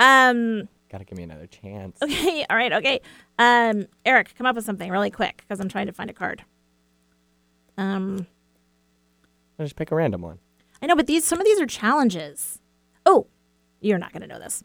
Um. 0.00 0.68
Gotta 0.90 1.04
give 1.04 1.18
me 1.18 1.24
another 1.24 1.46
chance. 1.46 1.98
Okay. 2.02 2.44
All 2.50 2.56
right. 2.56 2.72
Okay. 2.72 3.00
Um. 3.38 3.86
Eric, 4.04 4.34
come 4.36 4.46
up 4.46 4.56
with 4.56 4.64
something 4.64 4.90
really 4.90 5.10
quick 5.10 5.38
because 5.46 5.60
I'm 5.60 5.68
trying 5.68 5.86
to 5.86 5.92
find 5.92 6.08
a 6.10 6.14
card. 6.14 6.42
Um. 7.78 8.26
I'll 9.58 9.66
just 9.66 9.76
pick 9.76 9.90
a 9.90 9.94
random 9.94 10.22
one. 10.22 10.38
I 10.82 10.86
know, 10.86 10.96
but 10.96 11.06
these 11.06 11.24
some 11.24 11.40
of 11.40 11.44
these 11.44 11.60
are 11.60 11.66
challenges. 11.66 12.60
Oh, 13.04 13.26
you're 13.80 13.98
not 13.98 14.12
gonna 14.12 14.26
know 14.26 14.38
this. 14.38 14.62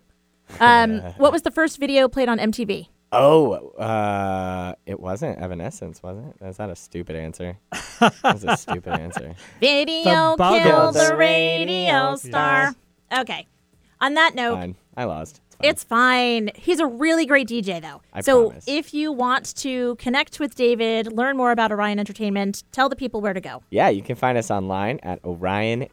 Um. 0.60 1.00
what 1.18 1.32
was 1.32 1.44
the 1.44 1.52
first 1.52 1.80
video 1.80 2.08
played 2.08 2.30
on 2.30 2.38
MTV? 2.38 2.88
Oh, 3.14 3.72
uh, 3.72 4.74
it 4.86 4.98
wasn't 4.98 5.38
Evanescence, 5.38 6.02
was 6.02 6.18
it? 6.18 6.46
Is 6.46 6.58
that 6.58 6.70
a 6.70 6.76
stupid 6.78 7.18
answer? 7.18 7.58
That's 8.00 8.46
a 8.46 8.56
stupid 8.56 8.94
answer. 8.94 9.36
Video 9.60 10.38
Buggles. 10.38 10.64
killed 10.64 10.96
the 10.96 11.10
The 11.10 11.16
radio 11.18 11.60
radio 11.66 12.16
star. 12.16 12.74
Okay. 13.12 13.48
On 14.00 14.14
that 14.14 14.34
note, 14.34 14.56
Fine. 14.56 14.76
I 14.96 15.04
lost. 15.04 15.42
It's 15.64 15.84
fine. 15.84 16.50
It's 16.50 16.56
fine. 16.56 16.64
He's 16.64 16.80
a 16.80 16.86
really 16.86 17.26
great 17.26 17.48
DJ, 17.48 17.82
though. 17.82 18.02
I 18.14 18.22
so 18.22 18.50
promise. 18.50 18.66
if 18.68 18.94
you 18.94 19.12
want 19.12 19.56
to 19.58 19.96
connect 19.96 20.40
with 20.40 20.56
David, 20.56 21.12
learn 21.14 21.38
more 21.38 21.52
about 21.52 21.72
Orion 21.72 22.00
Entertainment, 22.00 22.64
tell 22.72 22.90
the 22.90 22.96
people 22.96 23.22
where 23.22 23.34
to 23.34 23.42
go. 23.42 23.64
Yeah, 23.70 23.90
you 23.90 24.02
can 24.02 24.16
find 24.16 24.38
us 24.38 24.52
online 24.52 25.00
at 25.04 25.24
orion-ent.com. 25.26 25.90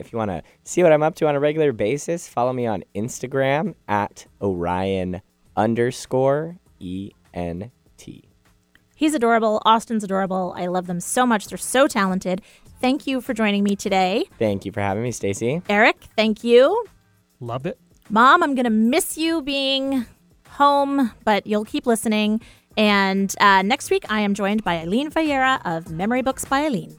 If 0.00 0.12
you 0.12 0.18
want 0.18 0.30
to 0.30 0.42
see 0.64 0.82
what 0.82 0.92
I'm 0.92 1.02
up 1.02 1.14
to 1.16 1.28
on 1.28 1.34
a 1.34 1.40
regular 1.40 1.72
basis, 1.72 2.28
follow 2.28 2.52
me 2.52 2.66
on 2.66 2.84
Instagram 2.94 3.74
at 3.88 4.26
orion 4.40 5.22
underscore 5.56 6.58
ent. 7.32 7.70
He's 8.96 9.12
adorable. 9.12 9.60
Austin's 9.64 10.04
adorable. 10.04 10.54
I 10.56 10.66
love 10.66 10.86
them 10.86 11.00
so 11.00 11.26
much. 11.26 11.48
They're 11.48 11.58
so 11.58 11.88
talented. 11.88 12.40
Thank 12.84 13.06
you 13.06 13.22
for 13.22 13.32
joining 13.32 13.64
me 13.64 13.76
today. 13.76 14.26
Thank 14.38 14.66
you 14.66 14.70
for 14.70 14.80
having 14.80 15.02
me, 15.02 15.10
Stacy. 15.10 15.62
Eric, 15.70 15.96
thank 16.18 16.44
you. 16.44 16.84
love 17.40 17.64
it. 17.64 17.78
Mom, 18.10 18.42
I'm 18.42 18.54
going 18.54 18.64
to 18.64 18.70
miss 18.70 19.16
you 19.16 19.40
being 19.40 20.04
home, 20.50 21.10
but 21.24 21.46
you'll 21.46 21.64
keep 21.64 21.86
listening. 21.86 22.42
And 22.76 23.34
uh, 23.40 23.62
next 23.62 23.90
week, 23.90 24.04
I 24.10 24.20
am 24.20 24.34
joined 24.34 24.64
by 24.64 24.76
Eileen 24.80 25.10
Fayera 25.10 25.62
of 25.64 25.90
Memory 25.90 26.20
Books 26.20 26.44
by 26.44 26.66
Eileen. 26.66 26.94